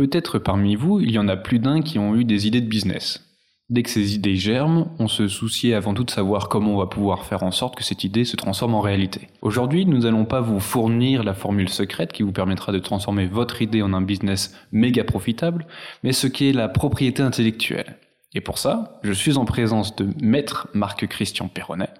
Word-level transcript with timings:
Peut-être 0.00 0.38
parmi 0.38 0.76
vous, 0.76 0.98
il 0.98 1.10
y 1.10 1.18
en 1.18 1.28
a 1.28 1.36
plus 1.36 1.58
d'un 1.58 1.82
qui 1.82 1.98
ont 1.98 2.16
eu 2.16 2.24
des 2.24 2.46
idées 2.46 2.62
de 2.62 2.66
business. 2.66 3.22
Dès 3.68 3.82
que 3.82 3.90
ces 3.90 4.14
idées 4.14 4.34
germent, 4.34 4.94
on 4.98 5.08
se 5.08 5.28
souciait 5.28 5.74
avant 5.74 5.92
tout 5.92 6.04
de 6.04 6.10
savoir 6.10 6.48
comment 6.48 6.72
on 6.72 6.78
va 6.78 6.86
pouvoir 6.86 7.26
faire 7.26 7.42
en 7.42 7.50
sorte 7.50 7.76
que 7.76 7.84
cette 7.84 8.02
idée 8.02 8.24
se 8.24 8.34
transforme 8.34 8.74
en 8.74 8.80
réalité. 8.80 9.28
Aujourd'hui, 9.42 9.84
nous 9.84 9.98
n'allons 9.98 10.24
pas 10.24 10.40
vous 10.40 10.58
fournir 10.58 11.22
la 11.22 11.34
formule 11.34 11.68
secrète 11.68 12.14
qui 12.14 12.22
vous 12.22 12.32
permettra 12.32 12.72
de 12.72 12.78
transformer 12.78 13.26
votre 13.26 13.60
idée 13.60 13.82
en 13.82 13.92
un 13.92 14.00
business 14.00 14.56
méga 14.72 15.04
profitable, 15.04 15.66
mais 16.02 16.12
ce 16.12 16.28
qui 16.28 16.48
est 16.48 16.54
la 16.54 16.70
propriété 16.70 17.22
intellectuelle. 17.22 17.98
Et 18.32 18.40
pour 18.40 18.56
ça, 18.56 18.98
je 19.02 19.12
suis 19.12 19.36
en 19.36 19.44
présence 19.44 19.96
de 19.96 20.08
maître 20.22 20.68
Marc-Christian 20.72 21.48
Perronnet. 21.48 21.90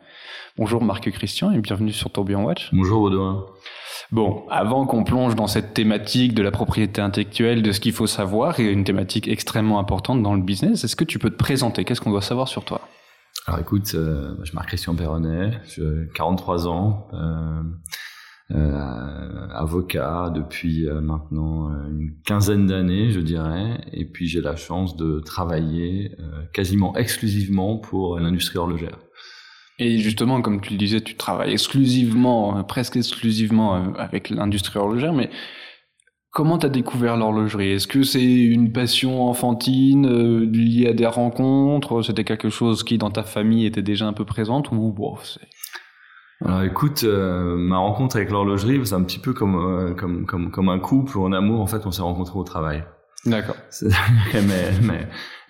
Bonjour 0.57 0.83
Marc-Christian 0.83 1.51
et 1.51 1.59
bienvenue 1.59 1.93
sur 1.93 2.11
Tourbillon 2.11 2.45
Watch. 2.45 2.71
Bonjour 2.73 3.01
Baudouin. 3.01 3.45
Bon, 4.13 4.45
avant 4.51 4.87
qu'on 4.87 5.05
plonge 5.05 5.35
dans 5.35 5.47
cette 5.47 5.75
thématique 5.75 6.35
de 6.35 6.43
la 6.43 6.51
propriété 6.51 7.01
intellectuelle, 7.01 7.63
de 7.63 7.73
ce 7.73 7.81
qu'il 7.81 7.93
faut 7.93 8.07
savoir, 8.07 8.59
et 8.61 8.71
une 8.71 8.85
thématique 8.85 9.29
extrêmement 9.29 9.79
importante 9.79 10.23
dans 10.23 10.35
le 10.35 10.43
business, 10.43 10.85
est-ce 10.85 10.97
que 10.97 11.05
tu 11.05 11.19
peux 11.19 11.31
te 11.31 11.37
présenter? 11.37 11.85
Qu'est-ce 11.85 12.01
qu'on 12.01 12.11
doit 12.11 12.23
savoir 12.23 12.49
sur 12.49 12.65
toi? 12.65 12.81
Alors 13.47 13.61
écoute, 13.61 13.93
euh, 13.95 14.35
je 14.43 14.53
m'appelle 14.53 14.69
Christian 14.69 14.95
Perronnet, 14.95 15.53
j'ai 15.65 16.09
43 16.15 16.69
ans, 16.69 17.09
euh, 17.15 17.63
euh, 18.53 19.49
avocat 19.53 20.31
depuis 20.35 20.89
euh, 20.89 21.01
maintenant 21.01 21.71
une 21.89 22.13
quinzaine 22.27 22.67
d'années, 22.67 23.11
je 23.11 23.21
dirais, 23.21 23.81
et 23.93 24.05
puis 24.05 24.27
j'ai 24.27 24.41
la 24.41 24.57
chance 24.57 24.97
de 24.97 25.21
travailler 25.21 26.17
quasiment 26.53 26.97
exclusivement 26.97 27.79
pour 27.79 28.19
l'industrie 28.19 28.59
horlogère. 28.59 28.99
Et 29.81 29.97
justement, 29.97 30.43
comme 30.43 30.61
tu 30.61 30.73
le 30.73 30.79
disais, 30.79 31.01
tu 31.01 31.17
travailles 31.17 31.53
exclusivement, 31.53 32.59
euh, 32.59 32.63
presque 32.63 32.97
exclusivement 32.97 33.77
euh, 33.77 33.93
avec 33.97 34.29
l'industrie 34.29 34.79
horlogère, 34.79 35.15
mais 35.15 35.31
comment 36.33 36.59
tu 36.59 36.67
as 36.67 36.69
découvert 36.69 37.17
l'horlogerie? 37.17 37.73
Est-ce 37.73 37.87
que 37.87 38.03
c'est 38.03 38.23
une 38.23 38.73
passion 38.73 39.27
enfantine 39.27 40.07
euh, 40.07 40.45
liée 40.45 40.89
à 40.89 40.93
des 40.93 41.07
rencontres? 41.07 42.03
C'était 42.03 42.25
quelque 42.25 42.51
chose 42.51 42.85
qui, 42.85 42.99
dans 42.99 43.11
ta 43.11 43.23
famille, 43.23 43.65
était 43.65 43.81
déjà 43.81 44.07
un 44.07 44.13
peu 44.13 44.27
présente 44.27 44.71
ou 44.71 44.93
bon, 44.93 45.17
alors 46.43 46.63
écoute, 46.63 47.05
ma 47.05 47.77
rencontre 47.77 48.17
avec 48.17 48.31
l'horlogerie, 48.31 48.81
c'est 48.87 48.95
un 48.95 49.03
petit 49.03 49.19
peu 49.19 49.35
comme, 49.35 49.95
comme, 49.95 50.25
comme, 50.25 50.51
comme 50.51 50.71
un 50.71 50.79
couple 50.79 51.19
ou 51.19 51.27
un 51.27 51.35
amour. 51.35 51.61
En 51.61 51.67
fait, 51.67 51.85
on 51.85 51.91
s'est 51.91 52.01
rencontrés 52.01 52.39
au 52.39 52.45
travail. 52.45 52.83
D'accord. 53.27 53.57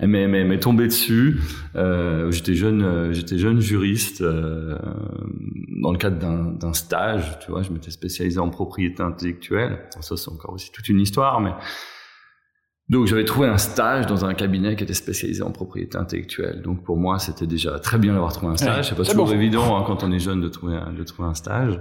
Elle 0.00 0.08
m'est 0.08 0.58
tombée 0.58 0.86
dessus. 0.86 1.40
Euh, 1.76 2.30
j'étais 2.30 2.54
jeune, 2.54 2.82
euh, 2.82 3.12
j'étais 3.12 3.36
jeune 3.36 3.60
juriste 3.60 4.22
euh, 4.22 4.78
dans 5.82 5.92
le 5.92 5.98
cadre 5.98 6.18
d'un 6.18 6.72
stage. 6.72 7.38
Tu 7.40 7.50
vois, 7.50 7.62
je 7.62 7.70
m'étais 7.70 7.90
spécialisé 7.90 8.38
en 8.40 8.48
propriété 8.48 9.02
intellectuelle. 9.02 9.88
ça, 10.00 10.16
c'est 10.16 10.30
encore 10.30 10.54
aussi 10.54 10.72
toute 10.72 10.88
une 10.88 11.00
histoire, 11.00 11.40
mais 11.40 11.52
donc 12.88 13.06
j'avais 13.06 13.24
trouvé 13.24 13.46
un 13.46 13.56
stage 13.56 14.06
dans 14.06 14.24
un 14.24 14.34
cabinet 14.34 14.74
qui 14.74 14.82
était 14.82 14.94
spécialisé 14.94 15.42
en 15.42 15.52
propriété 15.52 15.96
intellectuelle. 15.96 16.60
Donc 16.62 16.82
pour 16.82 16.96
moi, 16.96 17.20
c'était 17.20 17.46
déjà 17.46 17.78
très 17.78 17.98
bien 17.98 18.14
d'avoir 18.14 18.32
trouvé 18.32 18.52
un 18.52 18.56
stage. 18.56 18.88
c'est 18.88 18.96
pas 18.96 19.04
toujours 19.04 19.32
évident 19.32 19.76
hein, 19.78 19.84
quand 19.86 20.02
on 20.02 20.10
est 20.10 20.18
jeune 20.18 20.40
de 20.40 20.48
trouver 20.48 20.74
un, 20.74 20.92
de 20.92 21.04
trouver 21.04 21.28
un 21.28 21.34
stage. 21.34 21.80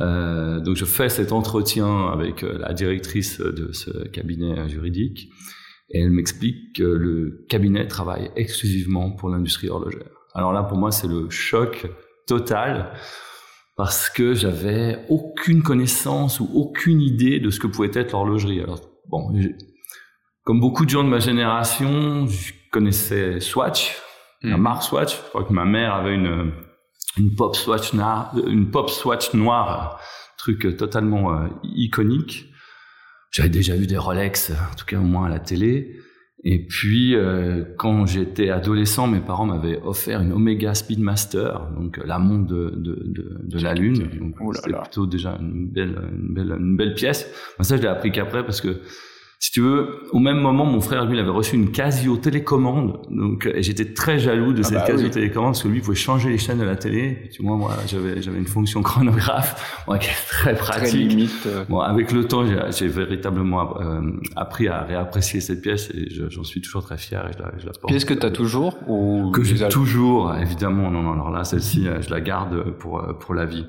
Euh, 0.00 0.60
donc 0.60 0.76
je 0.76 0.84
fais 0.84 1.08
cet 1.08 1.32
entretien 1.32 2.08
avec 2.08 2.42
euh, 2.42 2.58
la 2.58 2.74
directrice 2.74 3.40
de 3.40 3.72
ce 3.72 4.06
cabinet 4.08 4.68
juridique 4.68 5.30
et 5.90 6.00
elle 6.00 6.10
m'explique 6.10 6.76
que 6.76 6.82
le 6.82 7.44
cabinet 7.48 7.86
travaille 7.86 8.30
exclusivement 8.36 9.10
pour 9.10 9.28
l'industrie 9.28 9.68
horlogère. 9.68 10.10
Alors 10.34 10.52
là, 10.52 10.62
pour 10.62 10.78
moi, 10.78 10.90
c'est 10.90 11.06
le 11.06 11.30
choc 11.30 11.86
total 12.26 12.92
parce 13.76 14.08
que 14.08 14.34
j'avais 14.34 15.04
aucune 15.08 15.62
connaissance 15.62 16.40
ou 16.40 16.48
aucune 16.54 17.00
idée 17.00 17.40
de 17.40 17.50
ce 17.50 17.60
que 17.60 17.66
pouvait 17.66 17.90
être 17.92 18.12
l'horlogerie. 18.12 18.60
Alors 18.60 18.80
bon, 19.08 19.32
comme 20.42 20.60
beaucoup 20.60 20.84
de 20.84 20.90
gens 20.90 21.04
de 21.04 21.08
ma 21.08 21.18
génération, 21.18 22.26
je 22.26 22.52
connaissais 22.70 23.40
Swatch, 23.40 23.96
la 24.42 24.56
hmm. 24.56 24.60
marque 24.60 24.82
Swatch. 24.82 25.16
Je 25.16 25.28
crois 25.28 25.44
que 25.44 25.52
ma 25.52 25.64
mère 25.64 25.94
avait 25.94 26.14
une 26.14 26.52
une 27.16 27.34
pop 27.34 27.54
swatch 27.54 27.92
noire, 27.92 28.34
une 28.46 28.70
pop 28.70 28.90
swatch 28.90 29.34
noire, 29.34 30.00
truc 30.36 30.76
totalement 30.76 31.32
euh, 31.32 31.48
iconique. 31.62 32.46
J'avais 33.34 33.48
déjà 33.48 33.74
vu 33.74 33.88
des 33.88 33.96
Rolex, 33.96 34.52
en 34.52 34.76
tout 34.76 34.84
cas 34.86 34.96
au 34.96 35.02
moins 35.02 35.26
à 35.26 35.28
la 35.28 35.40
télé. 35.40 35.96
Et 36.44 36.64
puis, 36.64 37.16
euh, 37.16 37.64
quand 37.76 38.06
j'étais 38.06 38.50
adolescent, 38.50 39.08
mes 39.08 39.18
parents 39.18 39.46
m'avaient 39.46 39.80
offert 39.82 40.20
une 40.20 40.30
Omega 40.30 40.72
Speedmaster, 40.72 41.68
donc 41.76 41.98
la 42.04 42.20
montre 42.20 42.46
de, 42.46 42.70
de, 42.76 43.02
de, 43.04 43.40
de 43.42 43.58
la 43.58 43.74
Lune. 43.74 44.08
Donc, 44.20 44.54
c'était 44.54 44.78
plutôt 44.78 45.06
déjà 45.06 45.36
une 45.40 45.66
belle, 45.68 45.98
une 46.12 46.32
belle, 46.32 46.56
une 46.60 46.76
belle 46.76 46.94
pièce. 46.94 47.28
Moi, 47.58 47.64
ça, 47.64 47.76
je 47.76 47.82
l'ai 47.82 47.88
appris 47.88 48.12
qu'après 48.12 48.44
parce 48.44 48.60
que 48.60 48.82
si 49.44 49.50
tu 49.50 49.60
veux, 49.60 50.00
au 50.12 50.20
même 50.20 50.38
moment, 50.38 50.64
mon 50.64 50.80
frère, 50.80 51.04
lui, 51.04 51.18
il 51.18 51.20
avait 51.20 51.28
reçu 51.28 51.54
une 51.54 51.70
Casio 51.70 52.16
télécommande. 52.16 53.02
Donc, 53.10 53.46
j'étais 53.58 53.92
très 53.92 54.18
jaloux 54.18 54.54
de 54.54 54.60
ah 54.60 54.64
cette 54.64 54.78
bah 54.78 54.84
Casio 54.86 55.10
télécommande 55.10 55.52
parce 55.52 55.62
que 55.62 55.68
lui, 55.68 55.80
il 55.80 55.82
pouvait 55.82 55.94
changer 55.94 56.30
les 56.30 56.38
chaînes 56.38 56.60
de 56.60 56.64
la 56.64 56.76
télé. 56.76 57.18
Et 57.26 57.28
tu 57.28 57.42
vois, 57.42 57.54
moi, 57.54 57.76
j'avais, 57.86 58.22
j'avais 58.22 58.38
une 58.38 58.46
fonction 58.46 58.80
chronographe, 58.80 59.84
qui 60.00 60.06
est 60.08 60.26
très 60.28 60.54
pratique. 60.54 60.88
Très 60.88 60.96
limite. 60.96 61.44
Euh. 61.44 61.62
Bon, 61.68 61.80
avec 61.80 62.10
le 62.10 62.26
temps, 62.26 62.46
j'ai, 62.70 62.88
véritablement 62.88 63.78
euh, 63.82 64.00
appris 64.34 64.68
à 64.68 64.80
réapprécier 64.80 65.42
cette 65.42 65.60
pièce 65.60 65.90
et 65.90 66.08
j'en 66.30 66.42
suis 66.42 66.62
toujours 66.62 66.82
très 66.82 66.96
fier 66.96 67.28
et 67.28 67.34
je 67.36 67.42
la, 67.42 67.52
je 67.58 67.66
la 67.66 67.72
porte. 67.72 67.88
Pièce 67.88 68.06
que 68.06 68.14
tu 68.14 68.24
as 68.24 68.30
toujours 68.30 68.78
ou 68.88 69.30
Que 69.30 69.44
j'ai 69.44 69.68
toujours, 69.68 70.34
évidemment. 70.36 70.90
Non, 70.90 71.02
non, 71.02 71.12
alors 71.12 71.30
là, 71.30 71.44
celle-ci, 71.44 71.86
je 72.00 72.08
la 72.08 72.22
garde 72.22 72.70
pour, 72.78 73.02
pour 73.18 73.34
la 73.34 73.44
vie. 73.44 73.66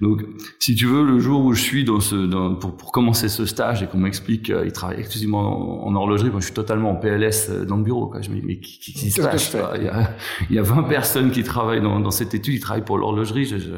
Donc, 0.00 0.22
si 0.60 0.76
tu 0.76 0.86
veux, 0.86 1.04
le 1.04 1.18
jour 1.18 1.44
où 1.44 1.52
je 1.54 1.60
suis 1.60 1.84
dans 1.84 1.98
ce, 1.98 2.14
dans, 2.14 2.54
pour, 2.54 2.76
pour 2.76 2.92
commencer 2.92 3.28
ce 3.28 3.46
stage 3.46 3.82
et 3.82 3.86
qu'on 3.86 3.98
m'explique 3.98 4.44
qu'il 4.44 4.72
travaille 4.72 5.00
exclusivement 5.00 5.86
en, 5.86 5.94
horlogerie, 5.94 6.30
moi 6.30 6.38
je 6.40 6.46
suis 6.46 6.54
totalement 6.54 6.90
en 6.92 6.96
PLS 6.96 7.50
euh, 7.50 7.64
dans 7.64 7.76
le 7.76 7.82
bureau. 7.82 8.06
Quoi. 8.06 8.20
Je 8.22 8.30
me 8.30 8.36
dis, 8.36 8.46
mais 8.46 8.60
qui, 8.60 8.78
qui, 8.78 8.92
qui 8.92 9.10
se 9.10 9.20
il 9.20 9.84
y, 9.84 9.88
a, 9.88 10.16
il 10.50 10.56
y 10.56 10.58
a 10.58 10.62
20 10.62 10.84
personnes 10.84 11.32
qui 11.32 11.42
travaillent 11.42 11.82
dans, 11.82 11.98
dans 11.98 12.12
cette 12.12 12.32
étude, 12.34 12.54
ils 12.54 12.60
travaillent 12.60 12.84
pour 12.84 12.98
l'horlogerie. 12.98 13.44
Je, 13.44 13.58
je, 13.58 13.72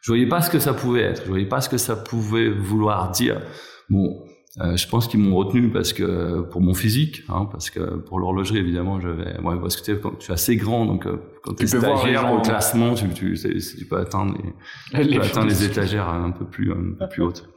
je 0.00 0.10
voyais 0.10 0.26
pas 0.26 0.42
ce 0.42 0.50
que 0.50 0.58
ça 0.58 0.74
pouvait 0.74 1.02
être, 1.02 1.22
je 1.24 1.28
voyais 1.28 1.46
pas 1.46 1.60
ce 1.60 1.68
que 1.68 1.78
ça 1.78 1.94
pouvait 1.94 2.50
vouloir 2.50 3.12
dire. 3.12 3.40
Bon, 3.88 4.24
euh, 4.60 4.76
je 4.76 4.86
pense 4.86 5.08
qu'ils 5.08 5.18
m'ont 5.18 5.34
retenu 5.34 5.68
parce 5.68 5.92
que 5.92 6.42
pour 6.42 6.60
mon 6.60 6.74
physique, 6.74 7.24
hein, 7.28 7.48
parce 7.50 7.70
que 7.70 7.96
pour 7.96 8.20
l'horlogerie 8.20 8.58
évidemment 8.58 9.00
j'avais, 9.00 9.36
ouais, 9.40 9.60
parce 9.60 9.76
que 9.76 9.84
tu, 9.84 9.98
quand 9.98 10.16
tu 10.16 10.30
es 10.30 10.34
assez 10.34 10.54
grand 10.54 10.86
donc 10.86 11.06
euh, 11.06 11.16
quand 11.42 11.54
tu 11.54 11.64
es 11.64 11.66
stagiaire 11.66 12.32
au 12.32 12.40
classement, 12.40 12.94
tu, 12.94 13.08
tu, 13.08 13.36
tu, 13.36 13.86
peux 13.86 13.98
atteindre 13.98 14.36
les, 14.92 15.08
tu 15.08 15.16
peux 15.16 15.24
atteindre 15.24 15.48
les 15.48 15.64
étagères 15.64 16.08
un 16.08 16.30
peu 16.30 16.44
plus 16.44 16.70
un 16.70 16.94
peu 16.98 17.08
plus 17.08 17.22
hautes. 17.24 17.48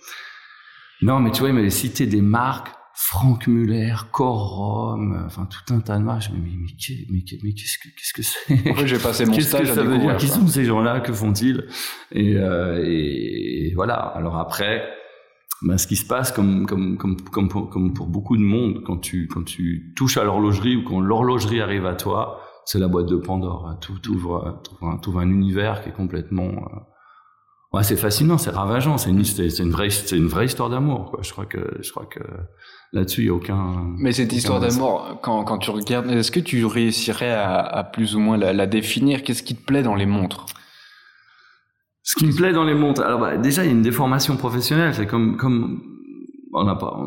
Non, 1.03 1.19
mais 1.19 1.30
tu 1.30 1.41
vois, 1.41 1.50
il 1.50 1.56
m'avait 1.56 1.69
cité 1.69 2.07
des 2.07 2.24
marques, 2.24 2.69
Franck 2.96 3.46
Muller, 3.46 3.94
Corum, 4.12 5.24
enfin 5.28 5.46
tout 5.46 5.72
un 5.72 5.80
tas 5.81 6.00
de 6.00 6.03
marques. 6.03 6.24
Je 6.24 6.31
me 6.31 6.38
mais, 6.38 6.50
mais, 6.50 6.68
mais, 7.12 7.24
mais 7.44 7.53
qu'est-ce 7.53 7.78
que 7.78 7.90
qu'est-ce 7.90 8.13
que 8.13 8.24
c'est? 8.24 8.72
En 8.72 8.74
fait, 8.74 8.88
j'ai 8.88 8.97
passé 8.97 9.25
mon 9.28 9.40
stage 9.40 9.68
que 9.69 9.75
ça 9.75 9.84
veut 9.84 10.00
dire 10.00 10.18
Qui 10.18 10.28
sont 10.28 10.47
ces 10.47 10.66
gens-là? 10.66 11.02
Que 11.02 11.13
font-ils? 11.13 11.68
Et, 12.12 12.38
euh, 12.38 12.84
et 12.84 13.72
voilà. 13.75 13.94
Alors 13.94 14.38
après 14.38 14.84
ben, 15.63 15.78
ce 15.78 15.88
qui 15.88 15.95
se 15.95 16.06
passe 16.06 16.31
comme, 16.31 16.66
comme, 16.66 16.97
comme, 16.97 17.18
comme, 17.22 17.50
pour, 17.50 17.69
comme 17.69 17.94
pour 17.94 18.07
beaucoup 18.07 18.38
de 18.38 18.44
monde, 18.44 18.84
quand 18.85 18.97
tu, 18.97 19.28
quand 19.28 19.44
tu 19.44 19.94
touches 19.95 20.18
à 20.18 20.23
l'horlogerie 20.23 20.75
ou 20.75 20.84
quand 20.84 21.00
l'horlogerie 21.00 21.62
arrive 21.62 21.85
à 21.85 21.95
toi, 21.95 22.41
c'est 22.66 22.79
la 22.79 22.88
boîte 22.88 23.07
de 23.07 23.16
Pandore. 23.16 23.78
Tout, 23.81 23.97
tout, 24.00 24.13
ouvre, 24.13 24.62
un 24.81 25.29
univers 25.29 25.81
qui 25.81 25.90
est 25.90 25.94
complètement... 25.94 26.50
Euh, 26.50 26.79
ouais, 27.73 27.84
c'est 27.84 27.95
fascinant, 27.95 28.38
c'est 28.38 28.51
ravageant, 28.51 28.97
c'est 28.97 29.09
une, 29.09 29.23
c'est 29.23 29.59
une 29.59 29.72
vraie, 29.72 29.90
c'est 29.90 30.18
une 30.18 30.28
vraie 30.28 30.45
histoire 30.45 30.69
d'amour. 30.69 31.12
Quoi. 31.12 31.22
Je 31.23 31.31
crois 31.31 31.45
que, 31.45 31.78
je 31.81 31.89
crois 31.91 32.06
que 32.06 32.19
là-dessus, 32.94 33.22
il 33.22 33.28
y 33.28 33.29
a 33.29 33.34
aucun. 33.34 33.95
Mais 33.97 34.12
cette 34.12 34.34
histoire 34.34 34.59
d'amour, 34.59 35.19
quand, 35.24 35.44
quand 35.44 35.57
tu 35.59 35.72
regardes, 35.72 36.12
est-ce 36.12 36.31
que 36.31 36.39
tu 36.39 36.66
réussirais 36.66 37.31
à, 37.31 37.62
à 37.62 37.84
plus 37.84 38.16
ou 38.16 38.19
moins 38.19 38.38
la, 38.38 38.53
la 38.53 38.68
définir? 38.68 39.24
Qu'est-ce 39.24 39.44
qui 39.44 39.56
te 39.56 39.63
plaît 39.63 39.84
dans 39.84 39.95
les 39.95 40.06
montres? 40.06 40.45
Ce 42.07 42.16
qui 42.16 42.25
me 42.25 42.31
plaît 42.31 42.53
dans 42.53 42.63
les 42.63 42.73
montres, 42.73 43.01
alors 43.01 43.19
bah, 43.19 43.35
déjà 43.35 43.66
il 43.66 43.68
y 43.68 43.69
a 43.69 43.73
une 43.73 43.81
déformation 43.81 44.38
professionnelle, 44.38 44.94
c'est 44.94 45.07
comme 45.07 45.35
comme 45.35 45.81
on 46.53 46.63
n'a 46.63 46.75
pas 46.75 46.97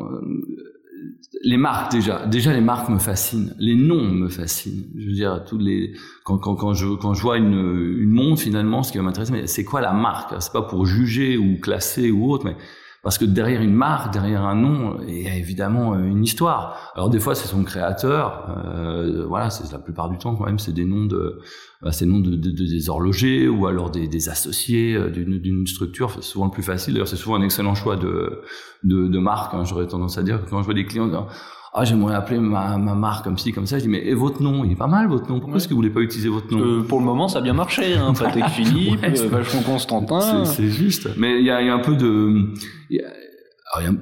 les 1.42 1.56
marques 1.56 1.90
déjà, 1.90 2.26
déjà 2.26 2.52
les 2.52 2.60
marques 2.60 2.90
me 2.90 2.98
fascinent, 2.98 3.54
les 3.58 3.74
noms 3.74 4.04
me 4.04 4.28
fascinent. 4.28 4.84
Je 4.94 5.06
veux 5.06 5.14
dire 5.14 5.42
tous 5.46 5.56
les 5.56 5.94
quand 6.22 6.36
quand 6.36 6.54
quand 6.54 6.74
je 6.74 6.86
quand 6.96 7.14
je 7.14 7.22
vois 7.22 7.38
une 7.38 7.96
une 7.98 8.10
montre 8.10 8.42
finalement, 8.42 8.82
ce 8.82 8.92
qui 8.92 8.98
va 8.98 9.04
m'intéresser, 9.04 9.46
c'est 9.46 9.64
quoi 9.64 9.80
la 9.80 9.94
marque? 9.94 10.34
C'est 10.38 10.52
pas 10.52 10.60
pour 10.60 10.84
juger 10.84 11.38
ou 11.38 11.58
classer 11.58 12.10
ou 12.10 12.30
autre, 12.30 12.44
mais 12.44 12.56
parce 13.02 13.16
que 13.16 13.24
derrière 13.24 13.62
une 13.62 13.72
marque, 13.72 14.12
derrière 14.12 14.42
un 14.42 14.54
nom, 14.54 14.98
il 15.06 15.22
y 15.22 15.28
a 15.28 15.34
évidemment 15.34 15.94
euh, 15.94 16.04
une 16.04 16.22
histoire. 16.22 16.92
Alors 16.94 17.08
des 17.08 17.18
fois, 17.18 17.34
c'est 17.34 17.48
son 17.48 17.64
créateur. 17.64 18.54
Euh, 18.66 19.24
voilà, 19.26 19.48
c'est 19.48 19.72
la 19.72 19.78
plupart 19.78 20.10
du 20.10 20.18
temps 20.18 20.36
quand 20.36 20.44
même, 20.44 20.58
c'est 20.58 20.72
des 20.72 20.84
noms 20.84 21.06
de, 21.06 21.40
bah, 21.80 21.92
c'est 21.92 22.04
noms 22.04 22.20
de, 22.20 22.36
de, 22.36 22.50
des 22.50 22.90
horlogers 22.90 23.48
ou 23.48 23.66
alors 23.66 23.90
des, 23.90 24.06
des 24.06 24.28
associés 24.28 24.94
euh, 24.94 25.08
d'une 25.10 25.66
structure. 25.66 26.10
C'est 26.10 26.22
souvent 26.22 26.46
le 26.46 26.50
plus 26.50 26.62
facile. 26.62 26.94
D'ailleurs, 26.94 27.08
c'est 27.08 27.16
souvent 27.16 27.36
un 27.36 27.42
excellent 27.42 27.74
choix 27.74 27.96
de 27.96 28.42
de, 28.82 29.08
de 29.08 29.18
marque. 29.18 29.54
Hein, 29.54 29.64
J'aurais 29.64 29.86
tendance 29.86 30.18
à 30.18 30.22
dire 30.22 30.44
que 30.44 30.50
quand 30.50 30.60
je 30.60 30.64
vois 30.64 30.74
des 30.74 30.84
clients 30.84 31.08
ah 31.72 31.84
j'aimerais 31.84 32.14
appeler 32.14 32.40
ma, 32.40 32.76
ma 32.78 32.94
marque 32.94 33.24
comme 33.24 33.38
ci 33.38 33.52
comme 33.52 33.66
ça. 33.66 33.78
Je 33.78 33.84
dis 33.84 33.88
mais 33.88 34.04
et 34.04 34.14
votre 34.14 34.42
nom? 34.42 34.64
Il 34.64 34.72
est 34.72 34.76
pas 34.76 34.88
mal 34.88 35.08
votre 35.08 35.28
nom. 35.28 35.38
Pourquoi 35.38 35.58
est-ce 35.58 35.68
que 35.68 35.74
vous 35.74 35.78
voulez 35.78 35.90
pas 35.90 36.00
utiliser 36.00 36.28
votre 36.28 36.52
nom? 36.52 36.60
Euh, 36.60 36.82
pour 36.82 36.98
le 36.98 37.04
moment 37.04 37.28
ça 37.28 37.38
a 37.38 37.42
bien 37.42 37.52
marché 37.52 37.94
hein. 37.94 38.12
Patek 38.18 38.46
Philippe 38.48 39.00
ouais, 39.02 39.20
euh, 39.20 39.28
Vachon 39.28 39.62
Constantin. 39.62 40.44
c'est 40.44 40.68
juste. 40.68 41.08
Mais 41.16 41.38
il 41.38 41.46
y 41.46 41.50
a, 41.50 41.62
y 41.62 41.68
a, 41.68 41.74
un 41.74 41.78
peu 41.78 41.94
de 41.94 42.52
y 42.90 42.98
a, 42.98 43.04
alors, 43.72 43.88
y 43.88 43.94
a, 43.94 43.98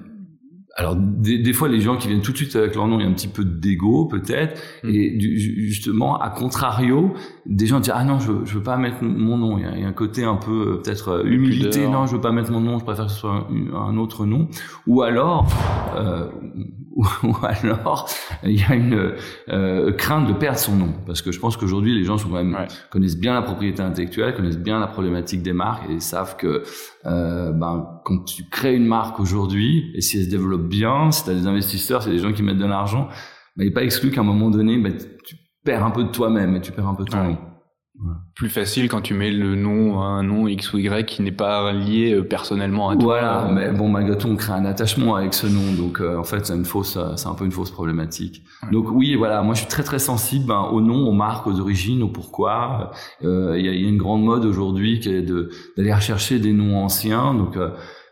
alors 0.77 0.97
des, 0.97 1.39
des, 1.39 1.53
fois 1.53 1.69
les 1.69 1.81
gens 1.81 1.97
qui 1.97 2.09
viennent 2.09 2.23
tout 2.23 2.33
de 2.33 2.37
suite 2.39 2.57
avec 2.57 2.75
leur 2.75 2.87
nom, 2.87 3.01
il 3.01 3.03
y 3.03 3.07
a 3.07 3.11
un 3.11 3.13
petit 3.13 3.29
peu 3.29 3.45
d'ego 3.45 4.07
peut-être, 4.07 4.59
mm. 4.85 4.89
et 4.89 5.11
du, 5.11 5.39
justement 5.67 6.19
à 6.19 6.31
contrario, 6.31 7.13
des 7.45 7.67
gens 7.67 7.81
disent 7.81 7.93
ah 7.95 8.05
non 8.05 8.19
je, 8.19 8.33
je 8.45 8.55
veux 8.55 8.63
pas 8.63 8.79
mettre 8.79 9.03
mon 9.03 9.37
nom, 9.37 9.59
il 9.59 9.65
y 9.65 9.67
a, 9.67 9.77
il 9.77 9.83
y 9.83 9.85
a 9.85 9.89
un 9.89 9.93
côté 9.93 10.25
un 10.25 10.37
peu 10.37 10.53
euh, 10.53 10.77
peut-être 10.83 11.27
humilité, 11.27 11.87
non 11.87 12.07
je 12.07 12.15
veux 12.15 12.21
pas 12.23 12.33
mettre 12.33 12.51
mon 12.51 12.61
nom, 12.61 12.79
je 12.79 12.85
préfère 12.85 13.07
que 13.07 13.13
ce 13.13 13.19
soit 13.19 13.47
un, 13.51 13.77
un 13.77 13.97
autre 13.99 14.25
nom, 14.25 14.49
ou 14.87 15.03
alors 15.03 15.47
euh, 15.97 16.29
ou 17.23 17.37
alors 17.43 18.09
il 18.43 18.59
y 18.59 18.65
a 18.65 18.75
une 18.75 19.15
euh, 19.49 19.93
crainte 19.93 20.27
de 20.27 20.33
perdre 20.33 20.59
son 20.59 20.75
nom. 20.75 20.95
Parce 21.07 21.23
que 21.23 21.31
je 21.31 21.39
pense 21.39 21.57
qu'aujourd'hui 21.57 21.95
les 21.95 22.05
gens 22.05 22.19
sont 22.19 22.29
quand 22.29 22.43
même 22.43 22.67
connaissent 22.91 23.19
bien 23.19 23.35
la 23.35 23.43
propriété 23.43 23.83
intellectuelle 23.83 24.35
connaissent 24.35 24.59
bien 24.59 24.81
la 24.81 24.89
problématique 24.89 25.43
des 25.43 25.53
marques 25.53 25.89
et 25.89 26.01
savent 26.01 26.37
que 26.37 26.65
euh, 27.07 27.53
ben, 27.53 28.01
quand 28.05 28.25
tu 28.25 28.49
crées 28.51 28.75
une 28.75 28.87
marque 28.87 29.21
aujourd'hui 29.21 29.93
et 29.95 30.01
si 30.01 30.19
elle 30.19 30.25
se 30.25 30.31
développe 30.31 30.69
bien 30.69 31.13
si 31.13 31.25
tu 31.25 31.31
as 31.31 31.35
des 31.35 31.47
investisseurs 31.47 32.03
c'est 32.03 32.11
des 32.11 32.19
gens 32.19 32.33
qui 32.33 32.43
mettent 32.43 32.59
de 32.59 32.67
l'argent 32.67 33.09
ben, 33.57 33.65
il 33.65 33.67
n'est 33.67 33.75
pas 33.75 33.85
exclu 33.85 34.11
qu'à 34.11 34.23
un 34.23 34.25
moment 34.25 34.51
donné 34.51 34.77
ben, 34.79 34.97
tu 35.25 35.37
perds 35.65 35.85
un 35.85 35.91
peu 35.91 36.03
de 36.03 36.11
toi-même 36.11 36.57
et 36.57 36.61
tu 36.61 36.73
perds 36.73 36.89
un 36.89 36.95
peu 36.95 37.05
de 37.05 37.11
ton 37.11 37.23
nom 37.23 37.39
plus 38.35 38.49
facile 38.49 38.89
quand 38.89 39.01
tu 39.01 39.15
mets 39.15 39.33
le 39.33 39.57
nom 39.57 40.01
un 40.01 40.23
nom 40.23 40.47
X 40.47 40.73
ou 40.73 40.79
Y 40.79 41.05
qui 41.05 41.23
n'est 41.23 41.33
pas 41.33 41.73
lié 41.73 42.13
euh, 42.13 42.23
personnellement 42.23 42.91
à 42.91 42.97
toi. 42.97 43.19
Voilà, 43.21 43.51
mais 43.53 43.73
bon, 43.73 43.89
malgré 43.89 44.17
tout, 44.17 44.29
on 44.29 44.37
crée 44.37 44.53
un 44.53 44.65
attachement 44.65 45.17
avec 45.17 45.35
ce 45.35 45.49
nom, 45.49 45.73
donc 45.77 46.01
euh, 46.01 46.17
en 46.17 46.23
fait, 46.23 46.47
c'est 46.47 46.55
une 46.55 46.65
fausse, 46.65 46.97
euh, 46.97 47.17
c'est 47.17 47.27
un 47.27 47.35
peu 47.35 47.45
une 47.45 47.51
fausse 47.53 47.73
problématique. 47.73 48.45
Donc 48.71 48.87
oui, 48.91 49.17
voilà, 49.17 49.43
moi 49.43 49.55
je 49.55 49.61
suis 49.61 49.69
très 49.69 49.83
très 49.83 49.99
sensible 49.99 50.47
ben, 50.47 50.69
au 50.71 50.81
nom, 50.81 51.09
aux 51.09 51.13
marques, 51.13 51.49
aux 51.49 51.59
origines, 51.59 52.03
au 52.05 52.09
pourquoi. 52.09 52.93
Il 53.23 53.29
y, 53.29 53.69
a, 53.69 53.73
y, 53.73 53.85
a, 53.85 53.89
une 53.89 53.99
grande 53.99 54.23
mode 54.23 54.45
aujourd'hui 54.45 55.01
qui 55.01 55.09
est 55.09 55.23
de 55.23 55.51
d'aller 55.77 55.93
rechercher 55.93 56.39
des 56.39 56.53
noms 56.53 56.79
anciens, 56.79 57.35
donc 57.35 57.59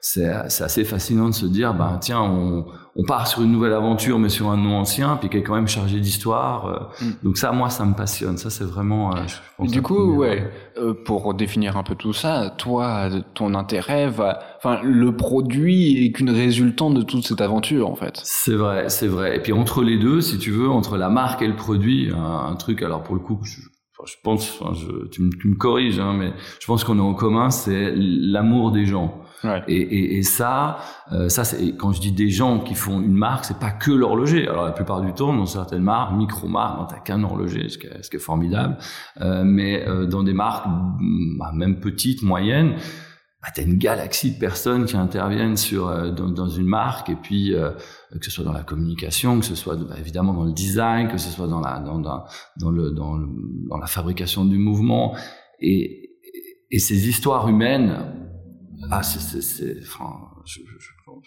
c'est 0.01 0.29
assez 0.29 0.85
fascinant 0.85 1.29
de 1.29 1.35
se 1.35 1.47
dire, 1.47 1.75
ben 1.75 1.99
tiens, 2.01 2.23
on, 2.23 2.67
on, 2.97 3.05
part 3.05 3.27
sur 3.27 3.43
une 3.43 3.53
nouvelle 3.53 3.73
aventure, 3.73 4.19
mais 4.19 4.29
sur 4.29 4.51
un 4.51 4.57
nom 4.57 4.79
ancien, 4.79 5.17
puis 5.17 5.29
qui 5.29 5.37
est 5.37 5.43
quand 5.43 5.55
même 5.55 5.69
chargé 5.69 6.01
d'histoire. 6.01 6.67
Euh. 6.67 7.05
Mm. 7.05 7.11
Donc 7.23 7.37
ça, 7.39 7.53
moi, 7.53 7.71
ça 7.71 7.85
me 7.85 7.95
passionne. 7.95 8.37
Ça, 8.37 8.51
c'est 8.51 8.65
vraiment. 8.65 9.15
Euh, 9.15 9.21
je 9.27 9.37
pense 9.57 9.71
du 9.71 9.83
coup, 9.83 10.15
ouais, 10.15 10.51
euh, 10.79 10.95
pour 10.95 11.35
définir 11.35 11.77
un 11.77 11.83
peu 11.83 11.95
tout 11.95 12.13
ça, 12.13 12.51
toi, 12.57 13.09
ton 13.35 13.55
intérêt 13.55 14.09
va, 14.09 14.41
enfin, 14.59 14.81
le 14.83 15.15
produit 15.15 16.05
est 16.05 16.13
qu'une 16.13 16.31
résultante 16.31 16.95
de 16.95 17.03
toute 17.03 17.27
cette 17.27 17.41
aventure, 17.41 17.91
en 17.91 17.97
fait. 17.97 18.21
C'est 18.23 18.55
vrai, 18.55 18.89
c'est 18.89 19.09
vrai. 19.09 19.37
Et 19.37 19.41
puis 19.41 19.53
entre 19.53 19.83
les 19.83 19.99
deux, 19.99 20.21
si 20.21 20.39
tu 20.39 20.51
veux, 20.51 20.69
entre 20.69 20.97
la 20.97 21.09
marque 21.09 21.43
et 21.43 21.49
le 21.49 21.57
produit, 21.57 22.11
un, 22.15 22.55
truc. 22.57 22.83
Alors 22.83 23.03
pour 23.03 23.15
le 23.15 23.21
coup, 23.21 23.39
je, 23.43 23.61
je 24.07 24.15
pense, 24.23 24.59
enfin, 24.61 24.73
je, 24.75 25.07
tu, 25.09 25.23
me, 25.23 25.31
tu 25.31 25.49
me 25.49 25.57
corriges, 25.57 25.99
hein, 25.99 26.15
mais 26.19 26.33
je 26.61 26.67
pense 26.67 26.85
qu'on 26.85 26.99
a 26.99 27.03
en 27.03 27.15
commun, 27.15 27.51
c'est 27.51 27.93
l'amour 27.95 28.73
des 28.73 28.87
gens. 28.87 29.21
Et, 29.69 29.77
et, 29.77 30.19
et, 30.19 30.23
ça, 30.23 30.79
euh, 31.13 31.29
ça 31.29 31.45
c'est 31.45 31.77
quand 31.77 31.93
je 31.93 32.01
dis 32.01 32.13
des 32.13 32.31
gens 32.31 32.61
qui 32.61 32.75
font 32.75 33.01
une 33.01 33.15
marque, 33.15 33.45
c'est 33.45 33.59
pas 33.59 33.71
que 33.71 33.93
l'horloger. 33.93 34.49
Alors 34.49 34.65
la 34.65 34.73
plupart 34.73 35.01
du 35.01 35.13
temps, 35.13 35.35
dans 35.35 35.47
certaines 35.47 35.83
marques, 35.83 36.13
micro-marques, 36.15 36.91
t'as 36.91 37.01
qu'un 37.01 37.23
horloger, 37.23 37.69
ce 37.69 37.79
qui 37.79 37.87
est, 37.87 38.03
ce 38.03 38.11
qui 38.11 38.17
est 38.17 38.21
formidable. 38.21 38.77
Euh, 39.21 39.45
mais 39.45 39.87
euh, 39.87 40.07
dans 40.07 40.23
des 40.23 40.33
marques, 40.33 40.67
bah, 41.39 41.53
même 41.55 41.81
petites, 41.81 42.23
moyennes, 42.23 42.77
bah, 43.47 43.53
t'as 43.55 43.63
une 43.63 43.79
galaxie 43.79 44.35
de 44.35 44.39
personnes 44.41 44.87
qui 44.87 44.97
interviennent 44.97 45.57
sur 45.57 45.87
euh, 45.87 46.11
dans, 46.11 46.29
dans, 46.31 46.49
une 46.49 46.67
marque 46.67 47.11
et 47.11 47.15
puis 47.15 47.55
euh, 47.55 47.71
que 48.19 48.25
ce 48.25 48.31
soit 48.33 48.45
dans 48.45 48.53
la 48.53 48.65
communication, 48.65 49.39
que 49.39 49.45
ce 49.45 49.55
soit 49.55 49.77
bah, 49.77 49.95
évidemment 50.01 50.35
dans 50.35 50.45
le 50.45 50.53
design, 50.53 51.07
que 51.07 51.17
ce 51.17 51.31
soit 51.31 51.47
dans 51.47 51.61
la 51.61 51.79
dans 51.79 51.99
le 51.99 52.03
dans, 52.57 52.71
le, 53.15 53.29
dans 53.71 53.79
la 53.79 53.87
fabrication 53.87 54.45
du 54.45 54.59
mouvement 54.59 55.15
et 55.61 56.11
et 56.73 56.81
ces 56.81 57.09
histoires 57.09 57.49
humaines 57.49 58.26
ah, 58.91 59.03
c'est, 59.03 59.21
c'est, 59.21 59.81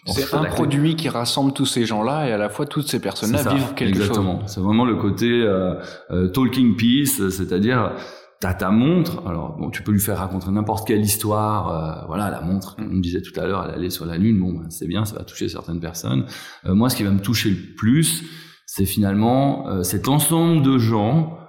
c'est 0.06 0.34
un 0.34 0.44
produit 0.44 0.96
qui 0.96 1.08
rassemble 1.08 1.52
tous 1.52 1.66
ces 1.66 1.84
gens-là 1.84 2.28
et 2.28 2.32
à 2.32 2.38
la 2.38 2.48
fois 2.48 2.66
toutes 2.66 2.88
ces 2.88 3.00
personnes-là 3.00 3.42
vivent 3.54 3.74
quelque 3.74 3.98
exactement. 3.98 4.46
C'est 4.46 4.60
vraiment 4.60 4.84
le 4.84 4.96
côté 4.96 5.42
euh, 5.42 5.74
euh, 6.10 6.28
talking 6.28 6.76
piece, 6.76 7.28
c'est-à-dire 7.28 7.92
t'as 8.40 8.54
ta 8.54 8.70
montre. 8.70 9.26
Alors 9.26 9.56
bon, 9.58 9.70
tu 9.70 9.82
peux 9.82 9.92
lui 9.92 10.00
faire 10.00 10.18
raconter 10.18 10.50
n'importe 10.50 10.86
quelle 10.86 11.00
histoire. 11.00 12.02
Euh, 12.02 12.06
voilà, 12.06 12.30
la 12.30 12.40
montre, 12.40 12.76
comme 12.76 12.86
on 12.90 12.94
me 12.94 13.02
disait 13.02 13.22
tout 13.22 13.38
à 13.38 13.46
l'heure, 13.46 13.66
elle 13.68 13.74
allait 13.74 13.90
sur 13.90 14.06
la 14.06 14.16
lune. 14.16 14.38
Bon, 14.38 14.52
ben, 14.52 14.70
c'est 14.70 14.86
bien, 14.86 15.04
ça 15.04 15.16
va 15.16 15.24
toucher 15.24 15.48
certaines 15.48 15.80
personnes. 15.80 16.26
moi, 16.64 16.88
ce 16.88 16.96
qui 16.96 17.02
va 17.02 17.10
me 17.10 17.20
toucher 17.20 17.50
le 17.50 17.74
plus, 17.76 18.24
c'est 18.66 18.86
finalement 18.86 19.82
cet 19.82 20.08
ensemble 20.08 20.62
de 20.62 20.78
gens 20.78 21.39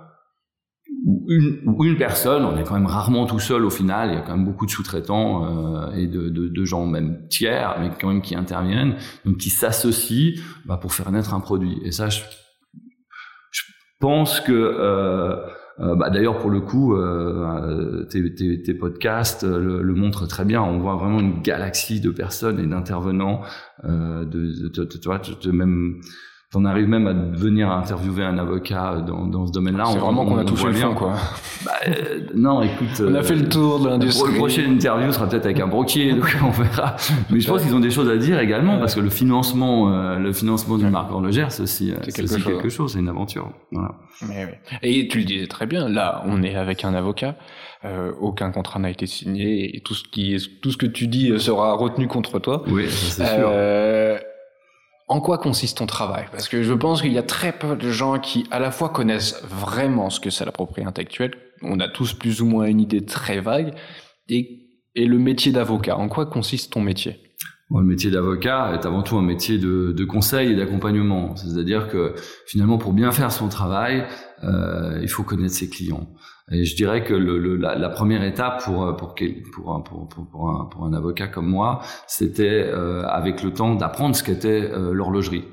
une, 1.31 1.75
une 1.83 1.97
personne, 1.97 2.43
on 2.43 2.57
est 2.57 2.63
quand 2.63 2.73
même 2.73 2.85
rarement 2.85 3.25
tout 3.25 3.39
seul 3.39 3.63
au 3.65 3.69
final, 3.69 4.09
il 4.09 4.15
y 4.15 4.17
a 4.17 4.21
quand 4.21 4.35
même 4.35 4.45
beaucoup 4.45 4.65
de 4.65 4.71
sous-traitants 4.71 5.45
euh, 5.45 5.91
et 5.93 6.07
de, 6.07 6.29
de, 6.29 6.47
de, 6.49 6.65
gens 6.65 6.85
même 6.85 7.27
tiers, 7.29 7.77
mais 7.79 7.89
quand 7.99 8.09
même 8.09 8.21
qui 8.21 8.35
interviennent, 8.35 8.95
donc 9.25 9.37
qui 9.37 9.49
s'associent 9.49 10.33
bah, 10.65 10.77
pour 10.77 10.93
faire 10.93 11.11
naître 11.11 11.33
un 11.33 11.39
produit. 11.39 11.79
Et 11.85 11.91
ça, 11.91 12.09
je, 12.09 12.21
je 13.51 13.61
pense 13.99 14.41
que, 14.41 14.51
euh, 14.51 15.37
euh, 15.79 15.95
bah, 15.95 16.09
d'ailleurs 16.09 16.37
pour 16.39 16.49
le 16.49 16.59
coup, 16.59 16.95
euh, 16.95 18.05
tes, 18.09 18.35
tes, 18.35 18.61
tes, 18.61 18.73
podcasts 18.73 19.43
le, 19.43 19.81
le, 19.81 19.93
montrent 19.93 20.27
très 20.27 20.43
bien. 20.43 20.61
On 20.61 20.79
voit 20.79 20.95
vraiment 20.95 21.19
une 21.19 21.41
galaxie 21.41 22.01
de 22.01 22.09
personnes 22.09 22.59
et 22.59 22.67
d'intervenants, 22.67 23.41
euh, 23.85 24.25
de, 24.25 24.69
de, 24.69 24.83
de, 24.83 25.41
de 25.41 25.51
même 25.51 26.01
on 26.53 26.65
arrive 26.65 26.87
même 26.87 27.07
à 27.07 27.13
venir 27.13 27.71
interviewer 27.71 28.25
un 28.25 28.37
avocat 28.37 28.97
dans, 29.07 29.25
dans 29.25 29.47
ce 29.47 29.53
domaine-là. 29.53 29.85
C'est 29.87 29.99
vraiment 29.99 30.25
qu'on 30.25 30.37
a 30.37 30.43
touché 30.43 30.67
le 30.67 30.73
fond, 30.73 30.93
quoi. 30.93 31.13
Bah, 31.63 31.71
euh, 31.87 32.21
non, 32.35 32.61
écoute. 32.61 33.01
on 33.01 33.15
a 33.15 33.23
fait 33.23 33.35
le 33.35 33.47
tour 33.47 33.79
de 33.79 33.87
l'industrie. 33.87 34.33
La 34.33 34.37
prochaine 34.37 34.73
interview 34.73 35.11
sera 35.13 35.29
peut-être 35.29 35.45
avec 35.45 35.61
un 35.61 35.67
broquier, 35.67 36.11
donc 36.13 36.35
on 36.43 36.49
verra. 36.49 36.97
Mais 37.29 37.39
je 37.39 37.47
pense 37.47 37.61
qu'ils 37.61 37.73
ont 37.73 37.79
des 37.79 37.89
choses 37.89 38.09
à 38.09 38.17
dire 38.17 38.37
également, 38.39 38.79
parce 38.79 38.95
que 38.95 38.99
le 38.99 39.09
financement, 39.09 39.93
euh, 39.93 40.17
le 40.17 40.33
financement 40.33 40.77
d'une 40.77 40.89
marque 40.89 41.11
horlogère, 41.11 41.53
c'est 41.53 41.63
aussi, 41.63 41.93
quelque, 42.03 42.27
chose. 42.27 42.43
quelque 42.43 42.69
chose, 42.69 42.93
c'est 42.93 42.99
une 42.99 43.09
aventure. 43.09 43.49
Voilà. 43.71 43.95
Mais 44.27 44.45
oui. 44.45 44.77
Et 44.81 45.07
tu 45.07 45.19
le 45.19 45.23
disais 45.23 45.47
très 45.47 45.67
bien, 45.67 45.87
là, 45.87 46.21
on 46.25 46.43
est 46.43 46.55
avec 46.55 46.83
un 46.83 46.93
avocat. 46.93 47.35
Euh, 47.85 48.11
aucun 48.19 48.51
contrat 48.51 48.79
n'a 48.79 48.89
été 48.89 49.07
signé 49.07 49.75
et 49.75 49.79
tout 49.79 49.95
ce 49.95 50.03
qui 50.03 50.35
est, 50.35 50.61
tout 50.61 50.71
ce 50.71 50.77
que 50.77 50.85
tu 50.85 51.07
dis 51.07 51.39
sera 51.39 51.73
retenu 51.73 52.07
contre 52.07 52.39
toi. 52.39 52.63
Oui, 52.67 52.87
c'est 52.89 53.25
sûr. 53.25 53.49
En 55.11 55.19
quoi 55.19 55.39
consiste 55.39 55.79
ton 55.79 55.87
travail? 55.87 56.27
Parce 56.31 56.47
que 56.47 56.63
je 56.63 56.71
pense 56.71 57.01
qu'il 57.01 57.11
y 57.11 57.17
a 57.17 57.23
très 57.23 57.51
peu 57.51 57.75
de 57.75 57.91
gens 57.91 58.17
qui 58.17 58.47
à 58.49 58.59
la 58.59 58.71
fois 58.71 58.87
connaissent 58.87 59.43
vraiment 59.43 60.09
ce 60.09 60.21
que 60.21 60.29
c'est 60.29 60.45
la 60.45 60.53
propriété 60.53 60.87
intellectuelle, 60.87 61.33
on 61.63 61.81
a 61.81 61.89
tous 61.89 62.13
plus 62.13 62.41
ou 62.41 62.45
moins 62.45 62.67
une 62.67 62.79
idée 62.79 63.03
très 63.03 63.41
vague, 63.41 63.73
et, 64.29 64.69
le 64.95 65.17
métier 65.17 65.51
d'avocat. 65.51 65.97
En 65.97 66.07
quoi 66.07 66.27
consiste 66.27 66.71
ton 66.71 66.79
métier? 66.79 67.19
Le 67.69 67.83
métier 67.83 68.09
d'avocat 68.09 68.71
est 68.73 68.85
avant 68.85 69.03
tout 69.03 69.17
un 69.17 69.21
métier 69.21 69.57
de, 69.57 69.91
de 69.91 70.05
conseil 70.05 70.53
et 70.53 70.55
d'accompagnement. 70.55 71.35
C'est-à-dire 71.35 71.89
que 71.89 72.15
finalement, 72.45 72.77
pour 72.77 72.93
bien 72.93 73.11
faire 73.11 73.33
son 73.33 73.49
travail, 73.49 74.05
euh, 74.45 74.97
il 75.01 75.09
faut 75.09 75.23
connaître 75.23 75.53
ses 75.53 75.69
clients. 75.69 76.07
Et 76.51 76.65
je 76.65 76.75
dirais 76.75 77.03
que 77.03 77.13
le, 77.13 77.55
la, 77.55 77.75
la, 77.75 77.89
première 77.89 78.23
étape 78.23 78.63
pour 78.63 78.95
pour 78.97 79.15
pour 79.53 79.75
un, 79.75 79.81
pour, 79.81 80.07
pour, 80.07 80.85
un, 80.85 80.93
avocat 80.93 81.27
comme 81.27 81.47
moi, 81.47 81.81
c'était 82.07 82.63
euh, 82.65 83.03
avec 83.07 83.43
le 83.43 83.53
temps 83.53 83.75
d'apprendre 83.75 84.15
ce 84.15 84.23
qu'était 84.23 84.69
euh, 84.71 84.93
l'horlogerie. 84.93 85.45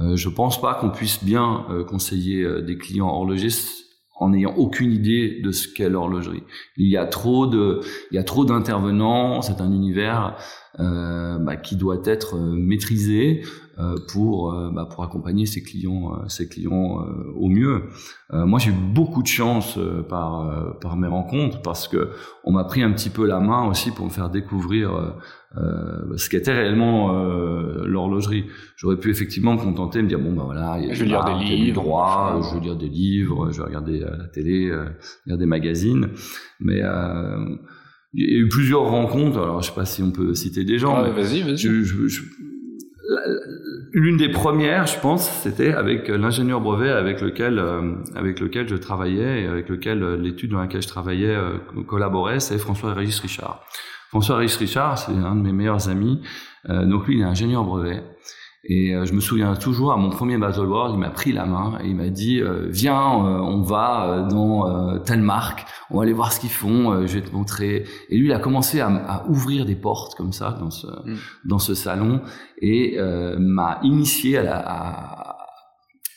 Euh, 0.00 0.16
je 0.16 0.28
pense 0.28 0.60
pas 0.60 0.74
qu'on 0.74 0.90
puisse 0.90 1.22
bien 1.22 1.66
euh, 1.70 1.84
conseiller 1.84 2.42
euh, 2.42 2.62
des 2.62 2.76
clients 2.76 3.08
horlogistes 3.08 3.84
en 4.16 4.30
n'ayant 4.30 4.54
aucune 4.56 4.92
idée 4.92 5.40
de 5.42 5.52
ce 5.52 5.68
qu'est 5.68 5.88
l'horlogerie. 5.88 6.42
Il 6.76 6.88
y 6.88 6.96
a 6.96 7.06
trop 7.06 7.46
de, 7.46 7.80
il 8.10 8.14
y 8.14 8.18
a 8.18 8.24
trop 8.24 8.44
d'intervenants. 8.44 9.42
C'est 9.42 9.60
un 9.60 9.72
univers 9.72 10.36
euh, 10.36 10.40
bah, 10.78 11.56
qui 11.56 11.76
doit 11.76 12.00
être 12.04 12.36
euh, 12.36 12.54
maîtrisé 12.54 13.42
euh, 13.78 13.96
pour 14.12 14.52
euh, 14.52 14.70
bah, 14.72 14.86
pour 14.90 15.02
accompagner 15.04 15.46
ses 15.46 15.62
clients 15.62 16.28
ses 16.28 16.48
clients 16.48 17.04
au 17.34 17.48
mieux. 17.48 17.84
moi, 18.32 18.58
j'ai 18.58 18.70
eu 18.70 18.74
beaucoup 18.74 19.22
de 19.22 19.28
chance 19.28 19.78
par 20.08 20.78
par 20.80 20.96
mes 20.96 21.08
rencontres 21.08 21.62
parce 21.62 21.88
que 21.88 22.10
on 22.44 22.52
m'a 22.52 22.64
pris 22.64 22.82
un 22.82 22.92
petit 22.92 23.10
peu 23.10 23.26
la 23.26 23.40
main 23.40 23.68
aussi 23.68 23.90
pour 23.90 24.06
me 24.06 24.10
faire 24.10 24.30
découvrir 24.30 25.14
euh, 25.56 26.16
ce 26.16 26.28
qu'était 26.28 26.52
réellement 26.52 27.14
euh, 27.14 27.84
l'horlogerie. 27.86 28.46
J'aurais 28.76 28.96
pu 28.96 29.10
effectivement 29.10 29.54
me 29.54 29.60
contenter 29.60 29.98
de 29.98 30.04
me 30.04 30.08
dire 30.08 30.18
bon 30.18 30.32
ben 30.32 30.44
voilà, 30.44 30.78
il 30.78 30.88
y 30.88 30.90
a 30.90 30.94
je 30.94 31.04
vais 31.04 31.10
lire 31.10 31.24
des 31.24 31.44
livres, 31.44 31.82
droit, 31.82 32.40
je 32.42 32.54
vais 32.54 32.64
lire 32.64 32.76
des 32.76 32.88
livres, 32.88 33.52
je 33.52 33.58
vais 33.58 33.66
regarder 33.66 34.00
la 34.00 34.26
télé, 34.28 34.72
lire 35.26 35.38
des 35.38 35.46
magazines, 35.46 36.10
mais 36.58 36.82
il 38.14 38.30
y 38.30 38.36
a 38.36 38.38
eu 38.38 38.48
plusieurs 38.48 38.82
rencontres. 38.82 39.38
Alors, 39.38 39.60
je 39.62 39.68
sais 39.68 39.74
pas 39.74 39.84
si 39.84 40.02
on 40.02 40.10
peut 40.10 40.34
citer 40.34 40.64
des 40.64 40.78
gens. 40.78 40.94
Ah, 40.96 41.10
vas-y, 41.10 41.42
vas-y. 41.42 41.68
L'une 43.92 44.16
des 44.16 44.28
premières, 44.28 44.86
je 44.86 44.98
pense, 44.98 45.28
c'était 45.42 45.72
avec 45.72 46.08
l'ingénieur 46.08 46.60
brevet 46.60 46.90
avec 46.90 47.20
lequel 47.20 47.58
euh, 47.58 47.94
avec 48.16 48.40
lequel 48.40 48.68
je 48.68 48.74
travaillais 48.74 49.42
et 49.42 49.46
avec 49.46 49.68
lequel 49.68 50.02
euh, 50.02 50.16
l'étude 50.16 50.50
dans 50.50 50.58
laquelle 50.58 50.82
je 50.82 50.88
travaillais 50.88 51.34
euh, 51.34 51.58
collaborait, 51.86 52.40
c'est 52.40 52.58
François-Régis 52.58 53.20
Richard. 53.20 53.62
François-Régis 54.08 54.56
Richard, 54.56 54.98
c'est 54.98 55.12
un 55.12 55.36
de 55.36 55.42
mes 55.42 55.52
meilleurs 55.52 55.88
amis. 55.88 56.20
donc 56.68 57.06
lui, 57.06 57.16
il 57.16 57.20
est 57.20 57.24
ingénieur 57.24 57.64
brevet. 57.64 58.02
Et 58.66 58.94
euh, 58.94 59.04
je 59.04 59.12
me 59.12 59.20
souviens 59.20 59.54
toujours 59.56 59.92
à 59.92 59.96
mon 59.96 60.08
premier 60.08 60.38
Battle 60.38 60.66
World, 60.66 60.94
il 60.94 60.98
m'a 60.98 61.10
pris 61.10 61.32
la 61.32 61.44
main 61.44 61.78
et 61.82 61.88
il 61.88 61.96
m'a 61.96 62.08
dit 62.08 62.40
euh, 62.40 62.66
viens, 62.70 62.96
euh, 62.96 63.38
on 63.38 63.60
va 63.60 64.26
dans 64.30 64.98
telle 65.00 65.20
marque, 65.20 65.66
on 65.90 65.98
va 65.98 66.04
aller 66.04 66.12
voir 66.12 66.32
ce 66.32 66.40
qu'ils 66.40 66.50
font, 66.50 67.06
je 67.06 67.14
vais 67.14 67.20
te 67.20 67.32
montrer. 67.32 67.84
Et 68.08 68.16
lui, 68.16 68.28
il 68.28 68.32
a 68.32 68.38
commencé 68.38 68.80
à, 68.80 68.88
à 68.88 69.26
ouvrir 69.28 69.66
des 69.66 69.74
portes 69.74 70.14
comme 70.14 70.32
ça 70.32 70.56
dans 70.58 70.70
ce 70.70 70.86
mm. 70.86 71.16
dans 71.44 71.58
ce 71.58 71.74
salon 71.74 72.22
et 72.58 72.96
m'a 73.38 73.80
initié 73.82 74.38
à 74.38 74.42
la 74.42 74.56
à, 74.56 75.36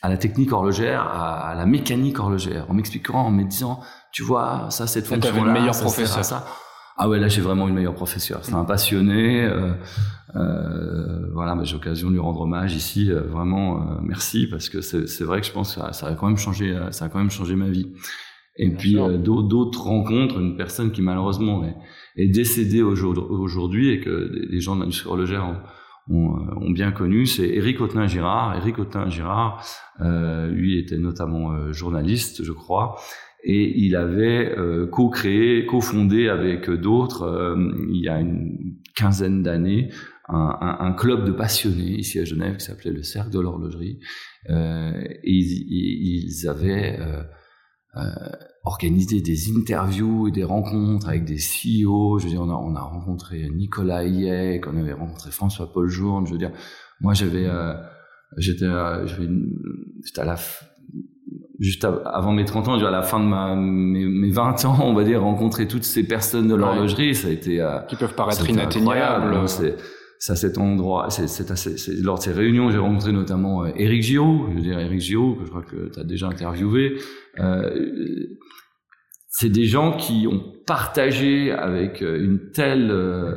à, 0.01 0.09
la 0.09 0.17
technique 0.17 0.53
horlogère, 0.53 1.01
à, 1.01 1.53
la 1.55 1.65
mécanique 1.65 2.19
horlogère, 2.19 2.65
en 2.69 2.73
m'expliquant, 2.73 3.25
en 3.25 3.31
me 3.31 3.43
disant, 3.43 3.81
tu 4.13 4.23
vois, 4.23 4.67
ça, 4.69 4.87
cette 4.87 5.07
fonction-là, 5.07 5.51
meilleur 5.51 5.77
professeur. 5.77 6.23
Ça. 6.23 6.45
Ah 6.97 7.07
ouais, 7.07 7.19
là 7.19 7.27
j'ai 7.27 7.41
vraiment 7.41 7.67
une 7.67 7.75
meilleure 7.75 7.95
professeur. 7.95 8.43
C'est 8.43 8.55
un 8.55 8.65
passionné. 8.65 9.43
Euh, 9.45 9.73
euh, 10.35 11.29
voilà, 11.33 11.57
j'ai 11.63 11.73
l'occasion 11.73 12.09
de 12.09 12.13
lui 12.13 12.19
rendre 12.19 12.41
hommage 12.41 12.75
ici. 12.75 13.11
Euh, 13.11 13.21
vraiment, 13.21 13.81
euh, 13.81 13.95
merci 14.01 14.47
parce 14.47 14.69
que 14.69 14.81
c'est 14.81 15.23
vrai 15.23 15.41
que 15.41 15.47
je 15.47 15.51
pense 15.51 15.75
que 15.75 15.81
ça, 15.81 15.93
ça, 15.93 16.07
a 16.07 16.15
quand 16.15 16.27
même 16.27 16.37
changé, 16.37 16.71
euh, 16.71 16.91
ça 16.91 17.05
a 17.05 17.09
quand 17.09 17.19
même 17.19 17.31
changé 17.31 17.55
ma 17.55 17.69
vie. 17.69 17.93
Et 18.59 18.71
puis 18.71 18.95
d'autres 18.95 19.83
rencontres, 19.83 20.39
une 20.39 20.57
personne 20.57 20.91
qui 20.91 21.03
malheureusement 21.03 21.63
est, 21.63 21.75
est 22.15 22.27
décédée 22.27 22.81
aujourd'hui 22.81 23.89
et 23.89 23.99
que 23.99 24.31
les 24.49 24.59
gens 24.61 24.75
de 24.75 24.79
l'industrie 24.81 25.07
horlogère 25.07 25.55
ont, 26.09 26.39
ont, 26.59 26.71
bien 26.71 26.91
connu, 26.91 27.27
c'est 27.27 27.47
Éric 27.47 27.79
Autin-Girard. 27.81 28.57
Éric 28.57 28.79
Autin-Girard, 28.79 29.63
lui 29.99 30.79
était 30.79 30.97
notamment 30.97 31.71
journaliste, 31.71 32.43
je 32.43 32.51
crois, 32.51 32.95
et 33.43 33.79
il 33.79 33.95
avait 33.95 34.57
euh, 34.57 34.87
co-créé, 34.87 35.65
co-fondé 35.65 36.27
avec 36.27 36.69
d'autres, 36.69 37.23
euh, 37.23 37.55
il 37.89 38.03
y 38.03 38.09
a 38.09 38.19
une 38.19 38.77
quinzaine 38.95 39.43
d'années, 39.43 39.89
un, 40.27 40.57
un, 40.59 40.87
un, 40.87 40.93
club 40.93 41.25
de 41.25 41.31
passionnés 41.31 41.99
ici 41.99 42.19
à 42.19 42.25
Genève 42.25 42.57
qui 42.57 42.65
s'appelait 42.65 42.91
le 42.91 43.03
Cercle 43.03 43.31
de 43.31 43.39
l'horlogerie. 43.39 43.99
Euh, 44.49 44.91
et 45.01 45.31
ils, 45.31 46.27
ils 46.29 46.47
avaient 46.47 46.99
euh, 46.99 47.23
euh, 47.95 48.01
organisé 48.63 49.21
des 49.21 49.51
interviews 49.55 50.27
et 50.27 50.31
des 50.31 50.43
rencontres 50.43 51.07
avec 51.07 51.23
des 51.23 51.37
CEO. 51.37 52.19
Je 52.19 52.25
veux 52.25 52.31
dire, 52.31 52.41
on 52.41 52.49
a, 52.49 52.55
on 52.55 52.75
a 52.75 52.81
rencontré 52.81 53.49
Nicolas 53.49 53.99
Hayek, 53.99 54.67
on 54.67 54.77
avait 54.77 54.93
rencontré 54.93 55.31
François-Paul 55.31 55.87
Journe. 55.87 56.25
Je 56.27 56.33
veux 56.33 56.37
dire, 56.37 56.51
moi 56.99 57.13
j'avais, 57.13 57.47
j'étais, 58.37 58.69
j'étais 59.05 60.19
à 60.19 60.25
la 60.25 60.37
juste 61.59 61.85
avant 61.85 62.31
mes 62.31 62.45
30 62.45 62.67
ans, 62.67 62.73
à 62.73 62.91
la 62.91 63.01
fin 63.01 63.19
de 63.19 63.25
ma, 63.25 63.55
mes, 63.55 64.29
20 64.29 64.65
ans, 64.65 64.77
on 64.81 64.93
va 64.93 65.03
dire, 65.03 65.21
rencontrer 65.21 65.67
toutes 65.67 65.83
ces 65.83 66.03
personnes 66.03 66.47
de 66.47 66.55
l'horlogerie, 66.55 67.15
ça 67.15 67.27
a 67.27 67.31
été... 67.31 67.61
Euh, 67.61 67.79
Qui 67.87 67.95
peuvent 67.95 68.15
paraître 68.15 68.47
inatteignables. 68.49 69.33
Hein, 69.33 69.47
c'est, 69.47 70.31
à 70.31 70.35
cet 70.35 70.57
endroit, 70.57 71.09
c'est, 71.09 72.01
lors 72.01 72.17
de 72.17 72.23
ces 72.23 72.31
réunions, 72.31 72.69
j'ai 72.71 72.77
rencontré 72.77 73.11
notamment 73.11 73.63
euh, 73.63 73.71
Eric 73.75 74.01
Giraud, 74.03 74.47
je 74.49 74.55
veux 74.55 74.61
dire 74.61 74.79
Eric 74.79 74.99
Giraud, 74.99 75.35
que 75.35 75.45
je 75.45 75.49
crois 75.49 75.63
que 75.63 75.91
tu 75.93 75.99
as 75.99 76.03
déjà 76.03 76.27
interviewé. 76.27 76.97
Euh, 77.39 78.27
c'est 79.39 79.49
des 79.49 79.65
gens 79.65 79.95
qui 79.95 80.25
ont 80.25 80.41
partagé 80.65 81.51
avec 81.51 82.01
euh, 82.01 82.23
une 82.23 82.49
telle 82.49 82.89
euh, 82.89 83.35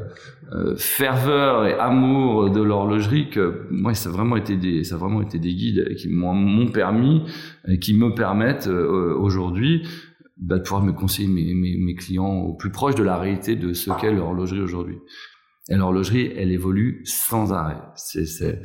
euh, 0.51 0.75
ferveur 0.75 1.67
et 1.67 1.75
amour 1.75 2.51
de 2.51 2.63
l'horlogerie 2.63 3.29
que 3.29 3.67
moi 3.71 3.93
ça 3.93 4.09
a 4.09 4.13
vraiment 4.13 4.37
été 4.37 4.57
des 4.57 4.83
ça 4.83 4.95
a 4.95 4.99
vraiment 4.99 5.21
été 5.21 5.39
des 5.39 5.55
guides 5.55 5.95
qui 5.97 6.09
m'ont 6.09 6.69
permis 6.69 7.23
et 7.69 7.79
qui 7.79 7.93
me 7.93 8.15
permettent 8.15 8.67
aujourd'hui 8.67 9.87
bah, 10.39 10.57
de 10.57 10.63
pouvoir 10.63 10.83
me 10.83 10.93
conseiller 10.93 11.29
mes, 11.29 11.53
mes, 11.53 11.77
mes, 11.77 11.95
clients 11.95 12.33
au 12.33 12.55
plus 12.55 12.71
proche 12.71 12.95
de 12.95 13.03
la 13.03 13.19
réalité 13.19 13.55
de 13.55 13.75
ce 13.75 13.91
qu'est 14.01 14.11
l'horlogerie 14.11 14.63
aujourd'hui. 14.63 14.97
Et 15.69 15.77
l'horlogerie, 15.77 16.33
elle 16.35 16.51
évolue 16.51 17.03
sans 17.05 17.53
arrêt. 17.53 17.77
C'est 17.95 18.63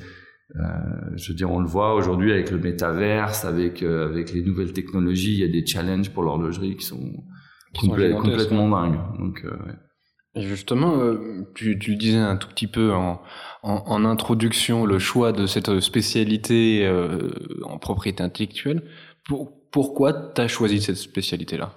je 0.54 1.30
veux 1.30 1.36
dire, 1.36 1.52
on 1.52 1.60
le 1.60 1.68
voit 1.68 1.96
aujourd'hui 1.96 2.32
avec 2.32 2.52
le 2.52 2.60
métaverse, 2.60 3.46
avec 3.46 3.82
euh, 3.82 4.06
avec 4.06 4.32
les 4.34 4.42
nouvelles 4.42 4.74
technologies, 4.74 5.34
il 5.34 5.40
y 5.40 5.44
a 5.44 5.48
des 5.48 5.66
challenges 5.66 6.12
pour 6.12 6.24
l'horlogerie 6.24 6.76
qui 6.76 6.86
sont, 6.86 7.14
complètement 7.74 8.70
dingues. 8.70 9.00
Donc, 9.20 9.44
euh, 9.46 9.58
Justement, 10.36 11.00
tu, 11.54 11.80
tu 11.80 11.96
disais 11.96 12.18
un 12.18 12.36
tout 12.36 12.50
petit 12.50 12.68
peu 12.68 12.92
en, 12.92 13.22
en, 13.64 13.84
en 13.86 14.04
introduction 14.04 14.86
le 14.86 15.00
choix 15.00 15.32
de 15.32 15.46
cette 15.46 15.80
spécialité 15.80 16.86
en 17.64 17.78
propriété 17.78 18.22
intellectuelle. 18.22 18.84
Pour, 19.30 19.54
pourquoi 19.72 20.12
tu 20.12 20.42
as 20.42 20.50
choisi 20.50 20.82
cette 20.82 20.98
spécialité-là? 20.98 21.72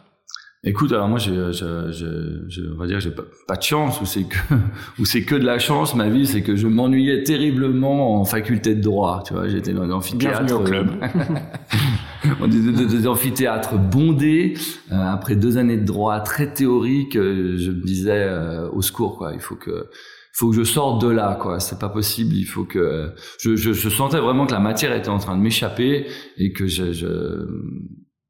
Écoute, 0.64 0.90
alors 0.92 1.08
moi, 1.08 1.20
je, 1.20 1.52
je, 1.52 1.92
je, 1.92 2.48
je 2.48 2.62
on 2.72 2.76
va 2.76 2.88
dire, 2.88 2.98
j'ai 2.98 3.12
pas, 3.12 3.22
pas 3.46 3.54
de 3.54 3.62
chance, 3.62 4.00
ou 4.00 4.06
c'est 4.06 4.24
que, 4.24 4.36
ou 4.98 5.04
c'est 5.04 5.22
que 5.22 5.36
de 5.36 5.44
la 5.44 5.60
chance. 5.60 5.94
Ma 5.94 6.08
vie, 6.08 6.26
c'est 6.26 6.42
que 6.42 6.56
je 6.56 6.66
m'ennuyais 6.66 7.22
terriblement 7.22 8.20
en 8.20 8.24
faculté 8.24 8.74
de 8.74 8.80
droit. 8.80 9.22
Tu 9.24 9.34
vois, 9.34 9.46
j'étais 9.46 9.72
dans 9.72 9.86
l'amphithéâtre. 9.86 10.44
Bienvenue 10.44 10.60
au 10.60 10.64
club. 10.64 10.90
on 12.40 12.48
était 12.48 12.86
des 12.86 13.06
amphithéâtres 13.06 13.78
bondés. 13.78 14.54
Euh, 14.90 14.96
après 14.96 15.36
deux 15.36 15.58
années 15.58 15.76
de 15.76 15.84
droit 15.84 16.18
très 16.20 16.52
théorique, 16.52 17.14
euh, 17.14 17.56
je 17.56 17.70
me 17.70 17.84
disais 17.84 18.24
euh, 18.24 18.68
au 18.72 18.82
secours, 18.82 19.16
quoi. 19.16 19.34
Il 19.34 19.40
faut 19.40 19.54
que, 19.54 19.88
faut 20.32 20.50
que 20.50 20.56
je 20.56 20.64
sorte 20.64 21.00
de 21.00 21.08
là, 21.08 21.38
quoi. 21.40 21.60
C'est 21.60 21.78
pas 21.78 21.88
possible. 21.88 22.34
Il 22.34 22.46
faut 22.46 22.64
que 22.64 23.14
je, 23.40 23.54
je, 23.54 23.72
je, 23.72 23.88
sentais 23.88 24.18
vraiment 24.18 24.44
que 24.44 24.52
la 24.52 24.58
matière 24.58 24.92
était 24.92 25.08
en 25.08 25.18
train 25.18 25.36
de 25.36 25.40
m'échapper 25.40 26.08
et 26.36 26.52
que 26.52 26.66
je, 26.66 26.90
je 26.90 27.46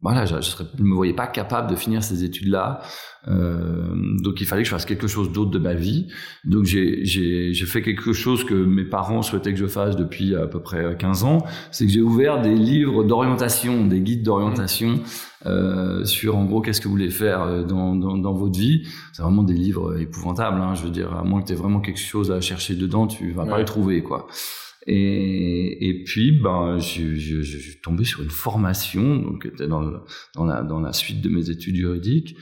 voilà, 0.01 0.27
je, 0.27 0.37
je, 0.41 0.83
me 0.83 0.95
voyais 0.95 1.13
pas 1.13 1.27
capable 1.27 1.69
de 1.69 1.75
finir 1.75 2.05
ces 2.05 2.23
études-là. 2.23 2.81
Euh, 3.27 3.95
donc 4.23 4.41
il 4.41 4.47
fallait 4.47 4.63
que 4.63 4.69
je 4.69 4.75
fasse 4.75 4.85
quelque 4.85 5.09
chose 5.09 5.33
d'autre 5.33 5.51
de 5.51 5.59
ma 5.59 5.75
vie. 5.75 6.07
Donc 6.45 6.65
j'ai 6.65 7.53
fait 7.67 7.83
quelque 7.83 8.13
chose 8.13 8.45
que 8.45 8.55
mes 8.55 8.85
parents 8.85 9.23
souhaitaient 9.23 9.53
que 9.53 9.59
je 9.59 9.67
fasse 9.67 9.97
depuis 9.97 10.37
à 10.37 10.47
peu 10.47 10.61
près 10.61 10.97
15 10.97 11.25
ans, 11.25 11.45
c'est 11.73 11.85
que 11.85 11.93
j'ai 11.93 12.01
ouvert 12.01 12.41
des 12.41 12.55
livres 12.55 13.03
d'orientation, 13.03 13.87
des 13.87 14.01
guides 14.01 14.23
d'orientation 14.23 15.01
euh, 15.47 16.05
sur 16.05 16.37
en 16.37 16.45
gros 16.45 16.61
qu'est-ce 16.61 16.81
que 16.81 16.87
vous 16.87 16.95
voulez 16.95 17.11
faire 17.11 17.43
euh, 17.43 17.65
dans, 17.65 17.97
dans, 17.97 18.17
dans 18.17 18.35
votre 18.35 18.59
vie. 18.59 18.87
C'est 19.13 19.23
vraiment 19.23 19.43
des 19.43 19.55
livres 19.55 19.99
épouvantables. 20.01 20.61
Hein, 20.61 20.75
je 20.75 20.85
veux 20.85 20.91
dire, 20.91 21.13
à 21.13 21.25
moins 21.25 21.43
que 21.43 21.49
tu 21.49 21.53
aies 21.55 21.57
vraiment 21.57 21.81
quelque 21.81 22.01
chose 22.01 22.31
à 22.31 22.41
chercher 22.41 22.77
dedans, 22.77 23.09
tu 23.09 23.33
vas 23.33 23.47
pas 23.47 23.59
les 23.59 23.65
trouver 23.65 24.05
quoi. 24.05 24.29
Et, 24.91 26.03
puis, 26.07 26.33
ben, 26.33 26.79
je, 26.79 27.43
suis 27.43 27.81
tombé 27.83 28.05
sur 28.05 28.23
une 28.23 28.31
formation, 28.31 29.17
donc 29.17 29.45
était 29.45 29.69
dans, 29.69 29.83
le, 29.83 30.01
dans, 30.35 30.47
la, 30.47 30.63
dans 30.63 30.81
la 30.81 30.95
suite 30.95 31.21
de 31.21 31.29
mes 31.29 31.51
études 31.51 31.77
juridiques, 31.77 32.37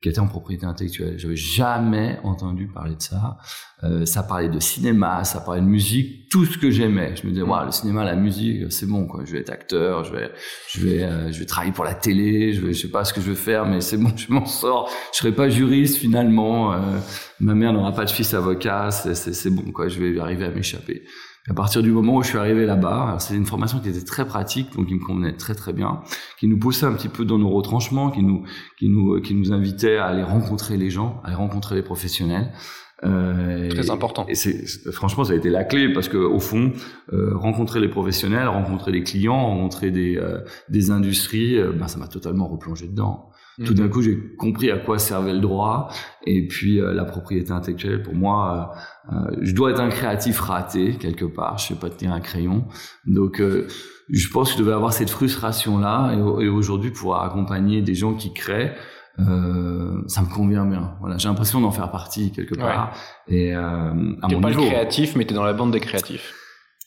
qui 0.00 0.08
était 0.08 0.18
en 0.18 0.26
propriété 0.26 0.64
intellectuelle. 0.64 1.18
J'avais 1.18 1.36
jamais 1.36 2.18
entendu 2.24 2.66
parler 2.66 2.96
de 2.96 3.02
ça. 3.02 3.36
Euh, 3.84 4.06
ça 4.06 4.22
parlait 4.22 4.48
de 4.48 4.60
cinéma, 4.60 5.24
ça 5.24 5.40
parlait 5.40 5.60
de 5.60 5.66
musique, 5.66 6.28
tout 6.28 6.44
ce 6.44 6.56
que 6.56 6.70
j'aimais. 6.70 7.16
Je 7.16 7.26
me 7.26 7.32
disais, 7.32 7.42
wow, 7.42 7.64
le 7.64 7.72
cinéma, 7.72 8.04
la 8.04 8.14
musique, 8.14 8.70
c'est 8.70 8.86
bon, 8.86 9.06
quoi. 9.06 9.24
Je 9.24 9.32
vais 9.32 9.40
être 9.40 9.50
acteur, 9.50 10.04
je 10.04 10.12
vais, 10.12 10.30
je 10.68 10.80
vais, 10.80 11.02
euh, 11.02 11.32
je 11.32 11.38
vais 11.40 11.46
travailler 11.46 11.72
pour 11.72 11.84
la 11.84 11.94
télé, 11.94 12.52
je 12.52 12.64
vais, 12.64 12.72
je 12.72 12.82
sais 12.82 12.90
pas 12.90 13.04
ce 13.04 13.12
que 13.12 13.20
je 13.20 13.30
veux 13.30 13.34
faire, 13.34 13.66
mais 13.66 13.80
c'est 13.80 13.96
bon, 13.96 14.12
je 14.16 14.32
m'en 14.32 14.46
sors. 14.46 14.88
Je 15.12 15.18
serai 15.18 15.32
pas 15.32 15.48
juriste 15.48 15.96
finalement. 15.96 16.72
Euh, 16.72 16.78
ma 17.40 17.54
mère 17.54 17.72
n'aura 17.72 17.92
pas 17.92 18.04
de 18.04 18.10
fils 18.10 18.34
avocat, 18.34 18.90
c'est 18.90 19.50
bon, 19.50 19.72
quoi. 19.72 19.88
Je 19.88 19.98
vais 19.98 20.18
arriver 20.20 20.44
à 20.44 20.50
m'échapper 20.50 21.02
à 21.50 21.54
partir 21.54 21.82
du 21.82 21.90
moment 21.90 22.16
où 22.16 22.22
je 22.22 22.28
suis 22.28 22.38
arrivé 22.38 22.66
là-bas, 22.66 23.16
c'est 23.18 23.34
une 23.34 23.46
formation 23.46 23.80
qui 23.80 23.88
était 23.88 24.04
très 24.04 24.24
pratique, 24.24 24.72
donc 24.76 24.86
qui 24.86 24.94
me 24.94 25.04
convenait 25.04 25.32
très 25.32 25.54
très 25.54 25.72
bien, 25.72 26.02
qui 26.38 26.46
nous 26.46 26.58
poussait 26.58 26.86
un 26.86 26.92
petit 26.92 27.08
peu 27.08 27.24
dans 27.24 27.38
nos 27.38 27.50
retranchements, 27.50 28.10
qui 28.10 28.22
nous 28.22 28.44
qui 28.78 28.88
nous 28.88 29.20
qui 29.20 29.34
nous 29.34 29.52
invitait 29.52 29.96
à 29.96 30.06
aller 30.06 30.22
rencontrer 30.22 30.76
les 30.76 30.90
gens, 30.90 31.20
à 31.24 31.28
aller 31.28 31.36
rencontrer 31.36 31.74
les 31.74 31.82
professionnels. 31.82 32.52
Euh, 33.04 33.68
très 33.68 33.90
important. 33.90 34.26
Et 34.28 34.34
c'est 34.36 34.64
franchement 34.92 35.24
ça 35.24 35.32
a 35.32 35.36
été 35.36 35.50
la 35.50 35.64
clé 35.64 35.92
parce 35.92 36.08
que 36.08 36.16
au 36.16 36.38
fond 36.38 36.72
euh, 37.12 37.36
rencontrer 37.36 37.80
les 37.80 37.88
professionnels, 37.88 38.46
rencontrer 38.46 38.92
les 38.92 39.02
clients, 39.02 39.46
rencontrer 39.46 39.90
des 39.90 40.16
euh, 40.16 40.38
des 40.68 40.90
industries, 40.92 41.58
euh, 41.58 41.72
ben 41.72 41.88
ça 41.88 41.98
m'a 41.98 42.06
totalement 42.06 42.46
replongé 42.46 42.86
dedans. 42.86 43.28
Tout 43.66 43.74
d'un 43.74 43.88
coup, 43.88 44.00
j'ai 44.00 44.18
compris 44.38 44.70
à 44.70 44.78
quoi 44.78 44.98
servait 44.98 45.34
le 45.34 45.40
droit. 45.40 45.88
Et 46.26 46.46
puis, 46.46 46.80
euh, 46.80 46.94
la 46.94 47.04
propriété 47.04 47.52
intellectuelle, 47.52 48.02
pour 48.02 48.14
moi, 48.14 48.72
euh, 49.12 49.16
je 49.42 49.52
dois 49.52 49.72
être 49.72 49.80
un 49.80 49.90
créatif 49.90 50.40
raté, 50.40 50.94
quelque 50.94 51.26
part. 51.26 51.58
Je 51.58 51.68
sais 51.68 51.74
pas 51.74 51.90
tenir 51.90 52.12
un 52.12 52.20
crayon. 52.20 52.64
Donc, 53.04 53.42
je 54.08 54.28
pense 54.28 54.52
que 54.52 54.58
je 54.58 54.62
devais 54.64 54.74
avoir 54.74 54.94
cette 54.94 55.10
frustration-là. 55.10 56.14
Et, 56.14 56.48
aujourd'hui, 56.48 56.90
pouvoir 56.90 57.24
accompagner 57.24 57.82
des 57.82 57.94
gens 57.94 58.14
qui 58.14 58.32
créent, 58.32 58.74
ça 59.18 60.22
me 60.22 60.34
convient 60.34 60.66
bien. 60.66 60.94
Voilà, 61.00 61.18
j'ai 61.18 61.28
l'impression 61.28 61.60
d'en 61.60 61.70
faire 61.70 61.90
partie, 61.90 62.32
quelque 62.32 62.54
part. 62.54 62.96
Et 63.28 63.52
à 63.52 63.92
mon 63.94 64.40
pas 64.40 64.50
niveau. 64.50 64.66
créatif, 64.66 65.16
mais 65.16 65.24
tu 65.24 65.32
es 65.32 65.36
dans 65.36 65.44
la 65.44 65.52
bande 65.52 65.72
des 65.72 65.80
créatifs. 65.80 66.34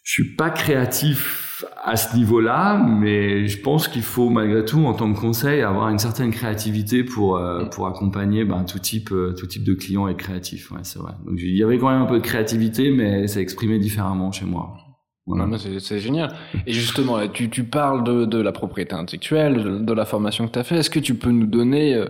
Je 0.03 0.11
suis 0.11 0.35
pas 0.35 0.51
créatif 0.51 1.55
à 1.83 1.95
ce 1.95 2.15
niveau-là, 2.15 2.77
mais 2.77 3.47
je 3.47 3.59
pense 3.59 3.87
qu'il 3.87 4.03
faut 4.03 4.29
malgré 4.29 4.63
tout, 4.65 4.85
en 4.85 4.93
tant 4.93 5.11
que 5.11 5.19
conseil, 5.19 5.61
avoir 5.61 5.89
une 5.89 5.99
certaine 5.99 6.31
créativité 6.31 7.03
pour 7.03 7.37
euh, 7.37 7.63
mm. 7.63 7.69
pour 7.69 7.87
accompagner 7.87 8.45
ben, 8.45 8.63
tout 8.63 8.77
type 8.79 9.11
euh, 9.11 9.33
tout 9.33 9.47
type 9.47 9.63
de 9.63 9.73
clients 9.73 10.07
et 10.07 10.15
créatifs. 10.15 10.71
Ouais, 10.71 10.81
c'est 10.83 10.99
vrai. 10.99 11.13
Donc 11.25 11.39
il 11.39 11.55
y 11.55 11.63
avait 11.63 11.79
quand 11.79 11.89
même 11.89 12.01
un 12.01 12.05
peu 12.05 12.19
de 12.19 12.23
créativité, 12.23 12.91
mais 12.91 13.27
ça 13.27 13.41
exprimait 13.41 13.79
différemment 13.79 14.31
chez 14.31 14.45
moi. 14.45 14.77
Voilà. 15.25 15.57
c'est 15.57 15.99
génial. 15.99 16.35
Et 16.67 16.73
justement, 16.73 17.27
tu, 17.27 17.49
tu 17.49 17.63
parles 17.63 18.03
de, 18.03 18.25
de 18.25 18.39
la 18.39 18.51
propriété 18.51 18.93
intellectuelle, 18.93 19.83
de, 19.83 19.93
la 19.93 20.05
formation 20.05 20.47
que 20.47 20.53
tu 20.53 20.59
as 20.59 20.63
fait. 20.63 20.77
Est-ce 20.77 20.89
que 20.89 20.99
tu 20.99 21.15
peux 21.15 21.31
nous 21.31 21.47
donner 21.47 21.95
euh, 21.95 22.05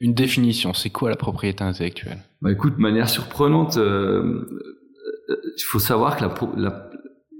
une 0.00 0.12
définition? 0.12 0.74
C'est 0.74 0.90
quoi 0.90 1.08
la 1.08 1.16
propriété 1.16 1.64
intellectuelle? 1.64 2.18
Bah 2.42 2.52
écoute, 2.52 2.76
de 2.76 2.80
manière 2.82 3.08
surprenante, 3.08 3.78
il 3.78 5.62
faut 5.64 5.78
savoir 5.78 6.16
que 6.16 6.24
la, 6.24 6.34
la 6.56 6.90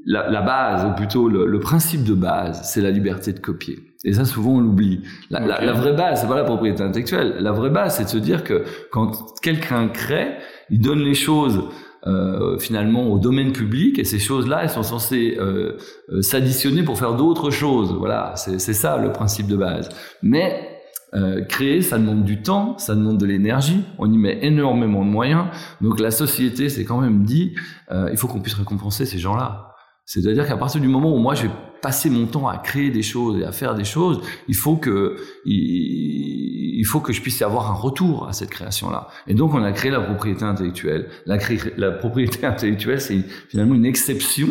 la, 0.06 0.40
base, 0.40 0.84
ou 0.84 0.94
plutôt 0.94 1.28
le, 1.28 1.58
principe 1.60 2.04
de 2.04 2.14
base, 2.14 2.62
c'est 2.64 2.80
la 2.80 2.90
liberté 2.90 3.32
de 3.32 3.38
copier. 3.38 3.78
Et 4.04 4.14
ça, 4.14 4.24
souvent, 4.24 4.52
on 4.52 4.60
l'oublie. 4.60 5.02
La, 5.30 5.40
la, 5.40 5.72
vraie 5.72 5.92
base, 5.92 6.22
c'est 6.22 6.28
pas 6.28 6.36
la 6.36 6.44
propriété 6.44 6.82
intellectuelle. 6.82 7.36
La 7.40 7.52
vraie 7.52 7.70
base, 7.70 7.96
c'est 7.96 8.04
de 8.04 8.08
se 8.08 8.18
dire 8.18 8.44
que 8.44 8.64
quand 8.90 9.38
quelqu'un 9.42 9.88
crée, 9.88 10.36
il 10.70 10.80
donne 10.80 11.00
les 11.00 11.14
choses 11.14 11.68
euh, 12.07 12.59
finalement 12.59 13.09
au 13.12 13.19
domaine 13.19 13.52
public 13.52 13.99
et 13.99 14.04
ces 14.04 14.19
choses-là, 14.19 14.61
elles 14.62 14.71
sont 14.71 14.83
censées 14.83 15.37
euh, 15.38 15.76
euh, 16.11 16.23
s'additionner 16.23 16.83
pour 16.83 16.99
faire 16.99 17.14
d'autres 17.14 17.50
choses. 17.50 17.92
Voilà, 17.92 18.35
c'est 18.37 18.59
ça 18.59 18.97
le 18.97 19.12
principe 19.12 19.47
de 19.47 19.57
base. 19.57 19.88
Mais 20.23 20.66
euh, 21.14 21.45
créer, 21.45 21.83
ça 21.83 21.99
demande 21.99 22.25
du 22.25 22.40
temps, 22.40 22.78
ça 22.78 22.95
demande 22.95 23.19
de 23.19 23.26
l'énergie, 23.26 23.83
on 23.99 24.12
y 24.12 24.16
met 24.16 24.38
énormément 24.42 25.04
de 25.04 25.11
moyens. 25.11 25.47
Donc 25.80 25.99
la 25.99 26.11
société 26.11 26.69
s'est 26.69 26.85
quand 26.85 27.00
même 27.00 27.25
dit, 27.25 27.54
euh, 27.90 28.09
il 28.12 28.16
faut 28.16 28.28
qu'on 28.28 28.40
puisse 28.40 28.54
récompenser 28.54 29.07
ces 29.07 29.19
gens-là. 29.19 29.75
C'est-à-dire 30.07 30.47
qu'à 30.47 30.57
partir 30.57 30.80
du 30.80 30.88
moment 30.88 31.14
où 31.14 31.19
moi 31.19 31.35
je 31.35 31.42
vais 31.42 31.50
passer 31.80 32.10
mon 32.10 32.26
temps 32.26 32.49
à 32.49 32.58
créer 32.58 32.90
des 32.90 33.02
choses 33.02 33.40
et 33.40 33.44
à 33.44 33.52
faire 33.52 33.75
des 33.75 33.84
choses, 33.84 34.20
il 34.49 34.54
faut 34.54 34.76
que 34.76 35.16
il, 35.44 36.84
faut 36.87 37.00
que 37.00 37.12
je 37.12 37.20
puisse 37.20 37.40
avoir 37.42 37.70
un 37.70 37.75
retour 37.75 38.26
à 38.26 38.32
cette 38.32 38.50
création-là. 38.50 39.08
Et 39.26 39.34
donc 39.34 39.54
on 39.54 39.62
a 39.62 39.72
créé 39.72 39.90
la 39.90 40.00
propriété 40.00 40.44
intellectuelle. 40.44 41.08
La, 41.26 41.90
propriété 41.92 42.44
intellectuelle, 42.46 43.00
c'est 43.00 43.22
finalement 43.49 43.75
une 43.75 43.87
exception 43.87 44.49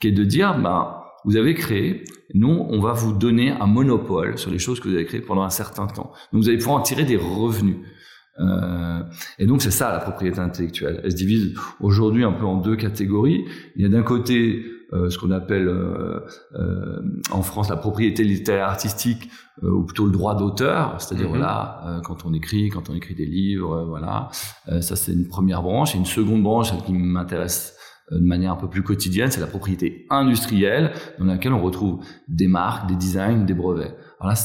qui 0.00 0.08
est 0.08 0.12
de 0.12 0.24
dire, 0.24 0.58
ben 0.58 0.96
vous 1.24 1.36
avez 1.36 1.54
créé, 1.54 2.04
nous 2.32 2.66
on 2.68 2.80
va 2.80 2.92
vous 2.92 3.12
donner 3.12 3.50
un 3.50 3.66
monopole 3.66 4.38
sur 4.38 4.50
les 4.50 4.58
choses 4.58 4.80
que 4.80 4.88
vous 4.88 4.94
avez 4.94 5.04
créées 5.04 5.20
pendant 5.20 5.42
un 5.42 5.50
certain 5.50 5.86
temps. 5.86 6.12
Donc 6.32 6.42
vous 6.42 6.48
allez 6.48 6.58
pouvoir 6.58 6.76
en 6.76 6.82
tirer 6.82 7.04
des 7.04 7.16
revenus. 7.16 7.76
Euh, 8.40 9.00
et 9.38 9.46
donc 9.46 9.62
c'est 9.62 9.70
ça 9.70 9.92
la 9.92 9.98
propriété 9.98 10.40
intellectuelle. 10.40 11.00
Elle 11.04 11.12
se 11.12 11.16
divise 11.16 11.54
aujourd'hui 11.80 12.24
un 12.24 12.32
peu 12.32 12.44
en 12.44 12.56
deux 12.56 12.76
catégories. 12.76 13.44
Il 13.76 13.82
y 13.82 13.84
a 13.84 13.88
d'un 13.88 14.02
côté 14.02 14.64
ce 15.08 15.18
qu'on 15.18 15.30
appelle 15.30 15.68
euh, 15.68 16.20
euh, 16.54 17.00
en 17.30 17.42
France 17.42 17.68
la 17.68 17.76
propriété 17.76 18.24
littéraire 18.24 18.68
artistique 18.68 19.30
ou 19.62 19.84
plutôt 19.84 20.06
le 20.06 20.12
droit 20.12 20.36
d'auteur, 20.36 21.00
c'est-à-dire 21.00 21.26
mhm. 21.26 21.36
voilà 21.36 22.00
quand 22.04 22.26
on 22.26 22.34
écrit, 22.34 22.70
quand 22.70 22.90
on 22.90 22.94
écrit 22.94 23.14
des 23.14 23.24
livres, 23.24 23.84
voilà 23.84 24.28
ça 24.80 24.96
c'est 24.96 25.12
une 25.12 25.28
première 25.28 25.62
branche 25.62 25.94
et 25.94 25.98
une 25.98 26.06
seconde 26.06 26.42
branche 26.42 26.76
qui 26.84 26.92
m'intéresse 26.92 27.76
de 28.10 28.18
manière 28.18 28.52
un 28.52 28.56
peu 28.56 28.68
plus 28.68 28.82
quotidienne, 28.82 29.30
c'est 29.30 29.40
la 29.40 29.46
propriété 29.46 30.06
industrielle 30.10 30.92
dans 31.18 31.24
laquelle 31.24 31.52
on 31.52 31.62
retrouve 31.62 32.04
des 32.28 32.48
marques, 32.48 32.88
des 32.88 32.96
designs, 32.96 33.44
des 33.46 33.54
brevets. 33.54 33.96
Alors 34.20 34.32
là, 34.32 34.40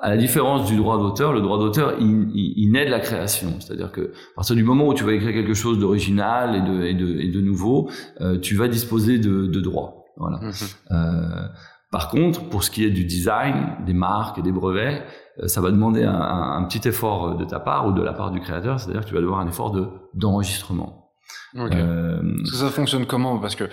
à 0.00 0.08
la 0.08 0.16
différence 0.16 0.66
du 0.66 0.76
droit 0.76 0.98
d'auteur, 0.98 1.32
le 1.32 1.42
droit 1.42 1.58
d'auteur, 1.58 1.96
il, 2.00 2.30
il, 2.34 2.70
naît 2.72 2.86
de 2.86 2.90
la 2.90 3.00
création. 3.00 3.60
C'est-à-dire 3.60 3.92
que 3.92 4.12
à 4.32 4.34
partir 4.36 4.56
du 4.56 4.64
moment 4.64 4.88
où 4.88 4.94
tu 4.94 5.04
vas 5.04 5.12
écrire 5.12 5.32
quelque 5.32 5.54
chose 5.54 5.78
d'original 5.78 6.56
et 6.56 6.60
de, 6.62 6.84
et, 6.84 6.94
de, 6.94 7.20
et 7.20 7.28
de 7.28 7.40
nouveau, 7.40 7.90
euh, 8.20 8.38
tu 8.38 8.54
vas 8.56 8.68
disposer 8.68 9.18
de, 9.18 9.46
de 9.46 9.60
droits. 9.60 10.04
Voilà. 10.16 10.38
Mhm. 10.38 10.52
Euh, 10.92 11.48
par 11.90 12.08
contre, 12.08 12.48
pour 12.48 12.64
ce 12.64 12.70
qui 12.70 12.84
est 12.84 12.90
du 12.90 13.04
design, 13.04 13.76
des 13.84 13.92
marques 13.92 14.38
et 14.38 14.42
des 14.42 14.52
brevets, 14.52 15.04
euh, 15.42 15.48
ça 15.48 15.60
va 15.60 15.70
demander 15.70 16.04
un, 16.04 16.14
un, 16.14 16.64
petit 16.64 16.88
effort 16.88 17.36
de 17.36 17.44
ta 17.44 17.60
part 17.60 17.86
ou 17.86 17.92
de 17.92 18.02
la 18.02 18.14
part 18.14 18.30
du 18.30 18.40
créateur, 18.40 18.80
c'est-à-dire 18.80 19.02
que 19.02 19.08
tu 19.08 19.14
vas 19.14 19.20
devoir 19.20 19.40
un 19.40 19.48
effort 19.48 19.70
de 19.70 19.86
d'enregistrement. 20.14 21.10
Euh, 21.56 22.20
ça 22.52 22.68
fonctionne 22.70 23.06
comment? 23.06 23.38
Parce 23.38 23.54
que 23.54 23.64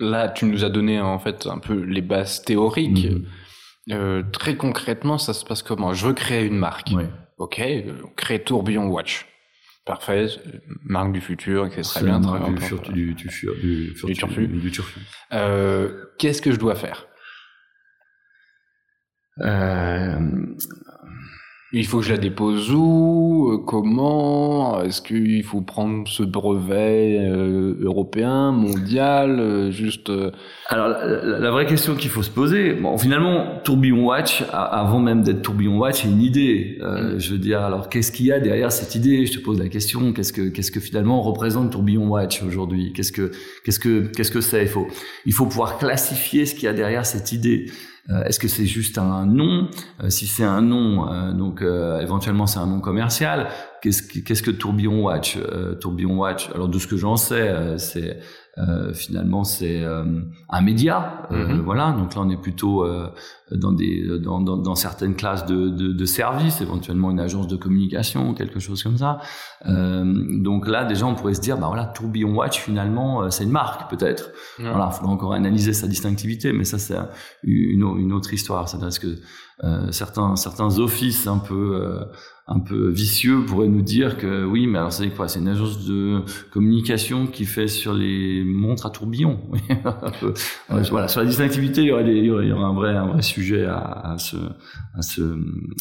là, 0.00 0.28
tu 0.28 0.44
nous 0.44 0.64
as 0.64 0.68
donné 0.68 1.00
en 1.00 1.18
fait 1.18 1.46
un 1.46 1.58
peu 1.58 1.80
les 1.80 2.02
bases 2.02 2.42
théoriques. 2.42 3.10
Mhm. 3.10 3.24
Euh, 3.90 4.22
très 4.32 4.56
concrètement, 4.56 5.18
ça 5.18 5.34
se 5.34 5.44
passe 5.44 5.62
comment? 5.62 5.92
Je 5.92 6.06
veux 6.06 6.14
créer 6.14 6.44
une 6.44 6.56
marque. 6.56 6.92
Ok, 7.38 7.60
euh, 7.60 7.92
créer 8.16 8.42
Tourbillon 8.42 8.86
Watch. 8.86 9.26
Parfait, 9.84 10.28
marque 10.82 11.12
du 11.12 11.20
futur, 11.20 11.68
c'est 11.70 11.82
très 11.82 12.04
bien. 12.04 12.18
Très 12.20 12.50
du, 12.50 12.60
fur, 12.62 12.80
du, 12.80 13.12
du, 13.14 13.28
fur, 13.28 13.54
du, 13.56 13.92
du, 13.92 14.14
turfu. 14.14 14.46
Du 14.46 14.70
turfu. 14.70 15.00
Euh, 15.32 16.06
Qu'est-ce 16.18 16.40
que 16.40 16.52
je 16.52 16.58
dois 16.58 16.74
faire? 16.74 17.06
Euh, 19.40 20.18
il 21.74 21.86
faut 21.86 21.98
que 21.98 22.04
je 22.04 22.12
la 22.12 22.18
dépose 22.18 22.70
où 22.72 23.50
euh, 23.50 23.58
Comment 23.58 24.80
Est-ce 24.82 25.02
qu'il 25.02 25.42
faut 25.42 25.60
prendre 25.60 26.06
ce 26.06 26.22
brevet 26.22 27.18
euh, 27.20 27.74
européen, 27.80 28.52
mondial, 28.52 29.40
euh, 29.40 29.70
juste 29.72 30.10
Alors 30.68 30.88
la, 30.88 31.50
vraie 31.50 31.66
question 31.66 31.96
qu'il 31.96 32.10
faut 32.10 32.22
se 32.22 32.30
poser, 32.30 32.74
bon, 32.74 32.96
finalement, 32.96 33.60
Tourbillon 33.64 34.06
Watch, 34.06 34.44
avant 34.52 35.00
même 35.00 35.22
d'être 35.22 35.42
Tourbillon 35.42 35.78
Watch, 35.78 36.02
c'est 36.02 36.08
une 36.08 36.22
idée. 36.22 36.78
Mm. 36.80 37.18
Je 37.18 37.32
veux 37.32 37.38
dire, 37.38 37.60
alors 37.60 37.88
qu'est-ce 37.88 38.12
qu'il 38.12 38.26
y 38.26 38.32
a 38.32 38.38
derrière 38.38 38.70
cette 38.70 38.94
idée? 38.94 39.26
Je 39.26 39.38
te 39.38 39.44
pose 39.44 39.58
la 39.58 39.68
question. 39.68 40.12
Qu'est-ce 40.12 40.32
que 40.32 40.48
qu'est-ce 40.48 40.70
que 40.70 40.80
finalement 40.80 41.22
représente 41.22 41.72
Tourbillon 41.72 42.06
Watch 42.06 42.42
aujourd'hui? 42.42 42.92
Qu'est-ce 42.92 43.12
que 43.12 43.32
qu'est-ce 43.64 43.80
que 43.80 44.06
qu'est-ce 44.14 44.30
que 44.30 44.40
c'est? 44.40 44.62
Il 44.62 44.68
faut 44.68 44.86
il 45.26 45.32
faut 45.32 45.46
pouvoir 45.46 45.78
classifier 45.78 46.46
ce 46.46 46.54
qu'il 46.54 46.64
y 46.64 46.68
a 46.68 46.72
derrière 46.72 47.04
cette 47.04 47.32
idée. 47.32 47.66
Euh, 48.10 48.22
est-ce 48.24 48.38
que 48.38 48.48
c'est 48.48 48.66
juste 48.66 48.98
un 48.98 49.24
nom? 49.26 49.68
Euh, 50.02 50.10
Si 50.10 50.26
c'est 50.26 50.44
un 50.44 50.60
nom, 50.60 51.10
euh, 51.10 51.32
donc 51.32 51.62
éventuellement 51.62 52.46
c'est 52.46 52.58
un 52.58 52.66
nom 52.66 52.80
commercial. 52.80 53.48
Qu'est-ce 53.82 54.02
que, 54.02 54.18
qu'est-ce 54.20 54.42
que 54.42 54.50
Tourbillon 54.50 55.02
Watch 55.02 55.38
Tourbillon 55.80 56.16
Watch? 56.16 56.50
Alors 56.54 56.68
de 56.68 56.78
ce 56.78 56.86
que 56.86 56.96
j'en 56.96 57.16
sais, 57.16 57.78
c'est 57.78 58.18
finalement 58.92 59.42
c'est 59.42 59.82
euh, 59.82 60.04
un 60.48 60.60
média 60.60 61.26
euh, 61.32 61.48
mhm. 61.48 61.60
voilà. 61.62 61.92
Donc 61.92 62.14
là 62.14 62.22
on 62.22 62.30
est 62.30 62.40
plutôt 62.40 62.86
dans 63.50 63.72
des 63.72 64.18
dans, 64.20 64.40
dans, 64.40 64.56
dans, 64.56 64.74
certaines 64.74 65.16
classes 65.16 65.44
de, 65.44 65.68
de, 65.68 65.92
de, 65.92 66.04
services 66.04 66.60
éventuellement 66.60 67.10
une 67.10 67.20
agence 67.20 67.48
de 67.48 67.56
communication 67.56 68.32
quelque 68.34 68.60
chose 68.60 68.82
comme 68.82 68.96
ça. 68.96 69.18
Donc 69.64 70.68
là 70.68 70.84
déjà 70.84 71.06
on 71.06 71.14
pourrait 71.14 71.34
se 71.34 71.40
dire 71.40 71.58
bah 71.58 71.66
voilà 71.66 71.86
Tourbillon 71.86 72.34
Watch 72.34 72.60
finalement 72.60 73.28
c'est 73.30 73.44
une 73.44 73.50
marque 73.50 73.90
peut-être. 73.90 74.30
Voilà 74.58 74.90
il 74.92 74.96
faudra 74.96 75.12
encore 75.12 75.32
analyser 75.32 75.72
sa 75.72 75.88
distinctivité 75.88 76.52
mais 76.52 76.64
ça 76.64 76.78
c'est 76.78 76.96
une, 77.42 77.82
une 77.98 78.12
autre 78.12 78.32
histoire. 78.32 78.68
C'est 78.68 78.78
parce 78.78 79.00
que 79.00 79.18
certains 79.90 80.36
certains 80.36 80.78
offices 80.78 81.26
un 81.26 81.38
peu 81.38 82.06
un 82.46 82.60
peu 82.60 82.90
vicieux 82.90 83.42
pourrait 83.46 83.68
nous 83.68 83.80
dire 83.80 84.18
que 84.18 84.44
oui, 84.44 84.66
mais 84.66 84.78
alors 84.78 84.92
c'est 84.92 85.08
quoi? 85.08 85.28
C'est 85.28 85.38
une 85.38 85.48
agence 85.48 85.86
de 85.86 86.20
communication 86.52 87.26
qui 87.26 87.46
fait 87.46 87.68
sur 87.68 87.94
les 87.94 88.44
montres 88.44 88.84
à 88.84 88.90
tourbillon. 88.90 89.40
voilà, 90.68 91.08
sur 91.08 91.20
la 91.20 91.26
distinctivité, 91.26 91.80
il 91.80 91.88
y 91.88 91.92
aurait, 91.92 92.04
il 92.04 92.24
y 92.24 92.30
aurait, 92.30 92.50
un 92.50 92.74
vrai, 92.74 92.94
un 92.94 93.06
vrai 93.06 93.22
sujet 93.22 93.64
à, 93.64 93.78
à, 93.78 94.18
se, 94.18 94.36
à, 94.94 95.00
se, 95.00 95.22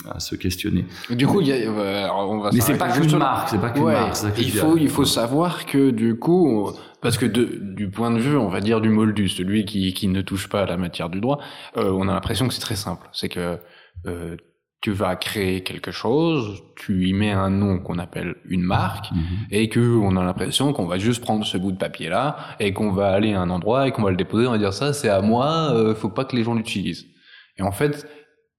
à 0.10 0.22
se 0.22 0.36
questionner. 0.36 0.86
Du 1.10 1.28
coup, 1.28 1.42
il 1.42 1.48
y 1.48 1.52
a, 1.52 1.56
euh, 1.56 2.08
on 2.16 2.40
va 2.40 2.52
mais 2.54 2.62
c'est 2.62 2.78
pas 2.78 2.90
qu'une 2.90 3.18
marque, 3.18 3.50
c'est 3.50 3.60
pas 3.60 3.72
qu'une 3.72 3.84
marque. 3.84 4.18
il 4.38 4.52
faut, 4.52 4.78
il 4.78 4.90
faut 4.90 5.06
savoir 5.06 5.66
que 5.66 5.90
du 5.90 6.18
coup, 6.18 6.72
parce 7.02 7.18
que 7.18 7.26
de, 7.26 7.44
du 7.44 7.90
point 7.90 8.10
de 8.10 8.20
vue, 8.20 8.38
on 8.38 8.48
va 8.48 8.62
dire 8.62 8.80
du 8.80 8.88
moldu, 8.88 9.28
celui 9.28 9.66
qui, 9.66 9.94
qui 9.94 10.08
ne 10.08 10.22
touche 10.22 10.48
pas 10.48 10.62
à 10.62 10.66
la 10.66 10.78
matière 10.78 11.10
du 11.10 11.20
droit, 11.20 11.40
euh, 11.76 11.92
on 11.92 12.08
a 12.08 12.14
l'impression 12.14 12.48
que 12.48 12.54
c'est 12.54 12.62
très 12.62 12.78
simple. 12.78 13.10
C'est 13.12 13.28
que 13.28 13.58
euh, 14.08 14.38
tu 14.84 14.92
vas 14.92 15.16
créer 15.16 15.64
quelque 15.64 15.92
chose, 15.92 16.62
tu 16.76 17.08
y 17.08 17.14
mets 17.14 17.32
un 17.32 17.50
nom 17.50 17.80
qu'on 17.80 18.00
appelle 18.00 18.36
une 18.50 18.64
marque, 18.64 19.14
mhm. 19.14 19.22
et 19.50 19.70
que 19.70 19.80
on 19.80 20.18
a 20.18 20.24
l'impression 20.26 20.74
qu'on 20.74 20.86
va 20.86 20.98
juste 20.98 21.22
prendre 21.22 21.46
ce 21.46 21.58
bout 21.58 21.72
de 21.72 21.78
papier 21.78 22.10
là 22.10 22.36
et 22.60 22.74
qu'on 22.74 22.92
va 22.92 23.08
aller 23.08 23.34
à 23.34 23.40
un 23.40 23.50
endroit 23.50 23.88
et 23.88 23.92
qu'on 23.92 24.02
va 24.02 24.12
le 24.12 24.18
déposer, 24.18 24.46
on 24.46 24.52
va 24.52 24.58
dire 24.58 24.74
ça 24.74 24.92
c'est 24.92 25.08
à 25.08 25.22
moi, 25.22 25.72
euh, 25.74 25.96
faut 25.96 26.10
pas 26.10 26.26
que 26.26 26.36
les 26.36 26.44
gens 26.44 26.54
l'utilisent. 26.54 27.06
Et 27.58 27.62
en 27.62 27.72
fait, 27.72 28.06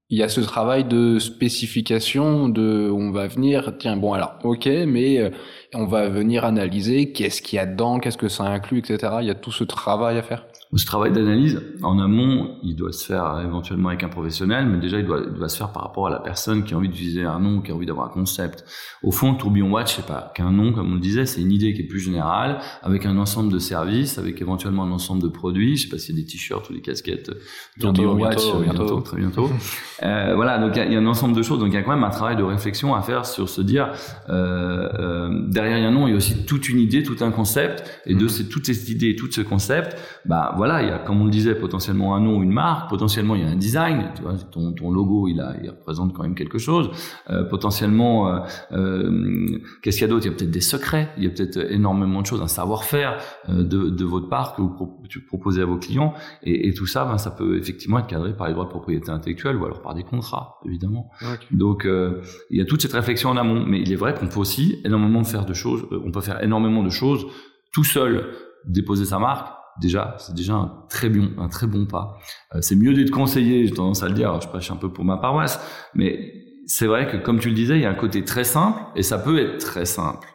il 0.08 0.16
y 0.16 0.22
a 0.22 0.30
ce 0.30 0.40
travail 0.40 0.84
de 0.84 1.18
spécification, 1.18 2.48
de 2.48 2.90
on 2.90 3.10
va 3.10 3.26
venir, 3.26 3.74
tiens 3.78 3.98
bon 3.98 4.14
alors 4.14 4.38
ok, 4.44 4.66
mais 4.86 5.18
euh, 5.18 5.28
on 5.74 5.84
va 5.84 6.08
venir 6.08 6.46
analyser 6.46 7.12
qu'est-ce 7.12 7.42
qu'il 7.42 7.58
y 7.58 7.60
a 7.60 7.66
dedans, 7.66 7.98
qu'est-ce 7.98 8.16
que 8.16 8.30
ça 8.30 8.44
inclut, 8.44 8.78
etc. 8.78 9.12
Il 9.20 9.26
y 9.26 9.30
a 9.30 9.34
tout 9.34 9.52
ce 9.52 9.64
travail 9.64 10.16
à 10.16 10.22
faire. 10.22 10.46
Ce 10.76 10.86
travail 10.86 11.12
d'analyse, 11.12 11.62
en 11.82 11.98
amont, 11.98 12.56
il 12.62 12.74
doit 12.74 12.92
se 12.92 13.06
faire 13.06 13.40
éventuellement 13.44 13.90
avec 13.90 14.02
un 14.02 14.08
professionnel, 14.08 14.66
mais 14.66 14.78
déjà, 14.78 14.98
il 14.98 15.06
doit, 15.06 15.22
il 15.26 15.34
doit 15.34 15.48
se 15.48 15.56
faire 15.56 15.70
par 15.70 15.82
rapport 15.82 16.08
à 16.08 16.10
la 16.10 16.18
personne 16.18 16.64
qui 16.64 16.74
a 16.74 16.76
envie 16.76 16.88
d'utiliser 16.88 17.22
un 17.24 17.38
nom, 17.38 17.60
qui 17.60 17.70
a 17.70 17.74
envie 17.74 17.86
d'avoir 17.86 18.06
un 18.06 18.10
concept. 18.10 18.64
Au 19.02 19.12
fond, 19.12 19.34
Tourbillon 19.34 19.70
Watch, 19.70 19.96
c'est 19.96 20.06
pas 20.06 20.32
qu'un 20.34 20.50
nom, 20.50 20.72
comme 20.72 20.90
on 20.90 20.94
le 20.94 21.00
disait, 21.00 21.26
c'est 21.26 21.40
une 21.40 21.52
idée 21.52 21.74
qui 21.74 21.82
est 21.82 21.86
plus 21.86 22.00
générale, 22.00 22.58
avec 22.82 23.06
un 23.06 23.16
ensemble 23.18 23.52
de 23.52 23.58
services, 23.58 24.18
avec 24.18 24.40
éventuellement 24.40 24.84
un 24.84 24.90
ensemble 24.90 25.22
de 25.22 25.28
produits. 25.28 25.76
Je 25.76 25.84
sais 25.84 25.88
pas 25.88 25.98
s'il 25.98 26.16
y 26.16 26.18
a 26.18 26.22
des 26.22 26.26
t-shirts 26.26 26.68
ou 26.70 26.72
des 26.72 26.80
casquettes 26.80 27.30
Tourbillon 27.78 28.18
Watch, 28.18 28.42
bientôt, 28.62 29.00
très 29.00 29.18
bientôt. 29.18 29.50
euh, 30.02 30.32
voilà, 30.34 30.58
donc 30.58 30.72
il 30.76 30.92
y, 30.92 30.96
a 30.96 30.98
un 30.98 31.06
ensemble 31.06 31.36
de 31.36 31.42
choses. 31.42 31.58
Donc 31.58 31.68
il 31.68 31.74
y 31.74 31.78
a 31.78 31.82
quand 31.82 31.94
même 31.94 32.04
un 32.04 32.10
travail 32.10 32.36
de 32.36 32.42
réflexion 32.42 32.94
à 32.94 33.02
faire 33.02 33.26
sur 33.26 33.48
se 33.48 33.60
dire, 33.60 33.92
euh, 34.28 34.88
euh, 34.98 35.48
derrière 35.48 35.86
un 35.86 35.92
nom, 35.92 36.08
il 36.08 36.10
y 36.10 36.14
a 36.14 36.16
aussi 36.16 36.44
toute 36.46 36.68
une 36.68 36.80
idée, 36.80 37.02
tout 37.02 37.16
un 37.20 37.30
concept, 37.30 37.84
et 38.06 38.14
de 38.14 38.24
mm-hmm. 38.24 38.28
ces, 38.28 38.48
toute 38.48 38.66
cette 38.66 38.88
idée, 38.88 39.14
tout 39.14 39.30
ce 39.30 39.40
concept, 39.40 39.96
bah 40.24 40.54
voilà, 40.56 40.63
voilà, 40.64 40.82
il 40.82 40.88
y 40.88 40.92
a, 40.92 40.98
comme 40.98 41.20
on 41.20 41.26
le 41.26 41.30
disait, 41.30 41.54
potentiellement 41.54 42.16
un 42.16 42.20
nom, 42.20 42.42
une 42.42 42.50
marque, 42.50 42.88
potentiellement 42.88 43.34
il 43.34 43.42
y 43.42 43.44
a 43.44 43.48
un 43.48 43.54
design, 43.54 44.10
tu 44.16 44.22
vois, 44.22 44.32
ton, 44.50 44.72
ton 44.72 44.90
logo, 44.90 45.28
il, 45.28 45.38
a, 45.38 45.54
il 45.62 45.68
représente 45.68 46.14
quand 46.14 46.22
même 46.22 46.34
quelque 46.34 46.56
chose. 46.56 46.90
Euh, 47.28 47.44
potentiellement, 47.44 48.30
euh, 48.30 48.38
euh, 48.72 49.58
qu'est-ce 49.82 49.98
qu'il 49.98 50.06
y 50.06 50.10
a 50.10 50.10
d'autre? 50.10 50.24
Il 50.24 50.30
y 50.30 50.32
a 50.32 50.36
peut-être 50.38 50.50
des 50.50 50.62
secrets, 50.62 51.10
il 51.18 51.24
y 51.24 51.26
a 51.26 51.30
peut-être 51.30 51.70
énormément 51.70 52.22
de 52.22 52.26
choses, 52.26 52.40
un 52.40 52.46
savoir-faire 52.46 53.18
de, 53.46 53.90
de, 53.90 54.04
votre 54.06 54.30
part 54.30 54.54
que 54.54 54.62
vous 54.62 54.98
proposez 55.28 55.60
à 55.60 55.66
vos 55.66 55.76
clients, 55.76 56.14
et, 56.42 56.66
et 56.66 56.72
tout 56.72 56.86
ça, 56.86 57.04
ben, 57.04 57.18
ça 57.18 57.30
peut 57.30 57.58
effectivement 57.58 57.98
être 57.98 58.06
cadré 58.06 58.34
par 58.34 58.46
les 58.46 58.54
droits 58.54 58.64
de 58.64 58.70
propriété 58.70 59.10
intellectuelle 59.10 59.56
ou 59.56 59.66
alors 59.66 59.82
par 59.82 59.92
des 59.94 60.02
contrats, 60.02 60.60
évidemment. 60.64 61.10
Donc, 61.50 61.86
il 61.86 62.56
y 62.56 62.62
a 62.62 62.64
toute 62.64 62.80
cette 62.80 62.94
réflexion 62.94 63.28
en 63.28 63.36
amont, 63.36 63.66
mais 63.66 63.82
il 63.82 63.92
est 63.92 63.96
vrai 63.96 64.14
qu'on 64.14 64.28
peut 64.28 64.40
aussi 64.40 64.80
énormément 64.86 65.24
faire 65.24 65.44
de 65.44 65.52
choses, 65.52 65.86
on 65.90 66.10
peut 66.10 66.22
faire 66.22 66.42
énormément 66.42 66.82
de 66.82 66.88
choses 66.88 67.26
tout 67.70 67.84
seul, 67.84 68.30
déposer 68.64 69.04
sa 69.04 69.18
marque 69.18 69.63
déjà, 69.80 70.16
c'est 70.18 70.34
déjà 70.34 70.54
un 70.54 70.72
très 70.88 71.08
bon, 71.08 71.30
un 71.38 71.48
très 71.48 71.66
bon 71.66 71.86
pas. 71.86 72.18
Euh, 72.54 72.58
c'est 72.60 72.76
mieux 72.76 72.94
d'être 72.94 73.10
conseillé, 73.10 73.66
j'ai 73.66 73.74
tendance 73.74 74.02
à 74.02 74.08
le 74.08 74.14
dire, 74.14 74.40
je 74.40 74.48
prêche 74.48 74.70
un 74.70 74.76
peu 74.76 74.92
pour 74.92 75.04
ma 75.04 75.16
paroisse, 75.16 75.60
mais 75.94 76.32
c'est 76.66 76.86
vrai 76.86 77.06
que 77.06 77.16
comme 77.16 77.38
tu 77.40 77.48
le 77.48 77.54
disais, 77.54 77.76
il 77.76 77.82
y 77.82 77.86
a 77.86 77.90
un 77.90 77.94
côté 77.94 78.24
très 78.24 78.44
simple, 78.44 78.80
et 78.96 79.02
ça 79.02 79.18
peut 79.18 79.38
être 79.38 79.58
très 79.58 79.84
simple. 79.84 80.26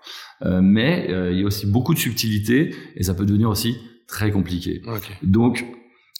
Euh, 0.46 0.62
mais 0.62 1.08
euh, 1.10 1.32
il 1.32 1.40
y 1.40 1.44
a 1.44 1.46
aussi 1.46 1.66
beaucoup 1.66 1.94
de 1.94 2.00
subtilité, 2.00 2.74
et 2.96 3.04
ça 3.04 3.14
peut 3.14 3.26
devenir 3.26 3.50
aussi 3.50 3.78
très 4.08 4.32
compliqué. 4.32 4.82
Donc, 5.22 5.66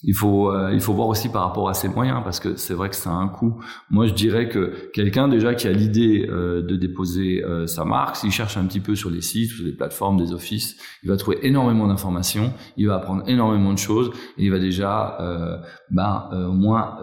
il 0.04 0.16
faut 0.16 0.52
euh, 0.52 0.72
il 0.74 0.80
faut 0.80 0.94
voir 0.94 1.10
aussi 1.10 1.30
par 1.30 1.44
rapport 1.44 1.68
à 1.68 1.74
ses 1.74 1.90
moyens 1.90 2.22
parce 2.24 2.40
que 2.40 2.56
c'est 2.56 2.74
vrai 2.74 2.90
que 2.90 2.96
ça 2.96 3.10
a 3.10 3.14
un 3.14 3.28
coût. 3.28 3.62
Moi, 3.90 4.08
je 4.08 4.14
dirais 4.14 4.48
que 4.48 4.90
quelqu'un 4.94 5.28
déjà 5.28 5.54
qui 5.56 5.68
a 5.68 5.72
l'idée 5.72 6.26
euh, 6.30 6.62
de 6.62 6.76
déposer 6.78 7.44
euh, 7.44 7.68
sa 7.68 7.84
marque, 7.84 8.16
s'il 8.16 8.32
cherche 8.32 8.56
un 8.56 8.66
petit 8.66 8.80
peu 8.80 8.96
sur 8.96 9.10
les 9.10 9.22
sites, 9.22 9.52
sur 9.52 9.66
les 9.66 9.74
plateformes, 9.74 10.18
des 10.18 10.32
offices, 10.32 10.78
il 11.04 11.10
va 11.10 11.18
trouver 11.18 11.40
énormément 11.44 11.88
d'informations, 11.88 12.54
il 12.78 12.88
va 12.88 12.96
apprendre 12.96 13.24
énormément 13.28 13.74
de 13.74 13.78
choses 13.78 14.12
et 14.38 14.46
il 14.46 14.52
va 14.52 14.60
déjà 14.60 15.18
ben 15.92 16.30
au 16.32 16.54
moins 16.54 16.98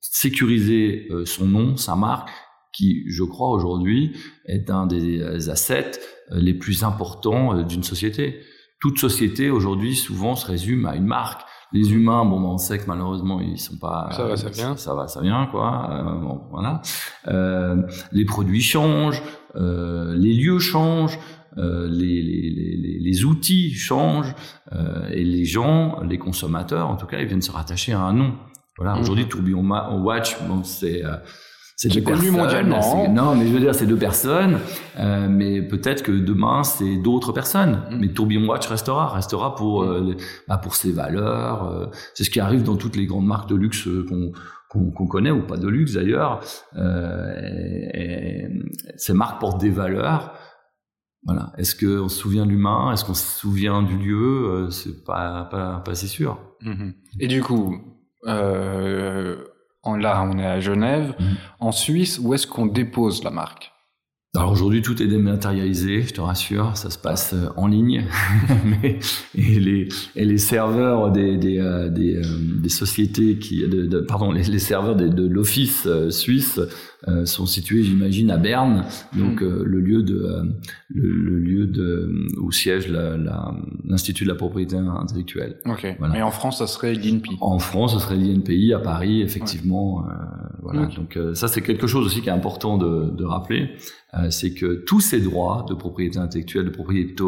sécuriser 0.00 1.08
son 1.24 1.46
nom, 1.46 1.76
sa 1.76 1.96
marque 1.96 2.28
qui, 2.72 3.04
je 3.08 3.24
crois 3.24 3.50
aujourd'hui, 3.50 4.16
est 4.46 4.70
un 4.70 4.86
des 4.86 5.48
assets 5.48 5.92
les 6.30 6.54
plus 6.54 6.84
importants 6.84 7.62
d'une 7.62 7.82
société. 7.82 8.40
Toute 8.80 8.98
société 8.98 9.50
aujourd'hui 9.50 9.96
souvent 9.96 10.36
se 10.36 10.46
résume 10.46 10.86
à 10.86 10.96
une 10.96 11.06
marque 11.06 11.42
les 11.76 11.92
humains, 11.92 12.24
bon, 12.24 12.40
ben, 12.40 12.48
on 12.48 12.58
sait 12.58 12.78
que 12.78 12.86
malheureusement 12.86 13.40
ils 13.40 13.58
sont 13.58 13.76
pas. 13.76 14.08
Ça 14.12 14.24
va, 14.24 14.36
ça 14.36 14.48
vient. 14.48 14.76
Ça, 14.76 14.94
va, 14.94 15.08
ça 15.08 15.20
vient, 15.20 15.46
quoi. 15.50 15.90
Euh, 15.90 16.20
bon, 16.20 16.40
voilà. 16.50 16.80
Euh, 17.28 17.82
les 18.12 18.24
produits 18.24 18.62
changent, 18.62 19.22
euh, 19.56 20.14
les 20.16 20.34
lieux 20.34 20.58
changent. 20.58 21.18
Euh, 21.58 21.88
les, 21.88 22.20
les, 22.20 22.50
les, 22.50 22.98
les, 23.00 23.24
outils 23.24 23.72
changent 23.72 24.34
euh, 24.74 25.08
et 25.08 25.24
les 25.24 25.46
gens, 25.46 26.02
les 26.02 26.18
consommateurs 26.18 26.86
en 26.90 26.96
tout 26.96 27.06
cas, 27.06 27.18
ils 27.18 27.26
viennent 27.26 27.40
se 27.40 27.50
rattacher 27.50 27.94
à 27.94 28.00
un 28.00 28.12
nom. 28.12 28.34
Voilà, 28.76 28.94
mmh. 28.94 29.00
aujourd'hui 29.00 29.26
Tourbillon 29.26 29.66
Watch, 30.02 30.36
bon, 30.46 30.62
c'est 30.64 31.02
c'est 31.76 31.90
deux 31.90 32.00
connu 32.00 32.30
mondialement. 32.30 33.12
Non, 33.12 33.34
mais 33.34 33.46
je 33.46 33.52
veux 33.52 33.60
dire, 33.60 33.74
c'est 33.74 33.86
deux 33.86 33.98
personnes, 33.98 34.60
euh, 34.98 35.28
mais 35.28 35.60
peut-être 35.60 36.02
que 36.02 36.10
demain 36.12 36.64
c'est 36.64 36.96
d'autres 36.96 37.32
personnes. 37.32 37.82
Mm. 37.90 37.98
Mais 38.00 38.08
Tourbillon 38.08 38.48
Watch 38.48 38.66
restera, 38.66 39.08
restera 39.08 39.54
pour 39.54 39.84
mm. 39.84 39.88
euh, 39.88 40.14
bah, 40.48 40.56
pour 40.56 40.74
ses 40.74 40.90
valeurs. 40.90 41.70
Euh, 41.70 41.86
c'est 42.14 42.24
ce 42.24 42.30
qui 42.30 42.40
arrive 42.40 42.62
dans 42.62 42.76
toutes 42.76 42.96
les 42.96 43.04
grandes 43.04 43.26
marques 43.26 43.50
de 43.50 43.56
luxe 43.56 43.86
qu'on 44.08 44.32
qu'on 44.68 45.06
connaît 45.06 45.30
ou 45.30 45.46
pas 45.46 45.56
de 45.56 45.68
luxe 45.68 45.94
d'ailleurs. 45.94 46.40
ces 48.96 49.12
marques 49.12 49.40
portent 49.40 49.60
des 49.60 49.70
valeurs. 49.70 50.34
Voilà. 51.24 51.52
Est-ce 51.56 51.74
qu'on 51.74 52.08
se 52.08 52.18
souvient 52.18 52.44
de 52.44 52.50
l'humain? 52.50 52.92
Est-ce 52.92 53.04
qu'on 53.04 53.14
se 53.14 53.38
souvient 53.38 53.82
du 53.82 53.96
lieu? 53.96 54.68
C'est 54.70 55.02
pas, 55.04 55.46
pas 55.50 55.80
pas 55.84 55.94
si 55.94 56.08
sûr. 56.08 56.38
Mm-hmm. 56.62 56.94
Et 57.20 57.26
du 57.26 57.42
coup. 57.42 57.76
Euh 58.26 59.36
là, 59.94 60.28
on 60.28 60.38
est 60.38 60.46
à 60.46 60.60
Genève. 60.60 61.14
Mhm. 61.18 61.36
En 61.60 61.72
Suisse, 61.72 62.18
où 62.22 62.34
est-ce 62.34 62.46
qu'on 62.46 62.66
dépose 62.66 63.22
la 63.22 63.30
marque? 63.30 63.72
Alors 64.36 64.52
aujourd'hui, 64.52 64.82
tout 64.82 65.02
est 65.02 65.06
dématérialisé, 65.06 66.02
je 66.02 66.12
te 66.12 66.20
rassure, 66.20 66.76
ça 66.76 66.90
se 66.90 66.98
passe 66.98 67.32
euh, 67.32 67.48
en 67.56 67.66
ligne. 67.66 68.04
Mais, 68.64 68.98
et, 69.34 69.58
les, 69.58 69.88
et 70.14 70.24
les 70.26 70.36
serveurs 70.36 71.10
des, 71.10 71.38
des, 71.38 71.58
euh, 71.58 71.88
des, 71.88 72.16
euh, 72.16 72.22
des 72.60 72.68
sociétés 72.68 73.38
qui, 73.38 73.66
de, 73.66 74.00
pardon, 74.00 74.32
les, 74.32 74.42
les 74.42 74.58
serveurs 74.58 74.94
de, 74.94 75.08
de 75.08 75.26
l'office 75.26 75.88
suisse 76.10 76.60
sont 77.24 77.46
situés, 77.46 77.82
j'imagine, 77.82 78.30
à 78.30 78.36
Berne, 78.36 78.84
donc 79.14 79.40
mm. 79.42 79.62
le 79.62 79.80
lieu 79.80 80.02
de 80.02 80.56
le, 80.88 81.08
le, 81.08 81.38
lieu 81.38 81.66
de 81.66 82.10
où 82.40 82.50
siège 82.50 82.88
l'institut 82.88 84.24
la, 84.24 84.32
de 84.32 84.34
la 84.34 84.38
propriété 84.38 84.76
intellectuelle. 84.76 85.56
Ok. 85.66 85.96
Voilà. 85.98 86.18
Et 86.18 86.22
en 86.22 86.30
France, 86.30 86.58
ça 86.58 86.66
serait 86.66 86.94
l'INPI. 86.94 87.36
En 87.40 87.58
France, 87.58 87.94
ce 87.94 88.00
serait 88.00 88.16
l'INPI 88.16 88.72
à 88.72 88.78
Paris, 88.78 89.22
effectivement. 89.22 90.04
voilà. 90.62 90.86
Donc 90.86 91.18
ça, 91.34 91.48
c'est 91.48 91.62
quelque 91.62 91.86
chose 91.86 92.06
aussi 92.06 92.22
qui 92.22 92.28
est 92.28 92.32
important 92.32 92.76
de, 92.78 93.10
de 93.10 93.24
rappeler. 93.24 93.70
Euh, 94.14 94.30
c'est 94.30 94.54
que 94.54 94.84
tous 94.86 95.00
ces 95.00 95.20
droits 95.20 95.66
de 95.68 95.74
propriété 95.74 96.18
intellectuelle, 96.18 96.64
de 96.66 96.70
propriété, 96.70 97.22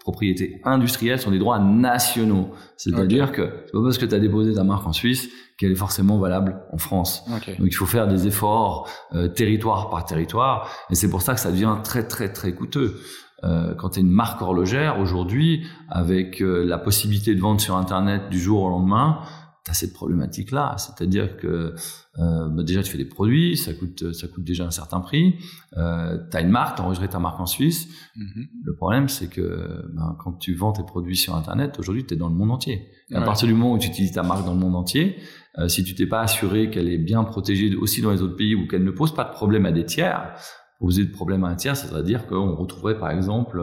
propriété 0.00 0.60
industrielle 0.64 1.20
sont 1.20 1.30
des 1.30 1.38
droits 1.38 1.58
nationaux. 1.58 2.50
C'est-à-dire 2.76 3.32
que 3.32 3.64
c'est 3.66 3.72
pas 3.72 3.82
parce 3.82 3.98
que 3.98 4.06
tu 4.06 4.14
as 4.14 4.18
déposé 4.18 4.54
ta 4.54 4.64
marque 4.64 4.86
en 4.86 4.92
Suisse 4.92 5.28
qu'elle 5.56 5.72
est 5.72 5.76
forcément 5.76 6.18
valable 6.18 6.62
en 6.72 6.78
France. 6.78 7.24
Donc 7.28 7.68
il 7.68 7.74
faut 7.74 7.86
faire 7.86 8.08
des 8.08 8.26
efforts 8.26 8.88
euh, 9.14 9.28
territoire 9.28 9.90
par 9.90 10.04
territoire, 10.04 10.70
et 10.90 10.94
c'est 10.94 11.10
pour 11.10 11.22
ça 11.22 11.34
que 11.34 11.40
ça 11.40 11.50
devient 11.50 11.76
très 11.84 12.06
très 12.06 12.32
très 12.32 12.54
coûteux. 12.54 13.00
Euh, 13.42 13.74
quand 13.74 13.90
tu 13.90 14.00
es 14.00 14.02
une 14.02 14.10
marque 14.10 14.42
horlogère 14.42 14.98
aujourd'hui, 15.00 15.66
avec 15.88 16.42
euh, 16.42 16.64
la 16.64 16.78
possibilité 16.78 17.34
de 17.34 17.40
vendre 17.40 17.60
sur 17.60 17.76
Internet 17.76 18.28
du 18.30 18.38
jour 18.38 18.62
au 18.62 18.68
lendemain, 18.68 19.20
tu 19.64 19.70
as 19.70 19.74
cette 19.74 19.94
problématique-là. 19.94 20.76
C'est-à-dire 20.76 21.36
que 21.38 21.74
euh, 22.18 22.48
bah 22.48 22.62
déjà, 22.64 22.82
tu 22.82 22.90
fais 22.90 22.98
des 22.98 23.04
produits, 23.04 23.56
ça 23.56 23.72
coûte, 23.72 24.12
ça 24.12 24.26
coûte 24.26 24.42
déjà 24.42 24.64
un 24.64 24.70
certain 24.70 25.00
prix. 25.00 25.36
Euh, 25.76 26.18
tu 26.30 26.36
as 26.36 26.40
une 26.40 26.48
marque, 26.48 26.76
tu 26.76 26.82
enregistré 26.82 27.08
ta 27.08 27.20
marque 27.20 27.38
en 27.38 27.46
Suisse. 27.46 27.88
Mm-hmm. 28.16 28.48
Le 28.64 28.74
problème, 28.74 29.08
c'est 29.08 29.28
que 29.28 29.84
ben, 29.94 30.16
quand 30.18 30.32
tu 30.32 30.54
vends 30.54 30.72
tes 30.72 30.82
produits 30.82 31.16
sur 31.16 31.36
Internet, 31.36 31.78
aujourd'hui, 31.78 32.04
tu 32.04 32.14
es 32.14 32.16
dans 32.16 32.28
le 32.28 32.34
monde 32.34 32.50
entier. 32.50 32.88
Et 33.10 33.16
à 33.16 33.22
partir 33.22 33.46
du 33.48 33.54
moment 33.54 33.72
où 33.74 33.78
tu 33.78 33.88
utilises 33.88 34.12
ta 34.12 34.22
marque 34.22 34.44
dans 34.44 34.54
le 34.54 34.60
monde 34.60 34.76
entier, 34.76 35.16
euh, 35.58 35.68
si 35.68 35.84
tu 35.84 35.94
t'es 35.94 36.06
pas 36.06 36.20
assuré 36.20 36.70
qu'elle 36.70 36.88
est 36.88 36.98
bien 36.98 37.24
protégée 37.24 37.74
aussi 37.74 38.00
dans 38.00 38.12
les 38.12 38.22
autres 38.22 38.36
pays 38.36 38.54
ou 38.54 38.66
qu'elle 38.66 38.84
ne 38.84 38.90
pose 38.90 39.14
pas 39.14 39.24
de 39.24 39.32
problème 39.32 39.66
à 39.66 39.72
des 39.72 39.84
tiers, 39.84 40.34
poser 40.78 41.04
de 41.04 41.10
problème 41.10 41.44
à 41.44 41.48
un 41.48 41.56
tiers, 41.56 41.76
ça 41.76 41.88
veut 41.88 42.02
dire 42.02 42.26
qu'on 42.26 42.54
retrouverait 42.54 42.98
par 42.98 43.10
exemple 43.10 43.60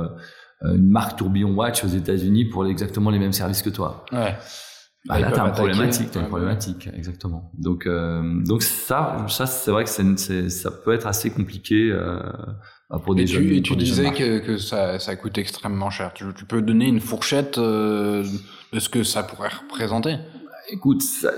euh, 0.64 0.76
une 0.76 0.90
marque 0.90 1.18
tourbillon 1.18 1.54
watch 1.54 1.84
aux 1.84 1.88
États-Unis 1.88 2.46
pour 2.46 2.66
exactement 2.66 3.10
les 3.10 3.20
mêmes 3.20 3.34
services 3.34 3.62
que 3.62 3.70
toi. 3.70 4.06
Ouais. 4.12 4.36
Bah, 5.08 5.20
là, 5.20 5.32
t'as 5.32 5.46
une 5.46 5.54
problématique, 5.54 6.12
t'as 6.12 6.20
une 6.22 6.28
problématique, 6.28 6.90
exactement. 6.94 7.52
Donc, 7.58 7.86
euh, 7.86 8.44
donc 8.44 8.62
ça, 8.62 9.26
ça, 9.30 9.46
c'est 9.46 9.72
vrai 9.72 9.86
que 9.86 9.90
c'est, 9.90 10.50
ça 10.50 10.72
peut 10.72 10.94
être 10.94 11.08
assez 11.08 11.30
compliqué 11.30 11.90
euh, 11.92 12.20
bah, 12.90 13.00
pour 13.04 13.16
des 13.16 13.24
et 13.24 13.28
jeunes. 13.28 13.48
Tu, 13.48 13.58
et 13.58 13.62
tu 13.62 13.76
disais 13.76 14.12
que, 14.12 14.40
que 14.40 14.58
ça, 14.58 15.00
ça 15.00 15.16
coûte 15.16 15.38
extrêmement 15.38 15.90
cher. 15.90 16.14
Tu, 16.14 16.26
tu 16.36 16.46
peux 16.46 16.62
donner 16.62 16.88
une 16.88 17.00
fourchette 17.00 17.58
euh, 17.58 18.26
de 18.74 18.80
ce 18.80 18.90
que 18.90 19.04
ça 19.04 19.24
pourrait 19.24 19.50
représenter? 19.50 20.18
Écoute, 20.70 21.02
ça, 21.02 21.34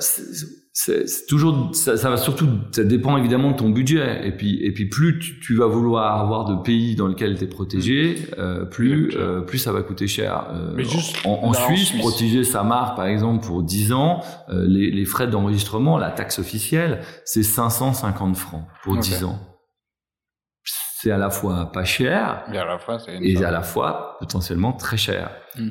c'est 0.74 1.26
toujours 1.28 1.76
ça, 1.76 1.98
ça, 1.98 2.10
va 2.10 2.18
surtout 2.18 2.48
ça 2.72 2.84
dépend 2.84 3.18
évidemment 3.18 3.52
de 3.52 3.58
ton 3.58 3.70
budget. 3.70 4.28
Et 4.28 4.32
puis 4.32 4.64
et 4.64 4.72
puis 4.72 4.88
plus 4.88 5.20
tu, 5.20 5.40
tu 5.40 5.56
vas 5.56 5.68
vouloir 5.68 6.20
avoir 6.20 6.46
de 6.46 6.56
pays 6.64 6.96
dans 6.96 7.08
lesquels 7.08 7.38
tu 7.38 7.44
es 7.44 7.48
protégé 7.48 8.16
euh, 8.38 8.66
plus 8.66 9.12
euh, 9.16 9.42
plus 9.42 9.58
ça 9.58 9.72
va 9.72 9.82
coûter 9.82 10.08
cher. 10.08 10.48
Euh, 10.52 10.74
Mais 10.76 10.84
juste 10.84 11.18
en, 11.26 11.54
Suisse, 11.54 11.92
protéger 12.00 12.44
sa 12.44 12.64
marque 12.64 12.96
par 12.96 13.06
exemple 13.06 13.46
pour 13.46 13.64
10 13.64 13.94
ans 13.94 14.22
les, 14.50 14.90
les, 14.92 15.06
frais 15.06 15.28
d'enregistrement 15.28 15.98
la 15.98 16.12
taxe 16.12 16.40
officielle 16.40 17.02
c'est 17.26 17.44
550 17.44 18.36
francs 18.36 18.66
pour 18.84 18.98
10 18.98 19.26
ans. 19.26 19.40
C'est 21.02 21.12
à 21.12 21.18
la 21.18 21.30
fois 21.30 21.72
pas 21.72 21.86
cher 21.86 22.44
et 22.52 22.58
à 22.58 22.66
la 22.66 22.78
fois, 22.78 22.98
et 23.08 23.44
à 23.44 23.52
la 23.52 23.62
fois 23.62 24.18
potentiellement 24.20 24.74
très 24.74 24.98
cher. 24.98 25.32
Mmh. 25.56 25.70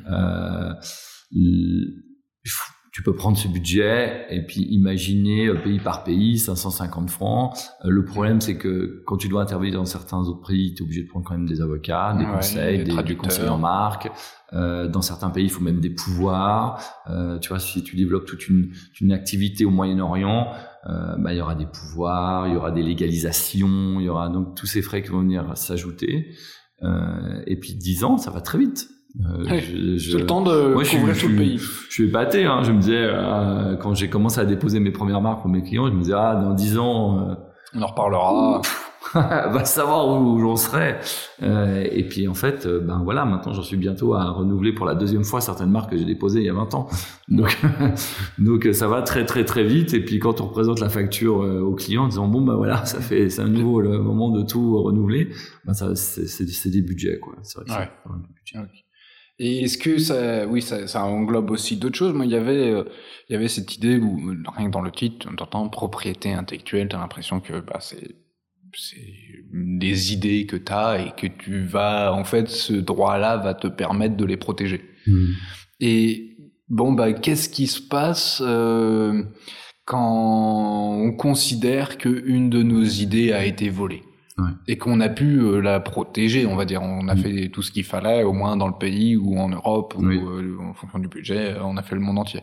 Tu 2.99 3.03
peux 3.03 3.15
prendre 3.15 3.37
ce 3.37 3.47
budget 3.47 4.25
et 4.29 4.41
puis 4.41 4.59
imaginer 4.71 5.47
euh, 5.47 5.53
pays 5.53 5.79
par 5.79 6.03
pays 6.03 6.37
550 6.37 7.09
francs. 7.09 7.57
Euh, 7.85 7.89
le 7.89 8.03
problème, 8.03 8.41
c'est 8.41 8.57
que 8.57 9.03
quand 9.05 9.15
tu 9.15 9.29
dois 9.29 9.41
intervenir 9.41 9.75
dans 9.75 9.85
certains 9.85 10.17
autres 10.17 10.45
pays, 10.45 10.73
tu 10.73 10.83
es 10.83 10.85
obligé 10.85 11.03
de 11.03 11.07
prendre 11.07 11.25
quand 11.25 11.33
même 11.33 11.47
des 11.47 11.61
avocats, 11.61 12.13
des 12.19 12.25
conseils, 12.25 12.83
des, 12.83 13.15
conseils 13.15 13.47
en 13.47 13.57
marque. 13.57 14.11
Euh, 14.51 14.89
dans 14.89 15.01
certains 15.01 15.29
pays, 15.29 15.45
il 15.45 15.49
faut 15.49 15.63
même 15.63 15.79
des 15.79 15.91
pouvoirs. 15.91 16.83
Euh, 17.09 17.39
tu 17.39 17.47
vois, 17.47 17.59
si 17.59 17.85
tu 17.85 17.95
développes 17.95 18.25
toute 18.25 18.49
une, 18.49 18.73
une 18.99 19.13
activité 19.13 19.63
au 19.63 19.69
Moyen-Orient, 19.69 20.51
euh, 20.89 21.15
bah, 21.19 21.31
il 21.31 21.37
y 21.37 21.41
aura 21.41 21.55
des 21.55 21.67
pouvoirs, 21.67 22.49
il 22.49 22.53
y 22.55 22.57
aura 22.57 22.71
des 22.71 22.83
légalisations, 22.83 24.01
il 24.01 24.07
y 24.07 24.09
aura 24.09 24.27
donc 24.27 24.57
tous 24.57 24.67
ces 24.67 24.81
frais 24.81 25.01
qui 25.03 25.09
vont 25.11 25.21
venir 25.21 25.55
s'ajouter. 25.55 26.35
et 27.47 27.55
puis 27.61 27.75
10 27.75 28.03
ans, 28.03 28.17
ça 28.17 28.29
va 28.29 28.41
très 28.41 28.57
vite. 28.57 28.89
Euh, 29.25 29.59
je, 29.97 30.17
le 30.17 30.25
temps 30.25 30.41
de 30.41 30.73
couvrir 30.73 31.17
tout 31.17 31.27
le 31.27 31.35
pays. 31.35 31.57
Je 31.57 31.93
suis 31.93 32.05
épaté. 32.05 32.45
Hein. 32.45 32.61
Je 32.63 32.71
me 32.71 32.79
disais, 32.79 32.95
euh, 32.97 33.75
quand 33.75 33.93
j'ai 33.93 34.09
commencé 34.09 34.39
à 34.39 34.45
déposer 34.45 34.79
mes 34.79 34.91
premières 34.91 35.21
marques 35.21 35.41
pour 35.41 35.49
mes 35.49 35.63
clients, 35.63 35.87
je 35.87 35.93
me 35.93 36.01
disais, 36.01 36.13
ah, 36.15 36.35
dans 36.35 36.53
dix 36.53 36.77
ans... 36.77 37.29
Euh, 37.29 37.33
On 37.75 37.81
en 37.81 37.87
reparlera. 37.87 38.61
va 39.13 39.65
savoir 39.65 40.07
où, 40.07 40.39
j'en 40.39 40.55
serai. 40.55 40.97
Euh, 41.41 41.85
et 41.89 42.03
puis 42.03 42.27
en 42.27 42.33
fait, 42.33 42.67
ben 42.67 43.01
voilà, 43.03 43.25
maintenant 43.25 43.53
j'en 43.53 43.63
suis 43.63 43.77
bientôt 43.77 44.13
à 44.13 44.29
renouveler 44.29 44.73
pour 44.73 44.85
la 44.85 44.93
deuxième 44.93 45.23
fois 45.23 45.41
certaines 45.41 45.71
marques 45.71 45.91
que 45.91 45.97
j'ai 45.97 46.05
déposées 46.05 46.41
il 46.41 46.45
y 46.45 46.49
a 46.49 46.53
20 46.53 46.73
ans. 46.75 46.87
Donc, 47.29 47.57
donc 48.37 48.67
ça 48.73 48.87
va 48.87 49.01
très 49.01 49.25
très 49.25 49.45
très 49.45 49.63
vite. 49.63 49.93
Et 49.93 50.03
puis 50.03 50.19
quand 50.19 50.41
on 50.41 50.47
représente 50.47 50.79
la 50.79 50.89
facture 50.89 51.37
aux 51.37 51.73
clients 51.75 52.03
en 52.03 52.07
disant 52.07 52.27
bon 52.27 52.41
ben 52.41 52.55
voilà, 52.55 52.85
ça 52.85 52.99
fait 52.99 53.29
c'est 53.29 53.41
un 53.41 53.47
nouveau 53.47 53.81
le 53.81 53.99
moment 53.99 54.29
de 54.29 54.43
tout 54.43 54.83
renouveler, 54.83 55.29
ben 55.65 55.73
ça 55.73 55.95
c'est 55.95 56.69
des 56.69 56.81
budgets 56.81 57.19
quoi. 57.19 57.33
C'est 57.41 57.59
vrai 57.59 57.65
que 57.65 58.09
ouais. 58.11 58.19
c'est 58.45 58.88
et 59.39 59.63
est-ce 59.63 59.77
que 59.77 59.97
ça, 59.97 60.45
oui, 60.47 60.61
ça, 60.61 60.87
ça 60.87 61.03
englobe 61.03 61.51
aussi 61.51 61.77
d'autres 61.77 61.97
choses? 61.97 62.13
Moi, 62.13 62.25
il 62.25 62.31
y 62.31 62.35
avait, 62.35 62.71
euh, 62.71 62.83
il 63.29 63.33
y 63.33 63.35
avait 63.35 63.47
cette 63.47 63.75
idée 63.75 63.97
où 63.97 64.17
rien 64.55 64.67
que 64.67 64.71
dans 64.71 64.81
le 64.81 64.91
titre, 64.91 65.27
on 65.29 65.41
entend 65.41 65.67
propriété 65.69 66.33
intellectuelle, 66.33 66.87
t'as 66.89 66.99
l'impression 66.99 67.39
que 67.39 67.59
bah 67.59 67.79
c'est 67.81 68.15
c'est 68.75 69.15
des 69.51 70.13
idées 70.13 70.45
que 70.45 70.55
t'as 70.55 70.99
et 70.99 71.11
que 71.17 71.25
tu 71.25 71.63
vas, 71.65 72.13
en 72.13 72.23
fait, 72.23 72.49
ce 72.49 72.73
droit-là 72.73 73.37
va 73.37 73.55
te 73.55 73.65
permettre 73.65 74.15
de 74.15 74.25
les 74.25 74.37
protéger. 74.37 74.81
Hmm. 75.07 75.31
Et 75.79 76.29
Bon, 76.69 76.93
bah, 76.93 77.13
qu'est-ce 77.13 77.49
qui 77.49 77.65
se 77.65 77.81
passe 77.81 78.43
euh, 78.45 79.23
quand 79.85 80.99
on 81.01 81.11
considère 81.13 81.97
qu'une 81.97 82.51
de 82.51 82.61
nos 82.61 82.83
idées 82.83 83.31
a 83.31 83.43
été 83.43 83.69
volée? 83.69 84.03
Et 84.67 84.77
qu'on 84.77 84.99
a 84.99 85.09
pu 85.09 85.39
euh, 85.39 85.59
la 85.61 85.79
protéger, 85.79 86.45
on 86.45 86.55
va 86.55 86.65
dire. 86.65 86.81
On 86.81 87.07
a 87.07 87.15
fait 87.15 87.49
tout 87.49 87.61
ce 87.61 87.71
qu'il 87.71 87.83
fallait, 87.83 88.23
au 88.23 88.33
moins 88.33 88.57
dans 88.57 88.67
le 88.67 88.77
pays 88.77 89.15
ou 89.15 89.37
en 89.37 89.49
Europe 89.49 89.95
ou 89.97 90.05
euh, 90.05 90.57
en 90.61 90.73
fonction 90.73 90.99
du 90.99 91.07
budget, 91.07 91.55
on 91.61 91.77
a 91.77 91.83
fait 91.83 91.95
le 91.95 92.01
monde 92.01 92.19
entier. 92.19 92.41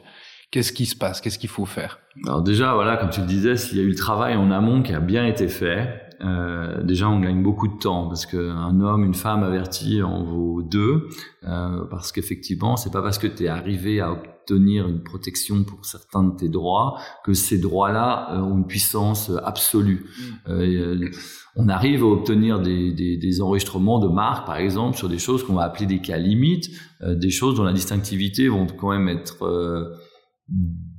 Qu'est-ce 0.50 0.72
qui 0.72 0.86
se 0.86 0.96
passe? 0.96 1.20
Qu'est-ce 1.20 1.38
qu'il 1.38 1.48
faut 1.48 1.66
faire? 1.66 1.98
Alors 2.24 2.42
déjà, 2.42 2.74
voilà, 2.74 2.96
comme 2.96 3.10
tu 3.10 3.20
le 3.20 3.26
disais, 3.26 3.56
s'il 3.56 3.78
y 3.78 3.80
a 3.80 3.84
eu 3.84 3.88
le 3.88 3.96
travail 3.96 4.36
en 4.36 4.50
amont 4.50 4.82
qui 4.82 4.94
a 4.94 5.00
bien 5.00 5.26
été 5.26 5.48
fait, 5.48 6.06
euh, 6.22 6.82
déjà 6.82 7.08
on 7.08 7.20
gagne 7.20 7.42
beaucoup 7.42 7.68
de 7.68 7.76
temps 7.78 8.06
parce 8.08 8.26
qu'un 8.26 8.80
homme, 8.80 9.04
une 9.04 9.14
femme 9.14 9.42
averti 9.42 10.02
en 10.02 10.22
vaut 10.22 10.62
deux, 10.62 11.08
euh, 11.44 11.84
parce 11.90 12.12
qu'effectivement 12.12 12.76
c'est 12.76 12.92
pas 12.92 13.02
parce 13.02 13.18
que 13.18 13.26
tu 13.26 13.44
es 13.44 13.48
arrivé 13.48 14.00
à 14.00 14.12
obtenir 14.52 14.88
une 14.88 15.02
protection 15.02 15.64
pour 15.64 15.84
certains 15.84 16.24
de 16.24 16.36
tes 16.36 16.48
droits 16.48 16.98
que 17.24 17.34
ces 17.34 17.58
droits-là 17.58 18.32
euh, 18.32 18.40
ont 18.40 18.58
une 18.58 18.66
puissance 18.66 19.30
absolue. 19.44 20.06
Mm. 20.06 20.50
Euh, 20.50 21.10
on 21.56 21.68
arrive 21.68 22.02
à 22.02 22.06
obtenir 22.06 22.60
des, 22.60 22.92
des, 22.92 23.16
des, 23.16 23.40
enregistrements 23.40 23.98
de 23.98 24.08
marques, 24.08 24.46
par 24.46 24.56
exemple, 24.56 24.96
sur 24.96 25.08
des 25.08 25.18
choses 25.18 25.42
qu'on 25.42 25.54
va 25.54 25.62
appeler 25.62 25.86
des 25.86 26.00
cas 26.00 26.18
limites, 26.18 26.70
des 27.02 27.30
choses 27.30 27.56
dont 27.56 27.64
la 27.64 27.72
distinctivité 27.72 28.48
vont 28.48 28.66
quand 28.66 28.90
même 28.90 29.08
être 29.08 29.42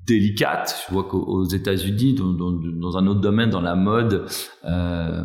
délicate. 0.08 0.86
Je 0.88 0.94
vois 0.94 1.04
qu'aux 1.04 1.44
États-Unis, 1.44 2.14
dans, 2.14 2.32
dans, 2.32 2.52
dans, 2.52 2.98
un 2.98 3.06
autre 3.08 3.22
domaine, 3.22 3.50
dans 3.50 3.62
la 3.62 3.76
mode, 3.76 4.26
euh, 4.66 5.24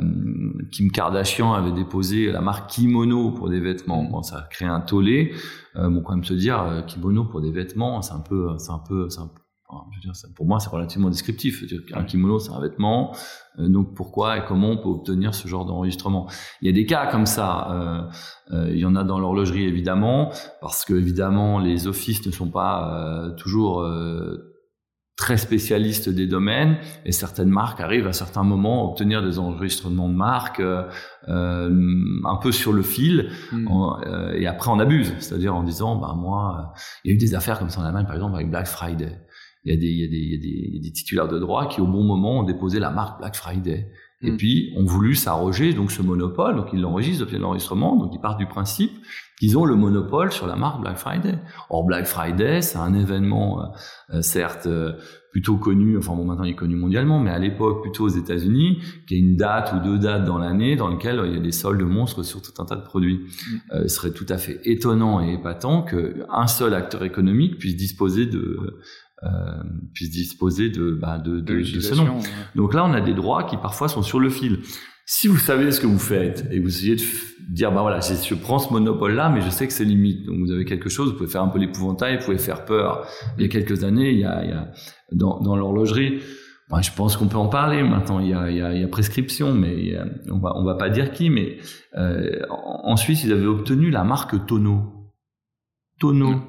Kim 0.70 0.90
Kardashian 0.90 1.54
avait 1.54 1.72
déposé 1.72 2.30
la 2.32 2.40
marque 2.40 2.70
kimono 2.70 3.30
pour 3.30 3.48
des 3.48 3.60
vêtements. 3.60 4.02
Bon, 4.04 4.22
ça 4.22 4.38
a 4.38 4.42
créé 4.42 4.68
un 4.68 4.80
tollé. 4.80 5.32
Euh, 5.76 5.88
bon, 5.88 6.02
quand 6.02 6.14
même 6.14 6.24
se 6.24 6.34
dire 6.34 6.60
euh, 6.60 6.82
kimono 6.82 7.24
pour 7.24 7.40
des 7.40 7.50
vêtements, 7.50 8.02
c'est 8.02 8.14
un 8.14 8.20
peu, 8.20 8.58
c'est 8.58 8.72
un 8.72 8.82
peu, 8.86 9.08
c'est 9.08 9.20
un 9.20 9.28
peu 9.28 9.42
je 9.90 9.96
veux 9.96 10.12
dire, 10.12 10.12
pour 10.34 10.46
moi, 10.46 10.60
c'est 10.60 10.70
relativement 10.70 11.08
descriptif. 11.08 11.64
Un 11.94 12.04
kimono, 12.04 12.38
c'est 12.38 12.52
un 12.52 12.60
vêtement. 12.60 13.14
Euh, 13.58 13.68
donc, 13.68 13.94
pourquoi 13.94 14.38
et 14.38 14.44
comment 14.46 14.70
on 14.70 14.76
peut 14.76 14.88
obtenir 14.88 15.34
ce 15.34 15.48
genre 15.48 15.64
d'enregistrement? 15.64 16.28
Il 16.60 16.66
y 16.66 16.70
a 16.70 16.72
des 16.72 16.86
cas 16.86 17.06
comme 17.10 17.26
ça. 17.26 17.70
Euh, 17.70 18.02
euh, 18.52 18.70
il 18.70 18.78
y 18.78 18.84
en 18.84 18.96
a 18.96 19.04
dans 19.04 19.18
l'horlogerie, 19.18 19.64
évidemment, 19.64 20.30
parce 20.60 20.84
que 20.84 20.94
évidemment, 20.94 21.58
les 21.58 21.86
offices 21.86 22.24
ne 22.26 22.32
sont 22.32 22.50
pas 22.50 23.32
toujours 23.38 23.86
très 25.16 25.36
spécialistes 25.36 26.08
des 26.08 26.26
domaines 26.26 26.78
et 27.04 27.12
certaines 27.12 27.50
marques 27.50 27.80
arrivent 27.80 28.06
à 28.06 28.12
certains 28.12 28.42
moments 28.42 28.82
à 28.82 28.90
obtenir 28.90 29.22
des 29.22 29.38
enregistrements 29.38 30.08
de 30.08 30.14
marque 30.14 30.60
euh, 30.60 30.88
un 31.28 32.36
peu 32.40 32.50
sur 32.50 32.72
le 32.72 32.82
fil 32.82 33.30
hmm. 33.52 33.66
et 34.34 34.46
après 34.46 34.70
on 34.70 34.80
abuse 34.80 35.12
c'est-à-dire 35.18 35.54
en 35.54 35.62
disant 35.62 35.96
bah 35.96 36.14
moi 36.16 36.72
il 37.04 37.10
y 37.10 37.12
a 37.12 37.14
eu 37.14 37.18
des 37.18 37.34
affaires 37.34 37.58
comme 37.58 37.68
ça 37.68 37.82
en 37.82 37.84
Allemagne 37.84 38.06
par 38.06 38.14
exemple 38.14 38.34
avec 38.36 38.50
Black 38.50 38.66
Friday 38.66 39.20
il 39.64 39.72
y 39.72 39.76
a 39.76 39.80
des, 39.80 39.86
il 39.86 40.00
y 40.00 40.04
a 40.04 40.08
des, 40.08 40.16
il 40.16 40.32
y 40.32 40.34
a 40.34 40.38
des, 40.38 40.48
il 40.48 40.74
y 40.74 40.78
a 40.78 40.82
des 40.82 40.92
titulaires 40.92 41.28
de 41.28 41.38
droit 41.38 41.68
qui, 41.68 41.80
au 41.80 41.86
bon 41.86 42.02
moment, 42.02 42.40
ont 42.40 42.42
déposé 42.42 42.80
la 42.80 42.90
marque 42.90 43.18
Black 43.18 43.36
Friday. 43.36 43.90
Et 44.22 44.32
mm. 44.32 44.36
puis, 44.36 44.72
ont 44.76 44.84
voulu 44.84 45.14
s'arroger 45.14 45.72
donc 45.72 45.92
ce 45.92 46.02
monopole. 46.02 46.56
Donc, 46.56 46.68
ils 46.72 46.80
l'enregistrent, 46.80 47.22
obtiennent 47.22 47.42
l'enregistrement. 47.42 47.96
Donc, 47.96 48.12
ils 48.12 48.20
partent 48.20 48.38
du 48.38 48.46
principe 48.46 48.92
qu'ils 49.42 49.58
ont 49.58 49.64
le 49.64 49.74
monopole 49.74 50.30
sur 50.30 50.46
la 50.46 50.54
marque 50.54 50.80
Black 50.82 50.96
Friday. 50.96 51.36
Or, 51.68 51.84
Black 51.84 52.06
Friday, 52.06 52.62
c'est 52.62 52.78
un 52.78 52.94
événement, 52.94 53.60
euh, 53.60 53.64
euh, 54.14 54.22
certes, 54.22 54.68
euh, 54.68 54.92
plutôt 55.32 55.56
connu, 55.56 55.98
enfin 55.98 56.14
bon, 56.14 56.24
maintenant 56.24 56.44
il 56.44 56.52
est 56.52 56.54
connu 56.54 56.76
mondialement, 56.76 57.18
mais 57.18 57.30
à 57.30 57.40
l'époque 57.40 57.82
plutôt 57.82 58.04
aux 58.04 58.08
États-Unis, 58.08 58.80
qui 59.08 59.16
est 59.16 59.18
une 59.18 59.34
date 59.34 59.72
ou 59.72 59.80
deux 59.84 59.98
dates 59.98 60.24
dans 60.24 60.38
l'année 60.38 60.76
dans 60.76 60.86
lesquelles 60.86 61.20
il 61.24 61.32
y 61.32 61.36
a 61.36 61.40
des 61.40 61.50
soldes 61.50 61.82
monstres 61.82 62.22
sur 62.22 62.40
tout 62.40 62.52
un 62.62 62.66
tas 62.66 62.76
de 62.76 62.84
produits. 62.84 63.22
Mm. 63.72 63.82
ce 63.82 63.88
serait 63.88 64.12
tout 64.12 64.26
à 64.28 64.38
fait 64.38 64.60
étonnant 64.64 65.20
et 65.20 65.32
épatant 65.32 65.82
qu'un 65.82 66.46
seul 66.46 66.72
acteur 66.72 67.02
économique 67.02 67.58
puisse 67.58 67.74
disposer 67.74 68.26
de 68.26 68.80
euh, 69.24 69.28
puisse 69.94 70.10
disposer 70.10 70.68
de, 70.68 70.92
bah, 70.92 71.18
de, 71.18 71.40
de, 71.40 71.58
de, 71.58 71.80
ce 71.80 71.94
nom. 71.94 72.18
Donc 72.56 72.74
là, 72.74 72.84
on 72.84 72.92
a 72.92 73.00
des 73.00 73.14
droits 73.14 73.44
qui 73.44 73.56
parfois 73.56 73.88
sont 73.88 74.02
sur 74.02 74.20
le 74.20 74.30
fil. 74.30 74.60
Si 75.06 75.28
vous 75.28 75.38
savez 75.38 75.70
ce 75.72 75.80
que 75.80 75.86
vous 75.86 75.98
faites 75.98 76.46
et 76.50 76.58
vous 76.58 76.68
essayez 76.68 76.96
de 76.96 77.00
dire, 77.50 77.72
bah 77.72 77.82
voilà, 77.82 78.00
je 78.00 78.34
prends 78.34 78.58
ce 78.58 78.72
monopole-là, 78.72 79.28
mais 79.30 79.40
je 79.40 79.50
sais 79.50 79.66
que 79.66 79.72
c'est 79.72 79.84
limite. 79.84 80.26
Donc 80.26 80.38
vous 80.40 80.52
avez 80.52 80.64
quelque 80.64 80.88
chose, 80.88 81.10
vous 81.10 81.16
pouvez 81.16 81.30
faire 81.30 81.42
un 81.42 81.48
peu 81.48 81.58
l'épouvantail, 81.58 82.18
vous 82.18 82.24
pouvez 82.24 82.38
faire 82.38 82.64
peur. 82.64 83.06
Il 83.36 83.42
y 83.42 83.46
a 83.46 83.48
quelques 83.48 83.84
années, 83.84 84.10
il 84.10 84.18
y 84.18 84.24
a, 84.24 84.44
il 84.44 84.50
y 84.50 84.52
a 84.52 84.70
dans, 85.12 85.40
dans 85.40 85.56
l'horlogerie, 85.56 86.20
bah, 86.70 86.80
je 86.80 86.90
pense 86.90 87.16
qu'on 87.16 87.28
peut 87.28 87.36
en 87.36 87.48
parler 87.48 87.82
maintenant. 87.82 88.18
Il 88.18 88.28
y 88.28 88.34
a, 88.34 88.50
il 88.50 88.56
y 88.56 88.62
a, 88.62 88.72
il 88.72 88.80
y 88.80 88.84
a 88.84 88.88
prescription, 88.88 89.52
mais 89.52 89.94
on 90.30 90.38
va, 90.38 90.56
on 90.56 90.64
va 90.64 90.74
pas 90.74 90.88
dire 90.88 91.12
qui. 91.12 91.28
Mais 91.28 91.58
euh, 91.98 92.40
en 92.48 92.96
Suisse, 92.96 93.24
ils 93.24 93.32
avaient 93.32 93.46
obtenu 93.46 93.90
la 93.90 94.04
marque 94.04 94.46
Tonneau. 94.46 95.10
Tonneau 96.00 96.30
mmh. 96.30 96.44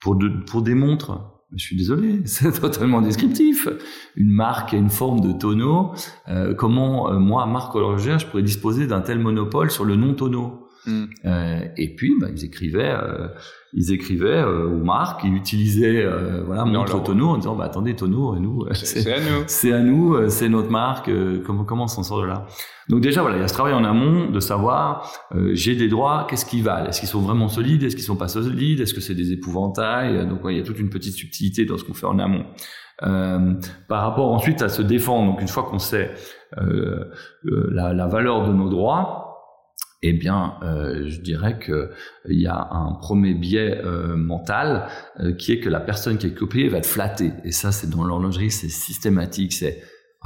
pour, 0.00 0.16
de, 0.16 0.28
pour 0.28 0.62
des 0.62 0.74
montres 0.74 1.33
je 1.56 1.64
suis 1.64 1.76
désolé, 1.76 2.22
c'est 2.24 2.60
totalement 2.60 3.00
descriptif. 3.00 3.68
Une 4.16 4.30
marque 4.30 4.74
et 4.74 4.76
une 4.76 4.90
forme 4.90 5.20
de 5.20 5.32
tonneau. 5.32 5.92
Euh, 6.28 6.54
comment, 6.54 7.10
euh, 7.10 7.18
moi, 7.18 7.46
marque 7.46 7.74
horlogère, 7.74 8.18
je 8.18 8.26
pourrais 8.26 8.42
disposer 8.42 8.86
d'un 8.86 9.00
tel 9.00 9.18
monopole 9.18 9.70
sur 9.70 9.84
le 9.84 9.96
nom 9.96 10.14
tonneau 10.14 10.68
hmm. 10.86 11.04
euh, 11.24 11.60
Et 11.76 11.94
puis, 11.94 12.14
bah, 12.20 12.28
ils 12.34 12.44
écrivaient, 12.44 12.94
euh, 12.96 13.28
ils 13.74 13.92
écrivaient 13.92 14.42
aux 14.44 14.84
marques, 14.84 15.22
ils 15.24 15.34
utilisaient, 15.34 16.06
voilà, 16.46 16.64
montre 16.64 17.02
tonneau 17.02 17.30
en 17.30 17.38
disant, 17.38 17.56
bah, 17.56 17.64
attendez, 17.64 17.94
tonneau, 17.94 18.36
nous, 18.38 18.66
c'est 18.72 19.12
à 19.12 19.20
nous, 19.20 19.44
c'est 19.46 19.72
à 19.72 19.80
nous, 19.80 20.28
c'est 20.30 20.48
notre 20.48 20.70
marque. 20.70 21.10
comment, 21.44 21.64
comment 21.64 21.84
on 21.84 21.88
s'en 21.88 22.02
sort 22.02 22.22
de 22.22 22.26
là? 22.26 22.46
Donc 22.88 23.00
déjà, 23.00 23.22
voilà, 23.22 23.36
il 23.36 23.40
y 23.40 23.44
a 23.44 23.48
ce 23.48 23.54
travail 23.54 23.72
en 23.72 23.84
amont 23.84 24.30
de 24.30 24.40
savoir, 24.40 25.10
euh, 25.34 25.50
j'ai 25.54 25.74
des 25.74 25.88
droits, 25.88 26.26
qu'est-ce 26.28 26.44
qui 26.44 26.60
valent? 26.60 26.88
Est-ce 26.88 27.00
qu'ils 27.00 27.08
sont 27.08 27.22
vraiment 27.22 27.48
solides? 27.48 27.82
Est-ce 27.82 27.96
qu'ils 27.96 28.04
sont 28.04 28.16
pas 28.16 28.28
solides? 28.28 28.80
Est-ce 28.80 28.92
que 28.92 29.00
c'est 29.00 29.14
des 29.14 29.32
épouvantails? 29.32 30.26
Donc 30.28 30.40
il 30.44 30.56
y 30.56 30.60
a 30.60 30.62
toute 30.62 30.78
une 30.78 30.90
petite 30.90 31.14
subtilité 31.14 31.64
dans 31.64 31.78
ce 31.78 31.84
qu'on 31.84 31.94
fait 31.94 32.06
en 32.06 32.18
amont. 32.18 32.44
Euh, 33.02 33.54
par 33.88 34.02
rapport 34.02 34.32
ensuite 34.32 34.62
à 34.62 34.68
se 34.68 34.82
défendre, 34.82 35.32
donc 35.32 35.40
une 35.40 35.48
fois 35.48 35.64
qu'on 35.64 35.80
sait 35.80 36.14
euh, 36.58 37.10
la, 37.42 37.92
la, 37.92 38.06
valeur 38.06 38.46
de 38.46 38.52
nos 38.52 38.68
droits, 38.68 39.23
eh 40.06 40.12
bien, 40.12 40.54
euh, 40.62 41.08
je 41.08 41.20
dirais 41.20 41.58
qu'il 41.58 42.38
y 42.38 42.46
a 42.46 42.68
un 42.72 42.92
premier 42.92 43.32
biais 43.32 43.80
euh, 43.84 44.16
mental 44.16 44.88
euh, 45.20 45.32
qui 45.32 45.52
est 45.52 45.60
que 45.60 45.70
la 45.70 45.80
personne 45.80 46.18
qui 46.18 46.26
est 46.26 46.34
copiée 46.34 46.68
va 46.68 46.78
être 46.78 46.86
flattée. 46.86 47.32
Et 47.44 47.52
ça, 47.52 47.72
c'est 47.72 47.88
dans 47.88 48.04
l'horlogerie, 48.04 48.50
c'est 48.50 48.68
systématique. 48.68 49.54
C'est 49.54 49.82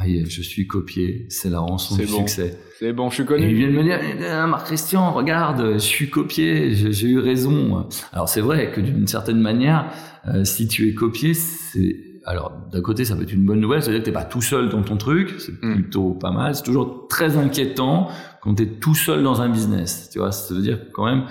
je 0.06 0.42
suis 0.42 0.66
copié, 0.66 1.26
c'est 1.28 1.50
la 1.50 1.58
rançon 1.58 1.96
du 1.96 2.06
succès. 2.06 2.56
C'est 2.78 2.92
bon, 2.92 3.10
je 3.10 3.16
suis 3.16 3.24
connu. 3.24 3.46
Et 3.46 3.50
il 3.50 3.56
vient 3.56 3.66
de 3.66 3.72
me 3.72 3.82
dire, 3.82 3.98
eh, 4.00 4.46
Marc 4.48 4.66
Christian, 4.66 5.12
regarde, 5.12 5.72
je 5.74 5.78
suis 5.78 6.08
copié, 6.08 6.72
j'ai 6.72 7.08
eu 7.08 7.18
raison. 7.18 7.88
Alors 8.12 8.28
c'est 8.28 8.40
vrai 8.40 8.70
que 8.70 8.80
d'une 8.80 9.08
certaine 9.08 9.40
manière, 9.40 9.90
euh, 10.28 10.44
si 10.44 10.68
tu 10.68 10.88
es 10.88 10.94
copié, 10.94 11.34
c'est 11.34 11.96
alors 12.24 12.52
d'un 12.72 12.82
côté 12.82 13.04
ça 13.04 13.16
peut 13.16 13.22
être 13.22 13.32
une 13.32 13.44
bonne 13.44 13.60
nouvelle, 13.60 13.82
c'est-à-dire 13.82 14.00
que 14.00 14.06
t'es 14.06 14.12
pas 14.12 14.24
tout 14.24 14.42
seul 14.42 14.68
dans 14.68 14.82
ton 14.82 14.96
truc, 14.96 15.34
c'est 15.38 15.52
hmm. 15.62 15.74
plutôt 15.74 16.10
pas 16.14 16.30
mal. 16.30 16.54
C'est 16.54 16.62
toujours 16.62 17.06
très 17.08 17.36
inquiétant 17.36 18.08
quand 18.42 18.54
tu 18.54 18.62
es 18.64 18.66
tout 18.66 18.94
seul 18.94 19.22
dans 19.22 19.40
un 19.40 19.48
business. 19.48 20.10
Tu 20.12 20.18
vois, 20.18 20.32
ça 20.32 20.54
veut 20.54 20.62
dire 20.62 20.78
quand 20.92 21.04
même, 21.04 21.24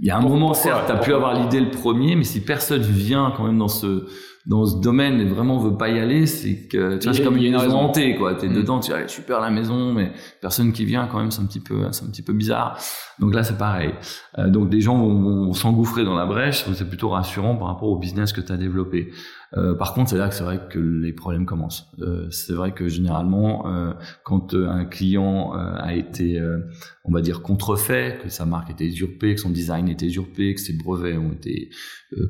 il 0.00 0.06
y 0.06 0.10
a 0.10 0.16
un 0.16 0.22
moment 0.22 0.54
certes, 0.54 0.86
tu 0.86 0.92
as 0.92 0.96
pu 0.96 1.12
avoir 1.12 1.34
l'idée 1.34 1.60
le 1.60 1.70
premier, 1.70 2.16
mais 2.16 2.24
si 2.24 2.40
personne 2.40 2.80
vient 2.82 3.32
quand 3.36 3.44
même 3.44 3.58
dans 3.58 3.68
ce 3.68 4.06
dans 4.46 4.64
ce 4.64 4.80
domaine 4.80 5.20
et 5.20 5.26
vraiment 5.26 5.58
veut 5.58 5.76
pas 5.76 5.90
y 5.90 5.98
aller, 5.98 6.26
c'est 6.26 6.66
que 6.66 6.96
tu 6.96 7.04
vois, 7.04 7.14
c'est 7.14 7.22
comme 7.22 7.36
une 7.36 7.52
maison 7.52 7.76
hantée, 7.76 8.16
quoi. 8.16 8.34
T'es 8.34 8.48
mm. 8.48 8.54
dedans, 8.54 8.80
tu 8.80 8.90
dis, 8.90 8.98
super 9.06 9.40
la 9.40 9.50
maison, 9.50 9.92
mais 9.92 10.12
personne 10.40 10.72
qui 10.72 10.86
vient, 10.86 11.06
quand 11.06 11.18
même, 11.18 11.30
c'est 11.30 11.42
un 11.42 11.46
petit 11.46 11.60
peu, 11.60 11.86
c'est 11.92 12.04
un 12.04 12.08
petit 12.08 12.22
peu 12.22 12.32
bizarre. 12.32 12.78
Donc 13.18 13.34
là, 13.34 13.44
c'est 13.44 13.58
pareil. 13.58 13.92
Euh, 14.38 14.48
donc 14.48 14.70
des 14.70 14.80
gens 14.80 14.96
vont, 14.96 15.44
vont 15.44 15.52
s'engouffrer 15.52 16.04
dans 16.04 16.14
la 16.14 16.24
brèche, 16.24 16.64
c'est 16.72 16.88
plutôt 16.88 17.10
rassurant 17.10 17.54
par 17.56 17.68
rapport 17.68 17.90
au 17.90 17.98
business 17.98 18.32
que 18.32 18.40
tu 18.40 18.50
as 18.50 18.56
développé. 18.56 19.12
Euh, 19.56 19.74
par 19.74 19.94
contre, 19.94 20.10
c'est 20.10 20.16
là 20.16 20.28
que 20.28 20.34
c'est 20.34 20.44
vrai 20.44 20.60
que 20.70 20.78
les 20.78 21.12
problèmes 21.12 21.44
commencent. 21.44 21.90
Euh, 22.00 22.30
c'est 22.30 22.52
vrai 22.52 22.72
que 22.72 22.88
généralement, 22.88 23.66
euh, 23.66 23.92
quand 24.24 24.54
euh, 24.54 24.68
un 24.68 24.84
client 24.84 25.56
euh, 25.56 25.74
a 25.76 25.94
été, 25.94 26.40
on 27.04 27.12
va 27.12 27.20
dire, 27.20 27.42
contrefait, 27.42 28.18
que 28.22 28.28
sa 28.28 28.46
marque 28.46 28.70
était 28.70 28.86
usurpée, 28.86 29.34
que 29.34 29.40
son 29.40 29.50
design 29.50 29.88
était 29.88 30.06
usurpé, 30.06 30.54
que 30.54 30.60
ses 30.60 30.76
brevets 30.76 31.16
ont 31.16 31.32
été 31.32 31.70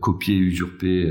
copiés, 0.00 0.36
usurpés, 0.36 1.10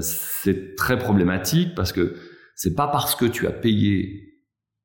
c'est 0.00 0.76
très 0.76 0.98
problématique 0.98 1.74
parce 1.74 1.92
que 1.92 2.14
c'est 2.54 2.74
pas 2.74 2.88
parce 2.88 3.16
que 3.16 3.24
tu 3.24 3.46
as 3.46 3.52
payé 3.52 4.28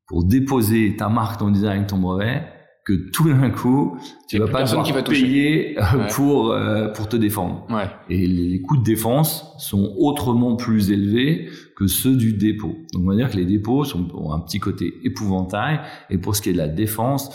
pour 0.08 0.26
déposer 0.26 0.96
ta 0.96 1.10
marque, 1.10 1.40
ton 1.40 1.52
design, 1.52 1.86
ton 1.86 1.98
brevet 1.98 2.57
que 2.88 2.94
tout 2.94 3.28
d'un 3.28 3.50
coup, 3.50 3.98
tu 4.30 4.38
vas 4.38 4.48
pas 4.48 4.64
devoir 4.64 4.86
qui 4.86 4.94
va 4.94 5.04
payer 5.04 5.78
euh, 5.78 6.08
pour 6.16 6.52
euh, 6.52 6.88
pour 6.88 7.10
te 7.10 7.18
défendre. 7.18 7.68
Ouais. 7.70 7.90
Et 8.10 8.26
les 8.26 8.62
coûts 8.62 8.78
de 8.78 8.84
défense 8.84 9.54
sont 9.58 9.94
autrement 9.98 10.56
plus 10.56 10.90
élevés 10.90 11.50
que 11.76 11.88
ceux 11.88 12.16
du 12.16 12.32
dépôt. 12.32 12.78
Donc 12.94 13.04
on 13.04 13.10
va 13.10 13.16
dire 13.16 13.30
que 13.30 13.36
les 13.36 13.46
dépôts 13.46 13.84
sont, 13.84 14.08
ont 14.16 14.32
un 14.32 14.40
petit 14.40 14.60
côté 14.60 14.94
épouvantail. 15.04 15.82
Et 16.10 16.18
pour 16.18 16.38
ce 16.38 16.42
qui 16.42 16.50
est 16.50 16.54
de 16.54 16.58
la 16.58 16.70
défense, 16.70 17.30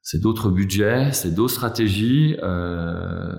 c'est 0.00 0.20
d'autres 0.20 0.50
budgets, 0.50 1.08
c'est 1.12 1.34
d'autres 1.34 1.54
stratégies. 1.54 2.36
Euh, 2.40 3.32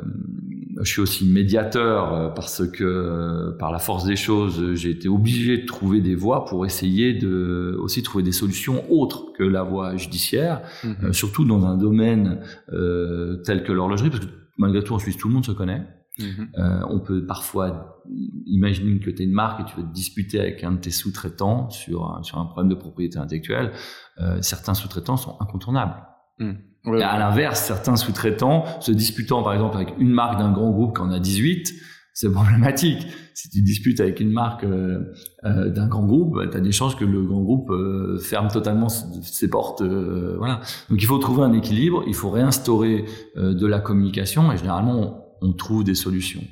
je 0.83 0.91
suis 0.91 1.01
aussi 1.01 1.27
médiateur 1.27 2.13
euh, 2.13 2.29
parce 2.29 2.67
que 2.67 2.83
euh, 2.83 3.57
par 3.57 3.71
la 3.71 3.79
force 3.79 4.05
des 4.05 4.15
choses, 4.15 4.73
j'ai 4.75 4.89
été 4.89 5.07
obligé 5.07 5.57
de 5.57 5.65
trouver 5.65 6.01
des 6.01 6.15
voies 6.15 6.45
pour 6.45 6.65
essayer 6.65 7.13
de 7.13 7.77
aussi 7.79 8.03
trouver 8.03 8.23
des 8.23 8.31
solutions 8.31 8.83
autres 8.91 9.33
que 9.33 9.43
la 9.43 9.63
voie 9.63 9.95
judiciaire, 9.95 10.61
mhm. 10.83 10.95
euh, 11.03 11.13
surtout 11.13 11.45
dans 11.45 11.65
un 11.65 11.77
domaine 11.77 12.39
tel 13.45 13.63
que 13.63 13.71
l'horlogerie, 13.71 14.09
parce 14.09 14.25
que 14.25 14.31
malgré 14.57 14.83
tout 14.83 14.93
en 14.93 14.99
Suisse 14.99 15.17
tout 15.17 15.27
le 15.27 15.33
monde 15.33 15.45
se 15.45 15.51
connaît. 15.51 15.87
Mhm. 16.19 16.49
on 16.89 16.99
peut 16.99 17.25
parfois 17.25 18.03
imaginer 18.45 18.99
que 18.99 19.09
tu 19.09 19.21
es 19.21 19.25
une 19.25 19.31
marque 19.31 19.61
et 19.61 19.63
tu 19.63 19.77
veux 19.77 19.87
te 19.87 19.93
disputer 19.93 20.41
avec 20.41 20.61
un 20.63 20.73
de 20.73 20.77
tes 20.77 20.91
sous-traitants 20.91 21.69
sur 21.69 22.05
un, 22.05 22.21
sur 22.21 22.37
un 22.37 22.45
problème 22.45 22.69
de 22.69 22.75
propriété 22.75 23.17
intellectuelle. 23.17 23.71
certains 24.41 24.73
sous-traitants 24.73 25.17
sont 25.17 25.37
incontournables. 25.39 25.95
Mhm. 26.37 26.57
Et 26.85 27.03
à 27.03 27.19
l'inverse, 27.19 27.61
certains 27.61 27.95
sous-traitants 27.95 28.65
se 28.81 28.91
disputant 28.91 29.43
par 29.43 29.53
exemple 29.53 29.75
avec 29.75 29.93
une 29.99 30.09
marque 30.09 30.39
d'un 30.39 30.51
grand 30.51 30.71
groupe 30.71 30.95
qui 30.95 31.01
en 31.01 31.11
a 31.11 31.19
18, 31.19 31.73
c'est 32.13 32.31
problématique. 32.31 33.07
Si 33.33 33.49
tu 33.49 33.61
disputes 33.61 33.99
avec 33.99 34.19
une 34.19 34.31
marque 34.31 34.63
euh, 34.63 35.13
euh, 35.45 35.69
d'un 35.69 35.87
grand 35.87 36.05
groupe, 36.05 36.35
bah, 36.35 36.47
tu 36.47 36.57
as 36.57 36.59
des 36.59 36.71
chances 36.71 36.95
que 36.95 37.05
le 37.05 37.23
grand 37.23 37.41
groupe 37.41 37.69
euh, 37.69 38.19
ferme 38.19 38.49
totalement 38.49 38.89
ses 38.89 39.49
portes. 39.49 39.81
voilà. 39.81 40.61
Donc 40.89 41.01
il 41.01 41.05
faut 41.05 41.17
trouver 41.19 41.43
un 41.43 41.53
équilibre, 41.53 42.03
il 42.07 42.15
faut 42.15 42.29
réinstaurer 42.29 43.05
de 43.35 43.67
la 43.67 43.79
communication 43.79 44.51
et 44.51 44.57
généralement 44.57 45.27
on, 45.41 45.49
on 45.49 45.53
trouve 45.53 45.83
des 45.83 45.95
solutions. 45.95 46.43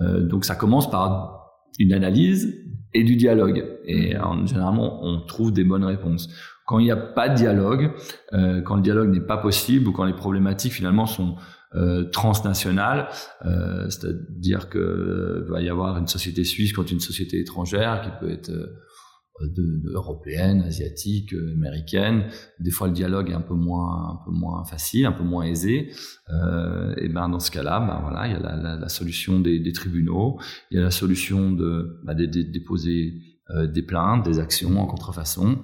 donc 0.00 0.44
ça 0.44 0.54
commence 0.54 0.90
par 0.90 1.52
une 1.78 1.92
analyse 1.92 2.54
et 2.92 3.04
du 3.04 3.16
dialogue. 3.16 3.64
Et 3.86 4.14
généralement 4.44 5.04
on 5.04 5.20
trouve 5.20 5.52
des 5.52 5.64
bonnes 5.64 5.84
réponses. 5.84 6.28
Quand 6.66 6.78
il 6.78 6.84
n'y 6.84 6.90
a 6.90 6.96
pas 6.96 7.28
de 7.28 7.34
dialogue, 7.34 7.92
quand 8.32 8.76
le 8.76 8.82
dialogue 8.82 9.10
n'est 9.10 9.20
pas 9.20 9.36
possible 9.36 9.88
ou 9.88 9.92
quand 9.92 10.04
les 10.04 10.14
problématiques 10.14 10.72
finalement 10.72 11.06
sont 11.06 11.36
euh, 11.74 12.04
transnationale, 12.04 13.08
euh, 13.44 13.90
c'est-à-dire 13.90 14.70
que 14.70 14.78
euh, 14.78 15.46
va 15.50 15.60
y 15.60 15.68
avoir 15.68 15.98
une 15.98 16.06
société 16.06 16.42
suisse 16.44 16.72
contre 16.72 16.92
une 16.92 17.00
société 17.00 17.40
étrangère 17.40 18.00
qui 18.00 18.10
peut 18.18 18.30
être 18.30 18.50
de, 18.50 19.82
européenne, 19.92 20.62
asiatique, 20.62 21.34
américaine. 21.34 22.28
Des 22.60 22.70
fois, 22.70 22.86
le 22.86 22.94
dialogue 22.94 23.30
est 23.30 23.34
un 23.34 23.42
peu 23.42 23.54
moins, 23.54 24.12
un 24.12 24.24
peu 24.24 24.30
moins 24.30 24.64
facile, 24.64 25.06
un 25.06 25.12
peu 25.12 25.24
moins 25.24 25.44
aisé. 25.44 25.90
Euh, 26.30 26.94
et 26.96 27.08
ben 27.08 27.28
dans 27.28 27.40
ce 27.40 27.50
cas-là, 27.50 27.80
ben 27.80 27.98
voilà, 28.00 28.26
il 28.28 28.32
y 28.32 28.36
a 28.36 28.38
la, 28.38 28.56
la, 28.56 28.76
la 28.76 28.88
solution 28.88 29.40
des, 29.40 29.58
des, 29.58 29.72
tribunaux, 29.72 30.38
il 30.70 30.78
y 30.78 30.80
a 30.80 30.84
la 30.84 30.92
solution 30.92 31.50
de, 31.50 32.00
bah, 32.04 32.14
de, 32.14 32.26
de 32.26 32.42
déposer 32.42 33.14
euh, 33.50 33.66
des 33.66 33.82
plaintes, 33.82 34.24
des 34.24 34.38
actions 34.38 34.80
en 34.80 34.86
contrefaçon 34.86 35.58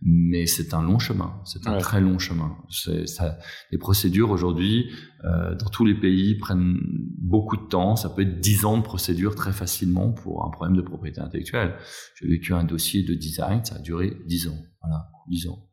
mais 0.00 0.46
c'est 0.46 0.74
un 0.74 0.82
long 0.82 0.98
chemin, 0.98 1.40
c'est 1.44 1.66
un 1.66 1.78
très 1.78 2.00
long 2.00 2.18
chemin. 2.18 2.56
Ça, 2.70 3.38
les 3.72 3.78
procédures 3.78 4.30
aujourd'hui, 4.30 4.90
euh, 5.24 5.56
dans 5.56 5.68
tous 5.70 5.84
les 5.84 5.94
pays, 5.94 6.36
prennent 6.36 6.78
beaucoup 7.18 7.56
de 7.56 7.66
temps. 7.66 7.96
Ça 7.96 8.08
peut 8.08 8.22
être 8.22 8.38
dix 8.38 8.64
ans 8.64 8.78
de 8.78 8.82
procédure 8.82 9.34
très 9.34 9.52
facilement 9.52 10.12
pour 10.12 10.46
un 10.46 10.50
problème 10.50 10.76
de 10.76 10.82
propriété 10.82 11.20
intellectuelle. 11.20 11.74
J'ai 12.14 12.28
vécu 12.28 12.54
un 12.54 12.64
dossier 12.64 13.02
de 13.02 13.14
design, 13.14 13.64
ça 13.64 13.76
a 13.76 13.78
duré 13.80 14.16
dix 14.26 14.46
ans. 14.46 14.58
Voilà, 14.82 15.08
dix 15.28 15.48
ans. 15.48 15.64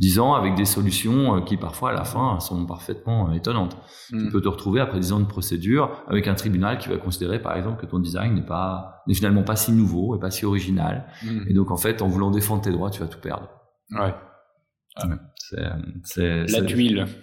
Dix 0.00 0.18
ans 0.18 0.32
avec 0.32 0.54
des 0.54 0.64
solutions 0.64 1.36
euh, 1.36 1.40
qui 1.42 1.58
parfois 1.58 1.90
à 1.90 1.92
la 1.92 2.04
fin 2.04 2.40
sont 2.40 2.64
parfaitement 2.66 3.28
euh, 3.28 3.34
étonnantes. 3.34 3.76
Tu 4.08 4.16
hmm. 4.16 4.30
peux 4.30 4.40
te 4.40 4.48
retrouver 4.48 4.80
après 4.80 4.98
dix 4.98 5.12
ans 5.12 5.20
de 5.20 5.26
procédure 5.26 6.02
avec 6.08 6.26
un 6.26 6.34
tribunal 6.34 6.78
qui 6.78 6.88
va 6.88 6.96
considérer 6.96 7.40
par 7.40 7.54
exemple 7.54 7.78
que 7.78 7.86
ton 7.86 7.98
design 7.98 8.34
n'est 8.34 8.46
pas 8.46 9.02
n'est 9.06 9.14
finalement 9.14 9.42
pas 9.42 9.56
si 9.56 9.72
nouveau 9.72 10.16
et 10.16 10.18
pas 10.18 10.30
si 10.30 10.46
original. 10.46 11.06
Hmm. 11.22 11.42
Et 11.48 11.52
donc 11.52 11.70
en 11.70 11.76
fait 11.76 12.00
en 12.00 12.08
voulant 12.08 12.30
défendre 12.30 12.62
tes 12.62 12.72
droits 12.72 12.88
tu 12.88 13.00
vas 13.00 13.08
tout 13.08 13.20
perdre. 13.20 13.48
Ouais. 13.92 14.14
C'est 16.04 16.46
la 16.46 16.62
tuile. 16.62 17.06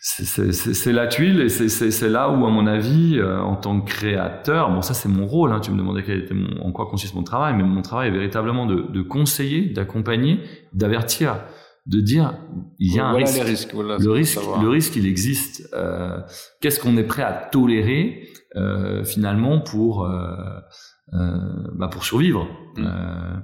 C'est 0.00 0.92
la 0.92 1.08
tuile 1.08 1.40
et 1.40 1.48
c'est 1.48 2.08
là 2.08 2.30
où, 2.30 2.46
à 2.46 2.50
mon 2.50 2.68
avis, 2.68 3.18
euh, 3.18 3.40
en 3.40 3.56
tant 3.56 3.80
que 3.80 3.90
créateur, 3.90 4.70
bon 4.70 4.80
ça 4.80 4.94
c'est 4.94 5.08
mon 5.08 5.26
rôle, 5.26 5.52
hein, 5.52 5.58
tu 5.58 5.72
me 5.72 5.76
demandais 5.76 6.04
quel 6.04 6.20
était 6.20 6.34
mon, 6.34 6.62
en 6.62 6.70
quoi 6.70 6.86
consiste 6.86 7.16
mon 7.16 7.24
travail, 7.24 7.54
mais 7.56 7.64
mon 7.64 7.82
travail 7.82 8.08
est 8.08 8.12
véritablement 8.12 8.64
de, 8.64 8.86
de 8.92 9.02
conseiller, 9.02 9.70
d'accompagner, 9.70 10.40
d'avertir, 10.72 11.40
de 11.88 12.00
dire 12.00 12.38
il 12.78 12.94
y 12.94 13.00
a 13.00 13.06
un 13.06 13.14
risque. 13.14 13.42
Risques, 13.42 13.72
le 13.72 14.10
risque, 14.10 14.40
le 14.60 14.68
risque, 14.68 14.96
il 14.96 15.06
existe. 15.06 15.68
Euh, 15.74 16.20
Qu'est-ce 16.60 16.78
qu'on 16.78 16.96
est 16.96 17.04
prêt 17.04 17.22
à 17.22 17.32
tolérer 17.32 18.28
euh, 18.56 19.04
finalement 19.04 19.60
pour 19.60 20.04
euh, 20.04 20.36
euh 21.14 21.38
bah, 21.74 21.88
pour 21.88 22.04
survivre. 22.04 22.46
Mm. 22.76 23.42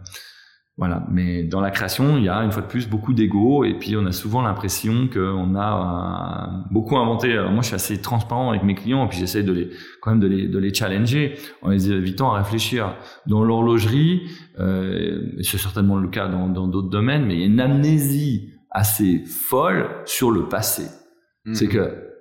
Voilà, 0.77 1.07
mais 1.09 1.45
dans 1.45 1.61
la 1.61 1.71
création, 1.71 2.17
il 2.19 2.25
y 2.25 2.29
a 2.29 2.39
une 2.39 2.51
fois 2.51 2.63
de 2.63 2.67
plus 2.67 2.89
beaucoup 2.89 3.13
d'ego 3.15 3.63
et 3.63 3.75
puis 3.75 3.97
on 3.97 4.05
a 4.07 4.13
souvent 4.13 4.43
l'impression 4.43 5.07
qu'on 5.07 5.55
a 5.55 6.49
euh, 6.49 6.69
beaucoup 6.73 6.97
inventé. 6.97 7.33
Alors 7.33 7.53
moi, 7.53 7.63
je 7.63 7.69
suis 7.69 7.77
assez 7.77 8.01
transparent 8.01 8.51
avec 8.51 8.65
mes 8.65 8.75
clients 8.75 9.07
et 9.07 9.09
puis 9.09 9.19
j'essaie 9.19 9.45
de 9.45 9.53
les 9.53 9.71
quand 10.01 10.11
même 10.11 10.21
de 10.21 10.27
les, 10.27 10.49
de 10.49 10.59
les 10.59 10.75
challenger 10.75 11.39
en 11.63 11.71
les 11.71 11.93
invitant 11.93 12.35
à 12.35 12.39
réfléchir. 12.39 12.97
Dans 13.27 13.45
l'horlogerie, 13.45 14.23
euh, 14.59 15.33
c'est 15.43 15.59
certainement 15.59 15.97
le 15.97 16.09
cas 16.09 16.27
dans 16.27 16.49
d'autres 16.67 16.91
domaines, 16.91 17.25
mais 17.25 17.35
il 17.35 17.41
y 17.41 17.45
a 17.45 17.47
une 17.47 17.61
amnésie 17.61 18.51
assez 18.71 19.25
folle 19.25 19.89
sur 20.07 20.33
le 20.33 20.49
passé. 20.49 20.89
C'est 21.53 21.67
mhm. 21.67 21.73
que 21.73 22.15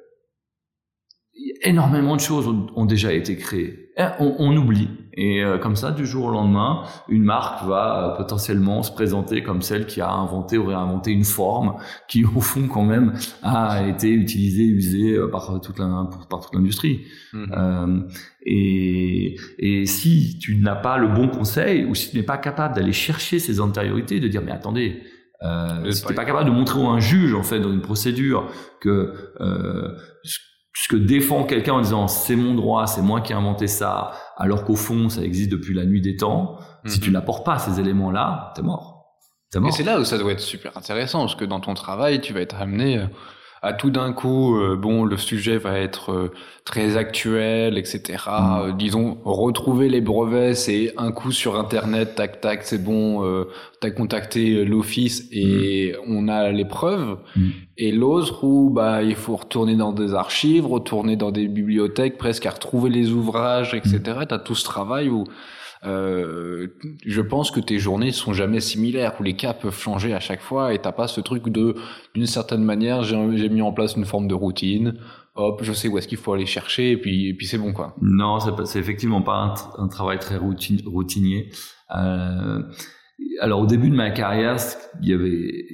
énormément 1.64 2.16
de 2.16 2.22
choses 2.22 2.48
ont, 2.76 2.86
déjà 2.86 3.14
été 3.14 3.36
créées. 3.36 3.90
On, 4.20 4.36
on 4.38 4.56
oublie. 4.58 4.90
Et 5.16 5.44
euh, 5.44 5.58
comme 5.58 5.76
ça, 5.76 5.92
du 5.92 6.06
jour 6.06 6.26
au 6.26 6.32
lendemain, 6.32 6.84
une 7.08 7.24
marque 7.24 7.66
va 7.66 8.14
euh, 8.14 8.18
potentiellement 8.18 8.84
se 8.84 8.92
présenter 8.92 9.44
comme 9.44 9.62
celle 9.62 9.86
qui 9.86 10.02
a 10.02 10.12
inventé 10.12 10.58
ou 10.58 10.66
réinventé 10.66 11.12
une 11.12 11.24
forme 11.24 11.76
qui, 12.08 12.26
au 12.26 12.42
fond, 12.42 12.68
quand 12.68 12.84
même, 12.84 13.14
a 13.44 13.88
été 13.88 14.10
utilisée, 14.10 14.66
usée 14.66 15.14
euh, 15.14 15.30
par 15.30 15.60
toute 15.62 15.80
l'industrie. 16.54 17.06
Mmh. 17.34 18.04
et, 18.46 19.36
et 19.58 19.86
si 19.88 20.38
tu 20.40 20.58
n'as 20.58 20.76
pas 20.76 20.98
le 20.98 21.08
bon 21.08 21.28
conseil, 21.28 21.86
ou 21.86 21.96
si 21.96 22.12
tu 22.12 22.18
n'es 22.18 22.24
pas 22.24 22.38
capable 22.38 22.76
d'aller 22.76 22.94
chercher 22.94 23.40
ces 23.40 23.60
antériorités, 23.60 24.20
de 24.20 24.28
dire 24.28 24.42
mais 24.44 24.52
attendez, 24.52 25.02
euh, 25.44 25.92
si 25.92 26.02
tu 26.02 26.10
n'es 26.10 26.16
pas 26.16 26.26
capable 26.26 26.50
de 26.50 26.56
montrer 26.56 26.82
à 26.82 26.88
un 26.88 27.00
juge 27.00 27.34
en 27.34 27.44
fait 27.44 27.60
dans 27.60 27.72
une 27.72 27.82
procédure 27.82 28.50
que 28.80 29.14
euh, 29.42 29.98
ce 30.24 30.88
que 30.88 30.96
défend 30.96 31.44
quelqu'un 31.44 31.74
en 31.74 31.82
disant 31.82 32.08
c'est 32.08 32.36
mon 32.36 32.56
droit, 32.56 32.88
c'est 32.88 33.02
moi 33.02 33.22
qui 33.22 33.34
ai 33.34 33.36
inventé 33.36 33.68
ça, 33.68 34.12
alors 34.38 34.66
qu'au 34.66 34.76
fond 34.76 35.10
ça 35.10 35.22
existe 35.22 35.52
depuis 35.52 35.74
la 35.74 35.86
nuit 35.86 36.02
des 36.02 36.16
temps, 36.16 36.58
si 36.86 37.00
tu 37.00 37.10
mhm. 37.10 37.14
n'apportes 37.14 37.46
pas 37.46 37.60
ces 37.60 37.80
éléments-là, 37.80 38.52
t'es 38.56 38.62
mort. 38.62 39.18
T'es 39.52 39.60
mort. 39.60 39.70
Et 39.70 39.72
c'est 39.72 39.84
là 39.84 40.00
où 40.00 40.04
ça 40.04 40.18
doit 40.18 40.32
être 40.32 40.40
super 40.40 40.78
intéressant, 40.78 41.20
parce 41.20 41.36
que 41.36 41.46
dans 41.46 41.60
ton 41.60 41.74
travail, 41.74 42.22
tu 42.22 42.34
vas 42.34 42.42
être 42.42 42.56
amené 42.62 42.98
euh, 42.98 43.06
à 43.64 43.72
tout 43.72 43.92
d'un 43.92 44.12
coup, 44.12 44.58
euh, 44.58 44.76
bon, 44.76 45.06
le 45.06 45.16
sujet 45.16 45.58
va 45.58 45.80
être 45.80 46.12
euh, 46.12 46.32
très 46.66 46.98
actuel, 46.98 47.78
etc. 47.78 48.02
Mm. 48.28 48.32
Euh, 48.32 48.72
disons, 48.74 49.18
retrouver 49.24 49.88
les 49.88 50.02
brevets, 50.02 50.54
c'est 50.54 50.94
un 50.98 51.14
coup 51.14 51.32
sur 51.32 51.58
Internet, 51.58 52.16
tac, 52.16 52.42
tac, 52.42 52.64
c'est 52.64 52.84
bon, 52.84 53.24
t'as 53.80 53.92
contacté 53.92 54.66
l'office 54.66 55.30
et 55.32 55.94
mm. 55.94 56.12
on 56.14 56.28
a 56.28 56.52
les 56.52 56.66
preuves. 56.66 57.18
Mm. 57.38 57.50
Et 57.78 57.92
l'autre 57.94 58.44
où, 58.44 58.70
bah, 58.70 59.02
il 59.02 59.16
faut 59.16 59.38
retourner 59.38 59.78
dans 59.78 59.94
des 59.94 60.14
archives, 60.14 60.68
retourner 60.68 61.16
dans 61.16 61.32
des 61.32 61.48
bibliothèques, 61.48 62.18
presque 62.18 62.46
à 62.46 62.52
retrouver 62.52 62.90
les 62.90 63.12
ouvrages, 63.12 63.74
etc. 63.74 64.02
T'as 64.28 64.40
tout 64.40 64.56
ce 64.56 64.66
travail 64.66 65.08
où 65.08 65.24
euh, 65.86 66.68
je 67.06 67.22
pense 67.22 67.52
que 67.52 67.60
tes 67.60 67.80
journées 67.80 68.12
sont 68.12 68.34
jamais 68.34 68.60
similaires, 68.60 69.14
où 69.20 69.24
les 69.24 69.36
cas 69.36 69.54
peuvent 69.54 69.78
changer 69.78 70.14
à 70.14 70.20
chaque 70.20 70.42
fois, 70.42 70.74
et 70.74 70.80
t'as 70.80 70.92
pas 70.92 71.08
ce 71.08 71.22
truc 71.22 71.50
de, 71.50 71.76
d'une 72.14 72.26
certaine 72.26 72.64
manière, 72.64 73.04
j'ai 73.04 73.50
mis 73.50 73.62
en 73.62 73.74
place 73.74 73.96
une 73.96 74.06
forme 74.06 74.28
de 74.28 74.34
routine, 74.34 74.96
hop, 75.36 75.62
je 75.64 75.74
sais 75.74 75.88
où 75.88 75.98
est-ce 75.98 76.08
qu'il 76.08 76.18
faut 76.18 76.34
aller 76.34 76.46
chercher, 76.46 76.92
et 76.92 76.98
puis, 76.98 77.30
et 77.30 77.34
puis 77.34 77.48
c'est 77.48 77.58
bon, 77.58 77.74
quoi. 77.74 77.96
Non, 78.02 78.40
c'est 78.66 78.80
effectivement 78.80 79.22
pas 79.22 79.56
un, 79.78 79.88
travail 79.88 80.20
très 80.20 80.38
routinier. 80.38 81.50
Euh, 81.96 82.62
alors 83.40 83.62
au 83.62 83.66
début 83.66 83.90
de 83.90 83.96
ma 83.96 84.10
carrière, 84.12 84.58
il 85.02 85.10
y 85.10 85.14
avait 85.14 85.66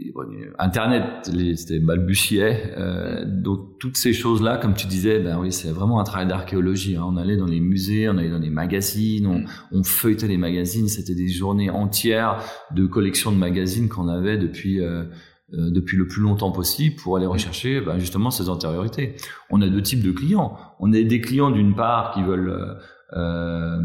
Internet, 0.57 1.31
c'était 1.55 1.79
balbutiait, 1.79 2.73
euh, 2.77 3.23
donc 3.25 3.79
toutes 3.79 3.95
ces 3.95 4.11
choses-là, 4.11 4.57
comme 4.57 4.73
tu 4.73 4.87
disais, 4.87 5.19
ben 5.19 5.39
oui, 5.39 5.51
c'est 5.51 5.69
vraiment 5.69 5.99
un 5.99 6.03
travail 6.03 6.27
d'archéologie. 6.27 6.95
Hein. 6.97 7.05
On 7.05 7.15
allait 7.15 7.37
dans 7.37 7.45
les 7.45 7.61
musées, 7.61 8.09
on 8.09 8.17
allait 8.17 8.29
dans 8.29 8.39
les 8.39 8.49
magazines, 8.49 9.25
on, 9.25 9.43
on 9.71 9.83
feuilletait 9.83 10.27
les 10.27 10.37
magazines. 10.37 10.89
C'était 10.89 11.15
des 11.15 11.29
journées 11.29 11.69
entières 11.69 12.43
de 12.75 12.85
collection 12.85 13.31
de 13.31 13.37
magazines 13.37 13.87
qu'on 13.87 14.09
avait 14.09 14.37
depuis 14.37 14.81
euh, 14.81 15.05
euh, 15.53 15.71
depuis 15.71 15.97
le 15.97 16.07
plus 16.07 16.21
longtemps 16.21 16.51
possible 16.51 16.95
pour 16.97 17.17
aller 17.17 17.25
rechercher 17.25 17.81
ben, 17.81 17.97
justement 17.97 18.29
ces 18.29 18.49
antériorités. 18.49 19.15
On 19.49 19.61
a 19.61 19.69
deux 19.69 19.81
types 19.81 20.03
de 20.03 20.11
clients. 20.11 20.57
On 20.79 20.93
a 20.93 21.01
des 21.01 21.21
clients 21.21 21.49
d'une 21.49 21.73
part 21.73 22.11
qui 22.13 22.21
veulent 22.21 22.77
euh, 23.13 23.79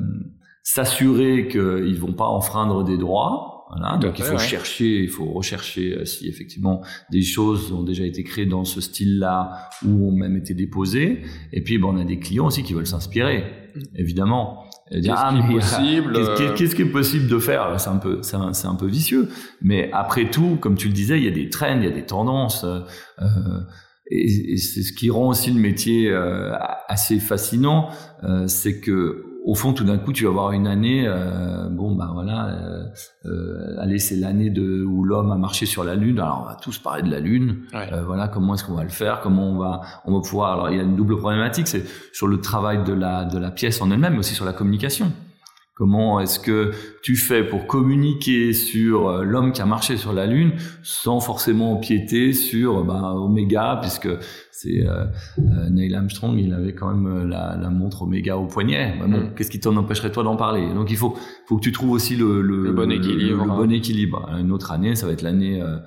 s'assurer 0.64 1.46
qu'ils 1.46 2.00
vont 2.00 2.14
pas 2.14 2.26
enfreindre 2.26 2.82
des 2.82 2.98
droits 2.98 3.54
voilà, 3.70 3.96
donc 3.96 4.18
il 4.18 4.24
faut 4.24 4.38
chercher, 4.38 5.02
il 5.02 5.08
faut 5.08 5.24
rechercher 5.24 5.94
euh, 5.94 6.04
si 6.04 6.28
effectivement 6.28 6.82
des 7.10 7.22
choses 7.22 7.72
ont 7.72 7.82
déjà 7.82 8.04
été 8.04 8.22
créées 8.22 8.46
dans 8.46 8.64
ce 8.64 8.80
style-là 8.80 9.70
ou 9.84 10.08
ont 10.08 10.12
même 10.12 10.36
été 10.36 10.54
déposées. 10.54 11.22
Et 11.52 11.62
puis 11.62 11.78
bon, 11.78 11.94
on 11.94 12.00
a 12.00 12.04
des 12.04 12.18
clients 12.18 12.46
aussi 12.46 12.62
qui 12.62 12.74
veulent 12.74 12.86
s'inspirer, 12.86 13.44
mm. 13.74 13.80
évidemment. 13.96 14.64
Qu'est-ce 14.90 15.08
ah, 15.10 15.32
qui 15.32 15.50
est 15.50 15.54
possible 15.58 16.16
euh, 16.16 16.54
Qu'est-ce 16.54 16.76
qui 16.76 16.82
est 16.82 16.92
possible 16.92 17.26
de 17.26 17.38
faire? 17.38 17.80
C'est 17.80 17.88
un 17.88 17.96
peu, 17.96 18.22
c'est 18.22 18.36
un, 18.36 18.52
un, 18.52 18.74
peu 18.76 18.86
vicieux. 18.86 19.28
Mais 19.62 19.90
après 19.92 20.30
tout, 20.30 20.56
comme 20.60 20.76
tu 20.76 20.88
le 20.88 20.94
disais, 20.94 21.18
il 21.18 21.24
y 21.24 21.28
a 21.28 21.32
des 21.32 21.48
trends, 21.48 21.78
il 21.78 21.84
y 21.84 21.88
a 21.88 21.94
des 21.94 22.04
tendances. 22.04 22.64
Euh, 22.64 22.80
et, 24.10 24.52
et 24.52 24.56
c'est 24.58 24.82
ce 24.82 24.92
qui 24.92 25.10
rend 25.10 25.28
aussi 25.28 25.50
le 25.50 25.60
métier 25.60 26.10
euh, 26.10 26.52
assez 26.88 27.18
fascinant, 27.18 27.88
euh, 28.22 28.46
c'est 28.46 28.80
que 28.80 29.23
au 29.44 29.54
fond, 29.54 29.74
tout 29.74 29.84
d'un 29.84 29.98
coup, 29.98 30.12
tu 30.12 30.24
vas 30.24 30.30
avoir 30.30 30.52
une 30.52 30.66
année, 30.66 31.04
euh, 31.06 31.68
bon, 31.68 31.94
bah 31.94 32.10
voilà, 32.14 32.48
euh, 32.48 32.84
euh, 33.26 33.76
allez, 33.78 33.98
c'est 33.98 34.16
l'année 34.16 34.48
de 34.48 34.82
où 34.82 35.04
l'homme 35.04 35.30
a 35.30 35.36
marché 35.36 35.66
sur 35.66 35.84
la 35.84 35.94
Lune. 35.94 36.18
Alors, 36.18 36.40
on 36.44 36.48
va 36.48 36.54
tous 36.54 36.78
parler 36.78 37.02
de 37.02 37.10
la 37.10 37.20
Lune. 37.20 37.58
voilà, 38.06 38.28
comment 38.28 38.54
est-ce 38.54 38.64
qu'on 38.64 38.74
va 38.74 38.84
le 38.84 38.88
faire? 38.88 39.20
Comment 39.20 39.50
on 39.50 39.58
va, 39.58 39.82
on 40.06 40.14
va 40.14 40.26
pouvoir. 40.26 40.52
Alors, 40.54 40.70
il 40.70 40.78
y 40.78 40.80
a 40.80 40.82
une 40.82 40.96
double 40.96 41.18
problématique, 41.18 41.68
c'est 41.68 41.84
sur 42.12 42.26
le 42.26 42.40
travail 42.40 42.84
de 42.84 42.94
la 42.94 43.26
de 43.26 43.38
la 43.38 43.50
pièce 43.50 43.82
en 43.82 43.90
elle-même, 43.90 44.14
mais 44.14 44.18
aussi 44.20 44.34
sur 44.34 44.46
la 44.46 44.54
communication. 44.54 45.12
Comment 45.76 46.20
est-ce 46.20 46.38
que 46.38 46.70
tu 47.02 47.16
fais 47.16 47.42
pour 47.42 47.66
communiquer 47.66 48.52
sur 48.52 49.08
euh, 49.08 49.24
l'homme 49.24 49.50
qui 49.50 49.60
a 49.60 49.66
marché 49.66 49.96
sur 49.96 50.12
la 50.12 50.24
Lune 50.24 50.52
sans 50.84 51.18
forcément 51.18 51.72
empiéter 51.72 52.32
sur 52.32 52.84
ben, 52.84 53.12
Oméga, 53.16 53.78
puisque 53.80 54.08
c'est 54.52 54.86
euh, 54.86 55.06
euh, 55.38 55.68
Neil 55.70 55.92
Armstrong, 55.96 56.38
il 56.38 56.54
avait 56.54 56.74
quand 56.74 56.94
même 56.94 57.28
la, 57.28 57.56
la 57.60 57.70
montre 57.70 58.02
Oméga 58.02 58.36
au 58.36 58.46
poignet. 58.46 58.94
bon, 59.00 59.08
mm. 59.08 59.34
qu'est-ce 59.34 59.50
qui 59.50 59.58
t'en 59.58 59.76
empêcherait 59.76 60.12
toi 60.12 60.22
d'en 60.22 60.36
parler? 60.36 60.72
Donc 60.72 60.92
il 60.92 60.96
faut, 60.96 61.16
faut 61.46 61.56
que 61.56 61.62
tu 61.62 61.72
trouves 61.72 61.90
aussi 61.90 62.14
le, 62.14 62.40
le, 62.40 62.72
bon 62.72 62.92
équilibre. 62.92 63.44
Le, 63.44 63.48
bon 63.48 63.70
équilibre. 63.72 64.30
Une 64.38 64.52
autre 64.52 64.70
année, 64.70 64.94
ça 64.94 65.06
va 65.06 65.12
être 65.12 65.22
l'année 65.22 65.60
euh, 65.60 65.78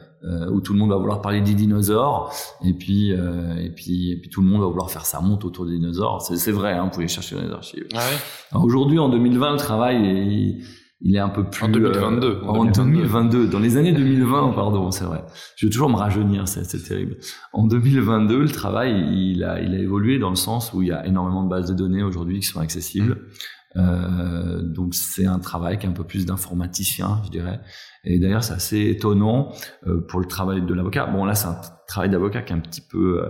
où 0.51 0.61
tout 0.61 0.73
le 0.73 0.79
monde 0.79 0.89
va 0.89 0.97
vouloir 0.97 1.21
parler 1.21 1.41
des 1.41 1.53
dinosaures 1.53 2.33
et 2.63 2.73
puis 2.73 3.13
euh, 3.13 3.55
et 3.57 3.69
puis 3.69 4.11
et 4.11 4.17
puis 4.17 4.29
tout 4.29 4.41
le 4.41 4.47
monde 4.47 4.61
va 4.61 4.67
vouloir 4.67 4.91
faire 4.91 5.05
sa 5.05 5.21
monte 5.21 5.45
autour 5.45 5.65
des 5.65 5.73
dinosaures. 5.73 6.21
C'est 6.21 6.51
vrai, 6.51 6.73
hein, 6.73 6.85
vous 6.85 6.91
pouvez 6.91 7.07
chercher 7.07 7.35
dans 7.35 7.43
les 7.43 7.51
archives. 7.51 7.87
Ah 7.95 8.57
Aujourd'hui, 8.57 8.99
en 8.99 9.09
2020, 9.09 9.51
le 9.51 9.57
travail 9.57 10.05
est, 10.05 10.57
il 11.01 11.15
est 11.15 11.19
un 11.19 11.29
peu 11.29 11.43
plus 11.43 11.63
en 11.63 11.69
2022. 11.69 12.27
Euh, 12.27 12.45
en 12.45 12.65
2022. 12.65 13.47
dans 13.47 13.59
les 13.59 13.77
années 13.77 13.91
2020, 13.91 14.49
pardon, 14.55 14.89
c'est 14.91 15.05
vrai. 15.05 15.23
Je 15.55 15.67
vais 15.67 15.69
toujours 15.71 15.89
me 15.89 15.95
rajeunir, 15.95 16.47
c'est 16.47 16.65
terrible. 16.83 17.17
En 17.53 17.67
2022, 17.67 18.41
le 18.41 18.49
travail, 18.49 19.05
il 19.11 19.43
a, 19.43 19.61
il 19.61 19.75
a 19.75 19.79
évolué 19.79 20.17
dans 20.17 20.29
le 20.29 20.35
sens 20.35 20.73
où 20.73 20.81
il 20.81 20.89
y 20.89 20.91
a 20.91 21.05
énormément 21.05 21.43
de 21.43 21.49
bases 21.49 21.69
de 21.69 21.75
données 21.75 22.03
aujourd'hui 22.03 22.39
qui 22.39 22.47
sont 22.47 22.59
accessibles. 22.59 23.27
Euh, 23.75 24.61
donc 24.61 24.95
c'est 24.95 25.25
un 25.25 25.39
travail 25.39 25.77
qui 25.77 25.85
est 25.85 25.89
un 25.89 25.93
peu 25.93 26.03
plus 26.03 26.25
d'informaticien, 26.25 27.21
je 27.25 27.29
dirais. 27.29 27.59
Et 28.03 28.19
d'ailleurs, 28.19 28.43
c'est 28.43 28.53
assez 28.53 28.89
étonnant 28.89 29.51
euh, 29.85 30.05
pour 30.07 30.19
le 30.19 30.25
travail 30.25 30.65
de 30.65 30.73
l'avocat. 30.73 31.05
Bon, 31.05 31.25
là, 31.25 31.35
c'est 31.35 31.47
un 31.47 31.59
travail 31.87 32.09
d'avocat 32.09 32.41
qui 32.41 32.53
est 32.53 32.55
un 32.55 32.61
petit 32.61 32.81
peu 32.81 33.23
euh, 33.23 33.29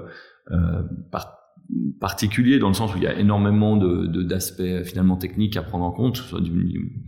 euh 0.51 0.83
particulier 1.99 2.59
dans 2.59 2.69
le 2.69 2.73
sens 2.73 2.93
où 2.93 2.97
il 2.97 3.03
y 3.03 3.07
a 3.07 3.19
énormément 3.19 3.75
de, 3.75 4.23
d'aspects 4.23 4.83
finalement 4.85 5.17
techniques 5.17 5.57
à 5.57 5.63
prendre 5.63 5.83
en 5.83 5.91
compte. 5.91 6.15
Soit 6.15 6.39
du, 6.39 7.03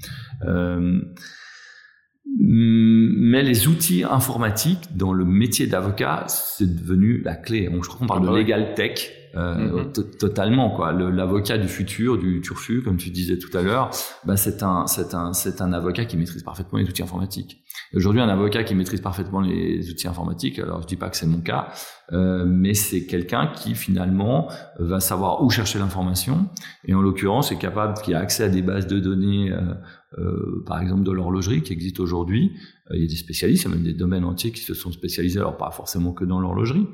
mais 2.37 3.43
les 3.43 3.67
outils 3.67 4.03
informatiques 4.03 4.95
dans 4.95 5.13
le 5.13 5.25
métier 5.25 5.67
d'avocat, 5.67 6.25
c'est 6.27 6.75
devenu 6.75 7.21
la 7.21 7.35
clé. 7.35 7.69
je 7.71 7.87
crois 7.87 7.99
qu'on 7.99 8.07
parle 8.07 8.21
ah 8.23 8.27
de 8.27 8.31
bah 8.31 8.37
legal 8.37 8.73
tech. 8.75 9.11
Euh, 9.35 9.83
mm-hmm. 9.83 10.17
totalement 10.17 10.71
quoi. 10.71 10.91
L'avocat 10.91 11.59
du 11.59 11.67
futur, 11.67 12.17
du 12.17 12.41
turfu, 12.41 12.81
comme 12.81 12.97
tu 12.97 13.11
disais 13.11 13.37
tout 13.37 13.55
à 13.55 13.61
l'heure, 13.61 13.91
bah 14.25 14.37
c'est 14.37 14.63
un 14.63 14.87
c'est 14.87 15.13
un 15.13 15.33
c'est 15.33 15.61
un 15.61 15.71
avocat 15.71 16.05
qui 16.05 16.17
maîtrise 16.17 16.41
parfaitement 16.41 16.79
les 16.79 16.85
outils 16.85 17.03
informatiques. 17.03 17.63
Aujourd'hui, 17.93 18.21
un 18.21 18.29
avocat 18.29 18.63
qui 18.63 18.73
maîtrise 18.73 19.01
parfaitement 19.01 19.41
les 19.41 19.89
outils 19.89 20.07
informatiques, 20.07 20.57
alors 20.57 20.81
je 20.81 20.87
dis 20.87 20.95
pas 20.95 21.09
que 21.09 21.17
c'est 21.17 21.27
mon 21.27 21.41
cas, 21.41 21.69
euh, 22.11 22.43
mais 22.45 22.73
c'est 22.73 23.05
quelqu'un 23.05 23.51
qui 23.55 23.75
finalement 23.75 24.49
va 24.79 24.99
savoir 24.99 25.43
où 25.43 25.49
chercher 25.51 25.77
l'information 25.77 26.49
et 26.85 26.93
en 26.93 27.01
l'occurrence 27.01 27.51
est 27.51 27.57
capable, 27.57 28.01
qui 28.01 28.13
a 28.13 28.19
accès 28.19 28.45
à 28.45 28.49
des 28.49 28.61
bases 28.61 28.87
de 28.87 28.99
données, 28.99 29.51
euh, 29.51 29.73
euh, 30.17 30.63
par 30.65 30.81
exemple 30.81 31.03
de 31.03 31.11
l'horlogerie 31.11 31.61
qui 31.61 31.73
existe 31.73 31.99
aujourd'hui. 31.99 32.53
Euh, 32.89 32.95
il 32.95 33.01
y 33.01 33.05
a 33.05 33.07
des 33.07 33.15
spécialistes, 33.15 33.63
il 33.63 33.69
y 33.69 33.71
a 33.71 33.75
même 33.75 33.83
des 33.83 33.93
domaines 33.93 34.25
entiers 34.25 34.51
qui 34.51 34.61
se 34.61 34.73
sont 34.73 34.91
spécialisés, 34.91 35.39
alors 35.39 35.57
pas 35.57 35.71
forcément 35.71 36.13
que 36.13 36.25
dans 36.25 36.39
l'horlogerie, 36.39 36.87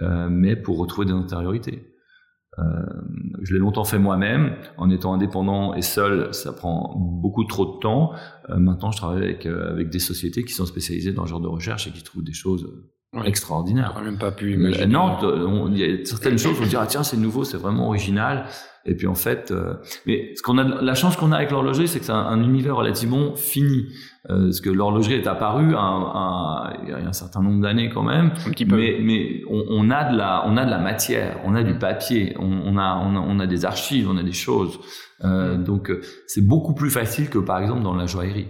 euh, 0.00 0.28
mais 0.30 0.56
pour 0.56 0.78
retrouver 0.78 1.06
des 1.06 1.12
antériorités. 1.12 1.88
Euh, 2.58 2.62
je 3.42 3.54
l'ai 3.54 3.58
longtemps 3.58 3.84
fait 3.84 3.98
moi-même, 3.98 4.56
en 4.76 4.90
étant 4.90 5.14
indépendant 5.14 5.74
et 5.74 5.82
seul, 5.82 6.32
ça 6.34 6.52
prend 6.52 6.94
beaucoup 6.96 7.44
trop 7.44 7.76
de 7.76 7.80
temps. 7.80 8.12
Maintenant, 8.48 8.90
je 8.90 8.98
travaille 8.98 9.22
avec, 9.22 9.46
avec 9.46 9.88
des 9.88 9.98
sociétés 9.98 10.44
qui 10.44 10.52
sont 10.52 10.66
spécialisées 10.66 11.12
dans 11.12 11.24
ce 11.24 11.30
genre 11.30 11.40
de 11.40 11.48
recherche 11.48 11.86
et 11.86 11.90
qui 11.92 12.02
trouvent 12.02 12.24
des 12.24 12.34
choses 12.34 12.68
extraordinaires. 13.24 13.94
On 13.96 14.02
même 14.02 14.18
pas 14.18 14.32
pu 14.32 14.54
imaginer. 14.54 14.86
non, 14.86 15.68
il 15.70 15.78
y 15.78 15.84
a 15.84 16.04
certaines 16.04 16.38
choses, 16.38 16.56
on 16.60 16.64
se 16.64 16.68
dire 16.68 16.80
ah 16.80 16.86
tiens 16.86 17.02
c'est 17.02 17.16
nouveau, 17.16 17.44
c'est 17.44 17.58
vraiment 17.58 17.88
original. 17.88 18.46
Et 18.84 18.96
puis 18.96 19.06
en 19.06 19.14
fait, 19.14 19.52
euh, 19.52 19.74
mais 20.06 20.32
ce 20.34 20.42
qu'on 20.42 20.58
a, 20.58 20.64
la 20.64 20.94
chance 20.94 21.16
qu'on 21.16 21.30
a 21.30 21.36
avec 21.36 21.52
l'horlogerie, 21.52 21.86
c'est 21.86 22.00
que 22.00 22.04
c'est 22.04 22.10
un, 22.12 22.42
univers 22.42 22.76
relativement 22.76 23.36
fini. 23.36 23.86
Euh, 24.30 24.44
parce 24.44 24.60
que 24.60 24.70
l'horlogerie 24.70 25.14
est 25.14 25.26
apparue 25.26 25.74
un, 25.76 26.72
il 26.82 26.88
y 26.88 26.92
a 26.92 26.96
un 26.96 27.12
certain 27.12 27.42
nombre 27.42 27.60
d'années 27.60 27.90
quand 27.90 28.02
même. 28.02 28.32
Un 28.46 28.50
petit 28.50 28.66
peu. 28.66 28.76
Mais, 28.76 28.98
mais 29.00 29.42
on, 29.48 29.64
on, 29.68 29.90
a 29.90 30.10
de 30.10 30.16
la, 30.16 30.44
on 30.46 30.56
a 30.56 30.64
de 30.64 30.70
la 30.70 30.78
matière, 30.78 31.40
on 31.44 31.54
a 31.54 31.62
du 31.62 31.74
papier, 31.78 32.34
on, 32.38 32.44
on 32.44 32.76
a, 32.76 32.96
on, 32.96 33.16
a, 33.16 33.20
on 33.20 33.38
a 33.38 33.46
des 33.46 33.64
archives, 33.64 34.08
on 34.08 34.16
a 34.16 34.22
des 34.22 34.32
choses. 34.32 34.80
Euh, 35.24 35.56
donc 35.56 35.92
c'est 36.26 36.44
beaucoup 36.44 36.74
plus 36.74 36.90
facile 36.90 37.28
que 37.28 37.38
par 37.38 37.60
exemple 37.60 37.82
dans 37.82 37.94
la 37.94 38.06
joaillerie. 38.06 38.48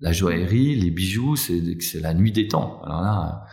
La 0.00 0.12
joaillerie, 0.12 0.76
les 0.76 0.90
bijoux, 0.90 1.36
c'est 1.36 1.60
c'est 1.80 2.00
la 2.00 2.14
nuit 2.14 2.32
des 2.32 2.48
temps. 2.48 2.80
Alors 2.84 3.02
là 3.02 3.44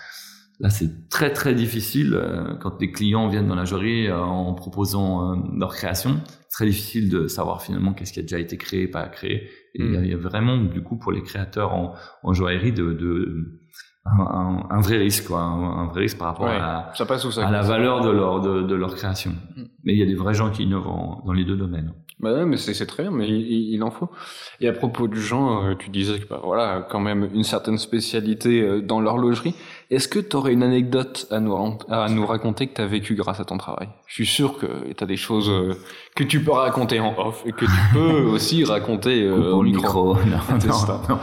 Là, 0.61 0.69
c'est 0.69 1.09
très 1.09 1.33
très 1.33 1.55
difficile 1.55 2.13
euh, 2.13 2.53
quand 2.61 2.77
des 2.77 2.91
clients 2.91 3.27
viennent 3.27 3.47
dans 3.47 3.55
la 3.55 3.65
joaillerie 3.65 4.07
euh, 4.07 4.19
en 4.19 4.53
proposant 4.53 5.33
euh, 5.33 5.35
leur 5.57 5.73
création. 5.73 6.21
Très 6.51 6.67
difficile 6.67 7.09
de 7.09 7.27
savoir 7.27 7.63
finalement 7.63 7.93
qu'est-ce 7.93 8.13
qui 8.13 8.19
a 8.19 8.21
déjà 8.21 8.37
été 8.37 8.57
créé, 8.57 8.87
pas 8.87 9.07
créé. 9.07 9.49
Et 9.73 9.83
il 9.83 10.05
y, 10.05 10.13
a 10.13 10.17
hmm. 10.17 10.19
vraiment 10.19 10.57
du 10.57 10.83
coup 10.83 10.97
pour 10.97 11.11
les 11.11 11.23
créateurs 11.23 11.73
en, 11.73 11.95
en 12.23 12.33
joaillerie 12.33 12.73
de, 12.73 12.93
de 12.93 13.61
un, 14.05 14.67
un, 14.69 14.81
vrai 14.81 14.97
risque, 14.97 15.27
quoi, 15.27 15.39
un, 15.39 15.87
vrai 15.87 16.01
risque 16.01 16.17
par 16.17 16.27
rapport 16.27 16.47
à, 16.47 16.91
ça 16.93 17.05
passe 17.05 17.37
à 17.37 17.49
la 17.49 17.61
valeur 17.61 18.01
de 18.01 18.09
leur 18.09 18.41
de, 18.41 18.61
de 18.63 18.75
leur 18.75 18.93
création. 18.95 19.31
Hmm. 19.55 19.63
Mais 19.83 19.93
il 19.93 19.99
y 19.99 20.03
a 20.03 20.05
des 20.05 20.15
vrais 20.15 20.35
gens 20.35 20.51
qui 20.51 20.63
innovent 20.63 21.23
dans 21.25 21.33
les 21.33 21.45
deux 21.45 21.57
domaines. 21.57 21.93
Bah 22.19 22.33
ouais, 22.33 22.45
mais 22.45 22.57
c'est 22.57 22.85
très 22.85 23.03
bien, 23.03 23.11
mais 23.11 23.27
il, 23.27 23.73
il, 23.73 23.81
en 23.81 23.89
faut. 23.89 24.11
Et 24.59 24.67
à 24.67 24.73
propos 24.73 25.07
du 25.07 25.19
genre, 25.19 25.75
tu 25.79 25.89
disais 25.89 26.19
que 26.19 26.27
bah, 26.27 26.39
voilà, 26.43 26.85
quand 26.87 26.99
même 26.99 27.27
une 27.33 27.43
certaine 27.43 27.79
spécialité 27.79 28.81
dans 28.83 28.99
l'horlogerie. 28.99 29.55
Est-ce 29.91 30.07
que 30.07 30.19
tu 30.19 30.37
aurais 30.37 30.53
une 30.53 30.63
anecdote 30.63 31.27
à 31.31 31.41
nous, 31.41 31.53
à 31.89 32.07
nous 32.07 32.25
raconter 32.25 32.67
que 32.67 32.75
tu 32.75 32.81
as 32.81 32.87
vécu 32.87 33.13
grâce 33.15 33.41
à 33.41 33.43
ton 33.43 33.57
travail? 33.57 33.89
Je 34.07 34.13
suis 34.13 34.25
sûr 34.25 34.57
que 34.57 34.93
tu 34.93 35.03
as 35.03 35.05
des 35.05 35.17
choses 35.17 35.49
euh, 35.49 35.75
que 36.15 36.23
tu 36.23 36.41
peux 36.41 36.53
raconter 36.53 37.01
en 37.01 37.13
off 37.19 37.43
et 37.45 37.51
que 37.51 37.65
tu 37.65 37.71
peux 37.93 38.21
aussi 38.33 38.63
raconter 38.63 39.29
au 39.29 39.61
micro. 39.61 40.15
micro. 40.15 40.25
Non, 40.25 40.39
non, 40.65 41.01
non. 41.09 41.19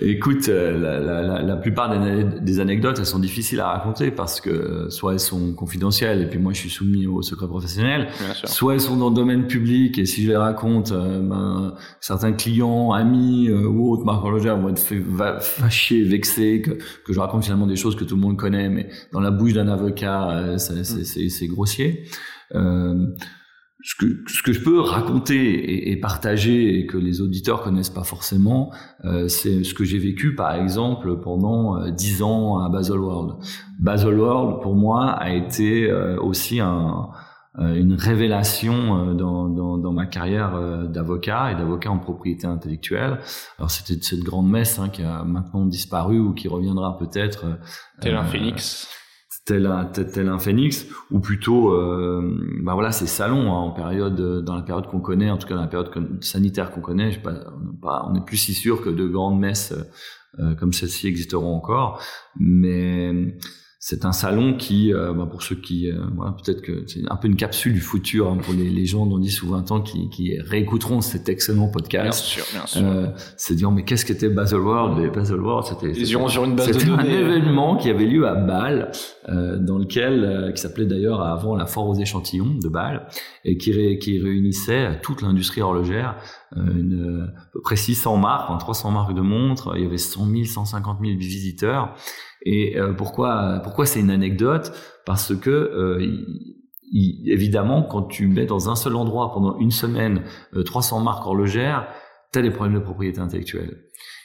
Écoute, 0.00 0.48
euh, 0.48 0.78
la, 0.78 1.00
la, 1.00 1.42
la, 1.42 1.56
plupart 1.56 1.90
des, 2.40 2.60
anecdotes, 2.60 2.98
elles 2.98 3.06
sont 3.06 3.18
difficiles 3.18 3.60
à 3.60 3.68
raconter 3.68 4.10
parce 4.10 4.40
que 4.40 4.48
euh, 4.48 4.90
soit 4.90 5.12
elles 5.12 5.20
sont 5.20 5.52
confidentielles 5.52 6.22
et 6.22 6.26
puis 6.26 6.38
moi 6.38 6.54
je 6.54 6.60
suis 6.60 6.70
soumis 6.70 7.06
au 7.06 7.20
secret 7.20 7.46
professionnel, 7.46 8.08
soit 8.44 8.74
elles 8.74 8.80
sont 8.80 8.96
dans 8.96 9.10
le 9.10 9.14
domaine 9.14 9.46
public 9.46 9.98
et 9.98 10.06
si 10.06 10.22
je 10.22 10.28
les 10.28 10.36
raconte, 10.36 10.92
euh, 10.92 11.20
ben, 11.20 11.74
certains 12.00 12.32
clients, 12.32 12.92
amis 12.92 13.50
ou 13.50 13.92
autres 13.92 14.04
marques 14.04 14.24
horlogères 14.24 14.56
vont 14.56 14.70
être 14.70 14.80
fâchés, 15.40 16.02
vexés 16.02 16.62
que, 16.62 16.70
que 16.70 17.12
je 17.12 17.20
raconte 17.20 17.44
finalement 17.44 17.66
des 17.66 17.76
choses 17.76 17.94
que 17.94 18.04
tout 18.04 18.14
le 18.14 18.22
monde 18.22 18.38
connaît, 18.38 18.70
mais 18.70 18.88
dans 19.12 19.20
la 19.20 19.30
bouche 19.30 19.52
d'un 19.52 19.68
avocat, 19.68 20.56
c'est 20.56 21.46
grossier. 21.48 22.04
Euh, 22.54 23.06
ce 23.82 23.94
que, 23.96 24.22
ce 24.28 24.42
que 24.42 24.52
je 24.52 24.62
peux 24.62 24.80
raconter 24.80 25.90
et, 25.90 25.96
partager 25.96 26.78
et 26.78 26.86
que 26.86 26.96
les 26.96 27.20
auditeurs 27.20 27.62
connaissent 27.62 27.90
pas 27.90 28.04
forcément, 28.04 28.72
euh, 29.04 29.28
c'est 29.28 29.64
ce 29.64 29.74
que 29.74 29.84
j'ai 29.84 29.98
vécu 29.98 30.34
par 30.34 30.54
exemple 30.54 31.18
pendant 31.20 31.76
euh, 31.76 31.90
dix 31.90 32.22
ans 32.22 32.58
à 32.58 32.68
Baselworld. 32.68 33.34
Baselworld 33.80 34.62
pour 34.62 34.76
moi 34.76 35.10
a 35.10 35.32
été 35.32 35.90
euh, 35.90 36.16
aussi 36.20 36.60
un, 36.60 37.08
une 37.58 37.94
révélation 37.94 39.14
dans, 39.14 39.48
dans, 39.48 39.76
dans, 39.76 39.92
ma 39.92 40.06
carrière 40.06 40.88
d'avocat 40.88 41.52
et 41.52 41.54
d'avocat 41.54 41.90
en 41.90 41.98
propriété 41.98 42.46
intellectuelle. 42.46 43.18
Alors 43.58 43.70
c'était 43.70 44.00
cette 44.02 44.22
grande 44.22 44.48
messe 44.48 44.78
hein, 44.78 44.88
qui 44.88 45.02
a 45.02 45.22
maintenant 45.24 45.66
disparu 45.66 46.18
ou 46.18 46.32
qui 46.32 46.48
reviendra 46.48 46.96
peut-être. 46.96 47.44
Tel 48.00 48.14
un 48.16 48.24
phénix 48.24 48.88
tel 49.44 49.66
un, 49.66 49.84
tel, 49.86 50.28
un 50.28 50.38
phénix, 50.38 50.86
ou 51.10 51.20
plutôt, 51.20 51.72
euh, 51.72 52.38
bah 52.62 52.74
voilà, 52.74 52.92
ces 52.92 53.06
salons 53.06 53.52
hein, 53.52 53.56
en 53.56 53.70
période, 53.70 54.44
dans 54.44 54.54
la 54.54 54.62
période 54.62 54.86
qu'on 54.86 55.00
connaît, 55.00 55.30
en 55.30 55.38
tout 55.38 55.48
cas 55.48 55.54
dans 55.54 55.62
la 55.62 55.68
période 55.68 55.90
sanitaire 56.22 56.70
qu'on 56.70 56.80
connaît, 56.80 57.10
je 57.10 57.20
pas, 57.20 58.06
on 58.08 58.12
n'est 58.12 58.24
plus 58.24 58.36
si 58.36 58.54
sûr 58.54 58.82
que 58.82 58.90
de 58.90 59.06
grandes 59.08 59.40
messes 59.40 59.74
euh, 60.38 60.54
comme 60.54 60.72
celle-ci 60.72 61.08
existeront 61.08 61.54
encore, 61.54 62.00
mais 62.38 63.36
c'est 63.84 64.04
un 64.04 64.12
salon 64.12 64.54
qui, 64.56 64.94
euh, 64.94 65.12
bah 65.12 65.26
pour 65.28 65.42
ceux 65.42 65.56
qui, 65.56 65.90
euh, 65.90 65.96
voilà, 66.14 66.36
peut-être 66.40 66.62
que 66.62 66.84
c'est 66.86 67.00
un 67.10 67.16
peu 67.16 67.26
une 67.26 67.34
capsule 67.34 67.72
du 67.72 67.80
futur 67.80 68.30
hein, 68.30 68.38
pour 68.40 68.54
les, 68.54 68.70
les, 68.70 68.86
gens 68.86 69.06
dans 69.06 69.18
10 69.18 69.42
ou 69.42 69.48
20 69.48 69.72
ans 69.72 69.80
qui, 69.80 70.08
qui 70.08 70.38
réécouteront 70.38 71.00
cet 71.00 71.28
excellent 71.28 71.66
podcast. 71.66 72.04
Bien 72.04 72.12
sûr, 72.12 72.44
bien 72.52 72.66
sûr. 72.66 72.80
Euh, 72.84 73.08
c'est 73.36 73.56
dire, 73.56 73.72
mais 73.72 73.82
qu'est-ce 73.82 74.06
qu'était 74.06 74.28
Baselworld 74.28 75.00
Mais 75.00 75.10
Baselworld, 75.10 75.66
c'était 75.66 76.00
Ils 76.00 76.10
iront 76.12 76.28
sur 76.28 76.44
une 76.44 76.54
base 76.54 76.68
de 76.68 76.84
données. 76.84 77.16
un 77.16 77.22
événement 77.22 77.76
qui 77.76 77.90
avait 77.90 78.06
lieu 78.06 78.28
à 78.28 78.36
Bâle, 78.36 78.92
euh, 79.28 79.58
dans 79.58 79.78
lequel, 79.78 80.22
euh, 80.22 80.52
qui 80.52 80.62
s'appelait 80.62 80.86
d'ailleurs 80.86 81.20
avant 81.20 81.56
la 81.56 81.66
foire 81.66 81.88
aux 81.88 81.98
échantillons 81.98 82.54
de 82.62 82.68
Bâle, 82.68 83.08
et 83.44 83.56
qui, 83.56 83.72
ré, 83.72 83.98
qui 83.98 84.20
réunissait 84.20 85.00
toute 85.02 85.22
l'industrie 85.22 85.60
horlogère, 85.60 86.18
une, 86.56 87.32
à 87.36 87.50
peu 87.52 87.60
près 87.60 87.76
600 87.76 88.16
marques, 88.16 88.58
300 88.60 88.90
marques 88.90 89.14
de 89.14 89.20
montres. 89.20 89.72
Il 89.76 89.82
y 89.82 89.86
avait 89.86 89.98
100 89.98 90.26
000, 90.26 90.44
150 90.44 90.98
000 91.00 91.16
visiteurs. 91.18 91.94
Et 92.44 92.78
euh, 92.78 92.92
pourquoi 92.92 93.60
pourquoi 93.62 93.86
c'est 93.86 94.00
une 94.00 94.10
anecdote? 94.10 94.72
Parce 95.06 95.34
que 95.34 95.50
euh, 95.50 96.24
évidemment, 96.92 97.82
quand 97.82 98.02
tu 98.02 98.26
mets 98.26 98.46
dans 98.46 98.68
un 98.70 98.76
seul 98.76 98.96
endroit 98.96 99.32
pendant 99.32 99.58
une 99.58 99.70
semaine 99.70 100.24
300 100.64 101.00
marques 101.00 101.26
horlogères, 101.26 101.88
tu 102.32 102.38
as 102.38 102.42
des 102.42 102.50
problèmes 102.50 102.74
de 102.74 102.84
propriété 102.84 103.20
intellectuelle 103.20 103.84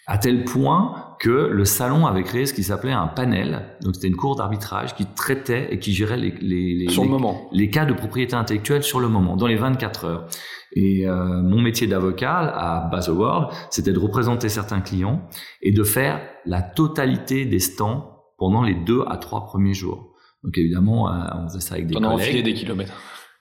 à 0.10 0.18
tel 0.18 0.46
point 0.46 1.16
que 1.20 1.30
le 1.52 1.66
salon 1.66 2.06
avait 2.08 2.24
créé 2.24 2.46
ce 2.46 2.54
qui 2.54 2.64
s'appelait 2.64 2.94
un 2.94 3.08
panel. 3.08 3.76
Donc 3.82 3.96
c'était 3.96 4.08
une 4.08 4.16
cour 4.16 4.36
d'arbitrage 4.38 4.96
qui 4.96 5.06
traitait 5.06 5.68
et 5.74 5.80
qui 5.80 5.92
gérait 5.94 6.16
les, 6.18 6.32
les, 6.40 6.76
les, 6.76 6.90
sur 6.90 7.02
les, 7.04 7.10
le 7.10 7.14
moment. 7.14 7.50
les 7.52 7.70
cas 7.70 7.86
de 7.86 7.94
propriété 7.94 8.34
intellectuelle 8.36 8.84
sur 8.84 9.00
le 9.02 9.10
moment, 9.10 9.36
dans 9.36 9.48
les 9.48 9.56
24 9.58 10.06
heures. 10.06 10.28
Et 10.74 11.08
euh, 11.08 11.42
mon 11.42 11.60
métier 11.62 11.88
d'avocat 11.88 12.38
à 12.38 12.88
Baselworld, 12.90 13.50
c'était 13.70 13.92
de 13.94 14.00
représenter 14.00 14.48
certains 14.48 14.80
clients 14.80 15.28
et 15.62 15.72
de 15.74 15.84
faire 15.84 16.22
la 16.46 16.62
totalité 16.62 17.46
des 17.46 17.60
stands 17.60 18.14
pendant 18.38 18.64
les 18.64 18.76
deux 18.76 19.04
à 19.08 19.18
trois 19.18 19.44
premiers 19.46 19.74
jours. 19.74 20.14
Donc 20.44 20.58
évidemment, 20.58 21.12
euh, 21.12 21.26
on 21.36 21.50
faisait 21.50 21.60
ça 21.60 21.76
avec 21.76 21.88
des 21.88 21.96
Pendant 21.96 22.16
collègues. 22.16 22.46
des 22.46 22.54
kilomètres. 22.54 22.94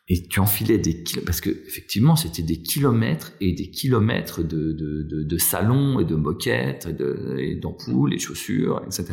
Et 0.09 0.23
tu 0.29 0.39
enfilais 0.39 0.79
des 0.79 1.03
kilomètres, 1.03 1.27
parce 1.27 1.41
que 1.41 1.51
effectivement, 1.51 2.15
c'était 2.15 2.43
des 2.43 2.63
kilomètres 2.63 3.33
et 3.41 3.53
des 3.55 3.71
kilomètres 3.71 4.43
de, 4.43 4.73
de, 4.73 5.03
de, 5.03 5.23
de 5.25 5.37
salons 5.39 5.99
et 5.99 6.05
de 6.05 6.15
moquettes, 6.15 6.87
et 6.89 6.93
de- 6.93 7.37
et 7.39 7.57
d'ampoules, 7.57 8.15
et 8.15 8.19
chaussures, 8.19 8.81
etc. 8.87 9.05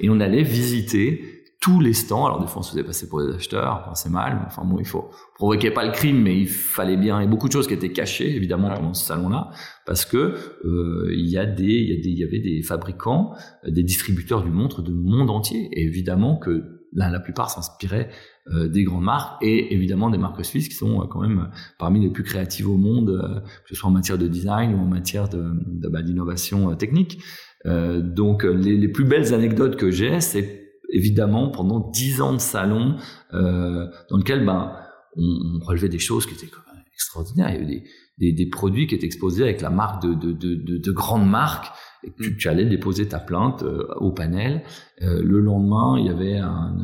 Et 0.00 0.10
on 0.10 0.18
allait 0.18 0.42
visiter 0.42 1.40
tous 1.60 1.80
les 1.80 1.92
stands. 1.94 2.26
Alors 2.26 2.40
des 2.40 2.46
fois, 2.48 2.58
on 2.58 2.62
se 2.62 2.72
faisait 2.72 2.82
passer 2.84 3.08
pour 3.08 3.24
des 3.24 3.32
acheteurs, 3.32 3.80
enfin, 3.80 3.94
c'est 3.94 4.10
mal, 4.10 4.38
mais 4.40 4.46
enfin 4.48 4.64
bon, 4.64 4.78
il 4.80 4.84
faut 4.84 5.08
provoquer 5.36 5.70
pas 5.70 5.86
le 5.86 5.92
crime, 5.92 6.20
mais 6.20 6.36
il 6.38 6.48
fallait 6.48 6.96
bien. 6.98 7.20
Il 7.20 7.24
y 7.24 7.26
a 7.26 7.30
beaucoup 7.30 7.46
de 7.48 7.52
choses 7.52 7.68
qui 7.68 7.74
étaient 7.74 7.92
cachées, 7.92 8.34
évidemment, 8.34 8.68
Ouais. 8.70 8.74
pendant 8.74 8.92
ce 8.92 9.06
salon-là, 9.06 9.50
parce 9.86 10.04
que 10.04 10.34
euh, 10.64 11.10
il 11.16 11.26
y 11.28 11.38
a 11.38 11.46
des, 11.46 11.62
il 11.64 11.88
y 11.90 11.92
a 11.98 12.02
des, 12.02 12.08
il 12.10 12.18
y 12.18 12.24
avait 12.24 12.40
des 12.40 12.60
fabricants, 12.62 13.34
euh, 13.64 13.70
des 13.70 13.82
distributeurs 13.84 14.42
du 14.42 14.50
montre 14.50 14.82
de 14.82 14.92
monde 14.92 15.30
entier, 15.30 15.68
et 15.72 15.84
évidemment 15.84 16.36
que 16.36 16.64
la, 16.94 17.10
la 17.10 17.20
plupart 17.20 17.50
s'inspiraient 17.50 18.08
euh, 18.52 18.68
des 18.68 18.84
grandes 18.84 19.04
marques 19.04 19.42
et 19.42 19.74
évidemment 19.74 20.10
des 20.10 20.18
marques 20.18 20.44
suisses 20.44 20.68
qui 20.68 20.74
sont 20.74 21.02
euh, 21.02 21.06
quand 21.06 21.20
même 21.20 21.50
parmi 21.78 22.00
les 22.00 22.10
plus 22.10 22.22
créatives 22.22 22.68
au 22.68 22.76
monde, 22.76 23.10
euh, 23.10 23.40
que 23.40 23.68
ce 23.70 23.74
soit 23.74 23.88
en 23.88 23.92
matière 23.92 24.18
de 24.18 24.28
design 24.28 24.74
ou 24.74 24.78
en 24.78 24.86
matière 24.86 25.28
de, 25.28 25.52
bah, 25.90 26.02
d'innovation 26.02 26.70
euh, 26.70 26.74
technique. 26.74 27.20
Euh, 27.66 28.00
donc 28.00 28.44
euh, 28.44 28.52
les, 28.52 28.76
les 28.76 28.88
plus 28.88 29.04
belles 29.04 29.34
anecdotes 29.34 29.76
que 29.76 29.90
j'ai, 29.90 30.20
c'est 30.20 30.62
évidemment 30.92 31.50
pendant 31.50 31.80
dix 31.90 32.20
ans 32.20 32.34
de 32.34 32.38
salon 32.38 32.96
dans 33.32 34.16
lequel 34.16 34.44
ben 34.46 34.76
on, 35.16 35.58
on 35.60 35.64
relevait 35.64 35.88
des 35.88 35.98
choses 35.98 36.26
qui 36.26 36.34
étaient 36.34 36.46
quand 36.46 36.60
même 36.72 36.84
extraordinaires. 36.92 37.48
Il 37.50 37.54
y 37.54 37.56
avait 37.56 37.66
des, 37.66 37.84
des, 38.18 38.32
des 38.32 38.48
produits 38.48 38.86
qui 38.86 38.94
étaient 38.94 39.06
exposés 39.06 39.42
avec 39.42 39.60
la 39.60 39.70
marque 39.70 40.02
de, 40.02 40.14
de, 40.14 40.32
de, 40.32 40.78
de 40.78 40.92
grandes 40.92 41.28
marques. 41.28 41.72
Et 42.06 42.10
que 42.10 42.22
tu, 42.22 42.36
tu 42.36 42.48
allais 42.48 42.66
déposer 42.66 43.08
ta 43.08 43.18
plainte 43.18 43.62
euh, 43.62 43.86
au 43.96 44.12
panel. 44.12 44.62
Euh, 45.02 45.22
le 45.22 45.40
lendemain, 45.40 45.96
il 45.98 46.06
y 46.06 46.10
avait 46.10 46.36
un- 46.36 46.76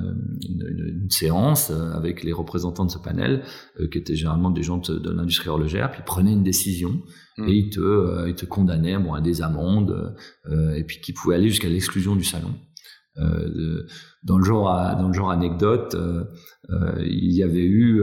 une, 0.48 0.66
une- 0.66 1.00
une 1.02 1.10
séance 1.10 1.70
euh, 1.70 1.92
avec 1.92 2.22
les 2.24 2.32
représentants 2.32 2.86
de 2.86 2.90
ce 2.90 2.98
panel, 2.98 3.42
euh, 3.78 3.86
qui 3.88 3.98
étaient 3.98 4.16
généralement 4.16 4.50
des 4.50 4.62
gens 4.62 4.78
de, 4.78 4.98
de 4.98 5.10
l'industrie 5.10 5.48
horlogère, 5.50 5.90
puis 5.90 6.00
ils 6.02 6.04
prenaient 6.04 6.32
une 6.32 6.42
décision 6.42 7.02
Mm. 7.38 7.48
et 7.48 7.52
ils 7.54 7.70
te, 7.70 8.28
ils 8.28 8.34
te 8.34 8.44
condamnaient 8.46 8.98
bon, 8.98 9.12
à 9.14 9.20
des 9.20 9.40
amendes, 9.42 10.14
et 10.76 10.82
puis 10.84 11.00
qui 11.00 11.12
pouvaient 11.12 11.36
aller 11.36 11.48
jusqu'à 11.48 11.68
l'exclusion 11.68 12.16
du 12.16 12.24
salon. 12.24 12.50
De- 13.16 13.86
dans 14.24 14.38
le 14.38 14.44
genre 14.44 14.68
à- 14.70 14.94
dans 14.94 15.08
le 15.08 15.14
genre 15.14 15.30
anecdote, 15.30 15.96
il 17.00 17.32
y 17.32 17.42
avait 17.42 17.64
eu 17.66 18.02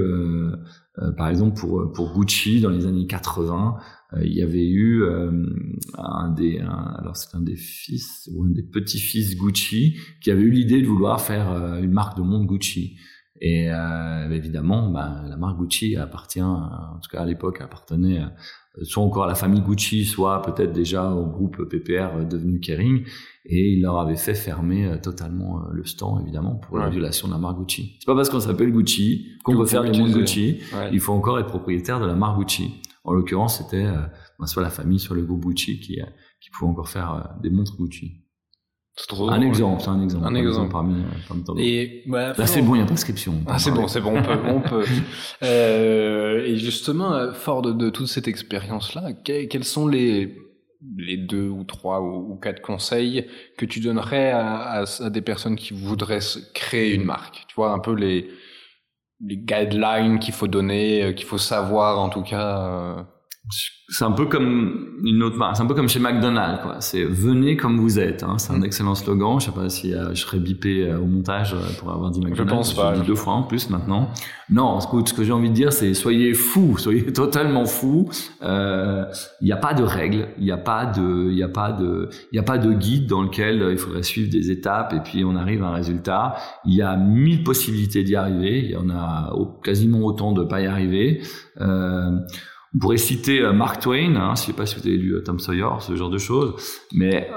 par 1.18 1.28
exemple 1.30 1.59
pour 1.59 1.91
pour 1.93 2.13
Gucci 2.13 2.61
dans 2.61 2.70
les 2.70 2.86
années 2.86 3.05
80, 3.07 3.76
euh, 3.76 3.82
il 4.23 4.33
y 4.33 4.41
avait 4.41 4.65
eu 4.67 5.03
euh, 5.03 5.31
un 5.97 6.29
des 6.31 6.59
un- 6.59 6.95
alors 6.99 7.17
c'est 7.17 7.35
un 7.35 7.41
des 7.41 7.55
fils 7.57 8.29
ou 8.33 8.43
un 8.45 8.49
des 8.49 8.63
petits-fils 8.63 9.35
Gucci 9.37 9.97
qui 10.21 10.31
avait 10.31 10.41
eu 10.43 10.51
l'idée 10.51 10.81
de 10.81 10.87
vouloir 10.87 11.19
faire 11.21 11.51
euh, 11.51 11.81
une 11.81 11.91
marque 11.91 12.17
de 12.17 12.21
montre 12.23 12.45
Gucci. 12.47 12.95
Et 13.39 13.69
euh, 13.71 14.31
évidemment, 14.31 14.89
bah, 14.89 15.23
la 15.27 15.37
marque 15.37 15.59
Gucci 15.59 15.95
appartient, 15.95 16.41
en 16.41 16.99
tout 17.03 17.09
cas 17.11 17.21
à 17.21 17.25
l'époque, 17.25 17.61
appartenait 17.61 18.19
euh, 18.21 18.83
soit 18.83 19.03
encore 19.03 19.25
à 19.25 19.27
la 19.27 19.35
famille 19.35 19.61
Gucci, 19.61 20.05
soit 20.05 20.41
peut-être 20.41 20.71
déjà 20.73 21.11
au 21.11 21.27
groupe 21.27 21.67
PPR 21.69 22.15
euh, 22.15 22.23
devenu 22.23 22.59
Kering. 22.59 23.03
Et 23.45 23.73
il 23.73 23.81
leur 23.83 23.99
avait 23.99 24.15
fait 24.15 24.33
fermer 24.33 24.87
euh, 24.87 24.97
totalement 24.97 25.59
euh, 25.59 25.65
le 25.71 25.85
stand, 25.85 26.21
évidemment, 26.23 26.55
pour 26.55 26.79
la 26.79 26.85
Ouais. 26.85 26.91
violation 26.91 27.27
de 27.27 27.33
la 27.33 27.39
marque 27.39 27.59
Gucci. 27.59 27.97
C'est 27.99 28.05
pas 28.07 28.15
parce 28.15 28.29
qu'on 28.29 28.39
s'appelle 28.39 28.71
Gucci 28.71 29.27
qu'on 29.43 29.51
peut 29.51 29.57
vous 29.59 29.65
faire 29.67 29.83
des 29.83 29.89
utiliser. 29.89 30.19
Gucci. 30.19 30.57
Ouais. 30.73 30.89
Il 30.91 30.99
faut 30.99 31.13
encore 31.13 31.37
être 31.39 31.47
propriétaire 31.47 31.99
de 31.99 32.05
la 32.07 32.15
marque 32.15 32.39
Gucci. 32.39 32.71
En 33.07 33.13
l'occurrence, 33.13 33.57
c'était 33.57 33.85
euh, 33.85 34.01
bah, 34.37 34.45
soit 34.47 34.61
la 34.61 34.69
famille, 34.69 34.99
soit 34.99 35.15
le 35.15 35.23
groupe 35.23 35.45
Gucci 35.45 35.79
qui, 35.79 35.99
euh, 35.99 36.05
qui 36.41 36.49
pouvait 36.51 36.69
encore 36.69 36.89
faire 36.89 37.13
euh, 37.13 37.41
des 37.41 37.49
montres 37.49 37.75
Gucci. 37.77 38.23
Trop 39.07 39.29
Un 39.29 39.41
exemple, 39.41 39.83
un 39.87 40.01
exemple. 40.03 40.25
Un 40.25 40.33
exemple. 40.35 40.71
Parmi, 40.71 41.03
parmi 41.27 41.43
tant 41.43 41.53
d'autres. 41.53 41.65
Et 41.67 42.01
bah, 42.07 42.33
Là, 42.35 42.47
c'est 42.47 42.63
bon, 42.63 42.73
il 42.75 42.79
y 42.79 42.81
a 42.81 42.85
prescription. 42.85 43.33
on 43.33 43.45
peut 43.45 43.51
Ah, 43.53 43.59
c'est 43.59 43.69
bon, 43.71 43.87
c'est 43.87 44.01
bon, 44.01 44.17
on 44.17 44.23
peut. 44.23 44.39
On 44.47 44.61
peut. 44.61 44.85
Euh, 45.43 46.43
et 46.45 46.57
justement, 46.57 47.31
fort 47.33 47.61
de, 47.61 47.71
de 47.73 47.89
toute 47.91 48.07
cette 48.07 48.27
expérience-là, 48.27 49.13
que- 49.13 49.45
quels 49.45 49.63
sont 49.63 49.87
les, 49.87 50.35
les 50.97 51.17
deux 51.17 51.47
ou 51.47 51.63
trois 51.63 52.01
ou, 52.01 52.33
ou 52.33 52.35
quatre 52.37 52.61
conseils 52.61 53.27
que 53.57 53.65
tu 53.65 53.79
donnerais 53.79 54.31
à, 54.31 54.81
à- 54.81 55.03
à 55.03 55.09
des 55.11 55.21
personnes 55.21 55.55
qui 55.55 55.73
voudraient 55.75 56.19
créer 56.55 56.93
une 56.95 57.03
marque? 57.03 57.45
Tu 57.47 57.55
vois, 57.55 57.71
un 57.71 57.79
peu 57.79 57.93
les, 57.93 58.27
les 59.22 59.38
guidelines 59.38 60.20
qu'il 60.20 60.34
faut 60.34 60.47
donner, 60.47 61.03
euh, 61.03 61.13
qu'il 61.13 61.26
faut 61.26 61.38
savoir 61.38 61.99
en 61.99 62.09
tout 62.09 62.24
cas. 62.24 63.07
C'est 63.89 64.03
un 64.03 64.11
peu 64.11 64.25
comme 64.25 64.97
une 65.05 65.23
autre 65.23 65.37
marque. 65.37 65.55
C'est 65.55 65.63
un 65.63 65.65
peu 65.67 65.73
comme 65.73 65.87
chez 65.87 65.99
McDonald's, 65.99 66.61
quoi. 66.61 66.75
C'est 66.81 67.05
venez 67.05 67.55
comme 67.55 67.77
vous 67.79 67.99
êtes. 67.99 68.21
Hein. 68.23 68.37
C'est 68.37 68.51
un 68.51 68.59
Mm. 68.59 68.65
excellent 68.65 68.95
slogan. 68.95 69.39
Je 69.39 69.45
sais 69.45 69.51
pas 69.51 69.69
si 69.69 69.93
euh, 69.93 70.09
je 70.13 70.21
serais 70.21 70.39
bipé 70.39 70.83
euh, 70.89 70.99
au 70.99 71.05
montage 71.05 71.53
euh, 71.53 71.57
pour 71.79 71.91
avoir 71.91 72.11
dit 72.11 72.19
McDonald's. 72.19 72.51
pense 72.51 72.73
pas. 72.73 72.95
Je 72.95 72.99
dis 73.01 73.07
deux 73.07 73.15
fois 73.15 73.33
en 73.33 73.43
plus 73.43 73.69
maintenant. 73.69 74.09
Non, 74.49 74.79
ce 74.81 75.13
que 75.13 75.23
j'ai 75.23 75.31
envie 75.31 75.49
de 75.49 75.53
dire, 75.53 75.71
c'est 75.71 75.93
soyez 75.93 76.33
fous, 76.33 76.77
soyez 76.77 77.13
totalement 77.13 77.65
fous. 77.65 78.09
Euh, 78.41 79.05
Il 79.39 79.45
n'y 79.45 79.53
a 79.53 79.57
pas 79.57 79.73
de 79.73 79.83
règles, 79.83 80.27
il 80.37 80.43
n'y 80.43 80.51
a 80.51 80.57
pas 80.57 80.85
de, 80.85 81.29
il 81.31 81.37
y 81.37 81.43
a 81.43 81.47
pas 81.47 81.71
de, 81.71 82.09
il 82.33 82.39
a 82.39 82.43
pas 82.43 82.57
de 82.57 82.73
guide 82.73 83.07
dans 83.07 83.21
lequel 83.21 83.65
il 83.71 83.77
faudrait 83.77 84.03
suivre 84.03 84.29
des 84.29 84.51
étapes 84.51 84.91
et 84.93 84.99
puis 84.99 85.23
on 85.23 85.35
arrive 85.37 85.63
à 85.63 85.67
un 85.67 85.73
résultat. 85.73 86.35
Il 86.65 86.73
y 86.73 86.81
a 86.81 86.97
mille 86.97 87.43
possibilités 87.45 88.03
d'y 88.03 88.17
arriver. 88.17 88.59
Il 88.65 88.71
y 88.71 88.75
en 88.75 88.89
a 88.89 89.33
quasiment 89.63 89.99
autant 90.01 90.33
de 90.33 90.43
pas 90.43 90.59
y 90.59 90.65
arriver. 90.65 91.21
Euh, 91.61 92.11
on 92.78 92.80
pourrait 92.80 92.97
citer 92.97 93.41
euh, 93.41 93.53
Mark 93.53 93.82
Twain, 93.82 94.15
hein, 94.15 94.34
je 94.36 94.41
sais 94.43 94.53
pas 94.53 94.65
si 94.67 94.75
vous 94.75 94.88
avez 94.88 94.97
lu 94.97 95.15
euh, 95.15 95.21
Tom 95.23 95.39
Sawyer, 95.39 95.67
ce 95.80 95.95
genre 95.95 96.11
de 96.11 96.19
choses, 96.19 96.53
mais 96.93 97.28
euh, 97.32 97.36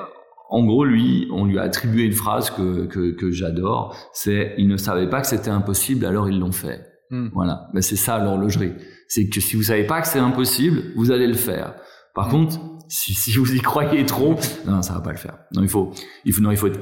en 0.50 0.64
gros, 0.64 0.84
lui, 0.84 1.28
on 1.32 1.46
lui 1.46 1.58
a 1.58 1.62
attribué 1.62 2.04
une 2.04 2.12
phrase 2.12 2.50
que, 2.50 2.84
que, 2.86 3.12
que 3.12 3.30
j'adore, 3.30 3.96
c'est 4.12 4.54
«il 4.58 4.68
ne 4.68 4.76
savait 4.76 5.08
pas 5.08 5.20
que 5.22 5.26
c'était 5.26 5.50
impossible, 5.50 6.04
alors 6.04 6.28
ils 6.28 6.38
l'ont 6.38 6.52
fait 6.52 6.86
Hmm.». 7.12 7.28
Voilà, 7.34 7.66
mais 7.74 7.82
c'est 7.82 7.96
ça 7.96 8.18
l'horlogerie. 8.22 8.72
C'est 9.08 9.28
que 9.28 9.40
si 9.40 9.56
vous 9.56 9.64
savez 9.64 9.82
pas 9.84 10.00
que 10.00 10.06
c'est 10.06 10.20
impossible, 10.20 10.92
vous 10.94 11.10
allez 11.10 11.26
le 11.26 11.34
faire. 11.34 11.74
Par 12.14 12.28
contre, 12.28 12.60
si, 12.88 13.14
si 13.14 13.32
vous 13.36 13.52
y 13.54 13.60
croyez 13.60 14.04
trop, 14.06 14.36
non, 14.66 14.80
ça 14.82 14.94
va 14.94 15.00
pas 15.00 15.10
le 15.10 15.16
faire. 15.18 15.38
Non, 15.54 15.62
il 15.62 15.68
faut, 15.68 15.92
il 16.24 16.32
faut, 16.32 16.40
non, 16.42 16.50
il 16.52 16.56
faut 16.56 16.68
être 16.68 16.78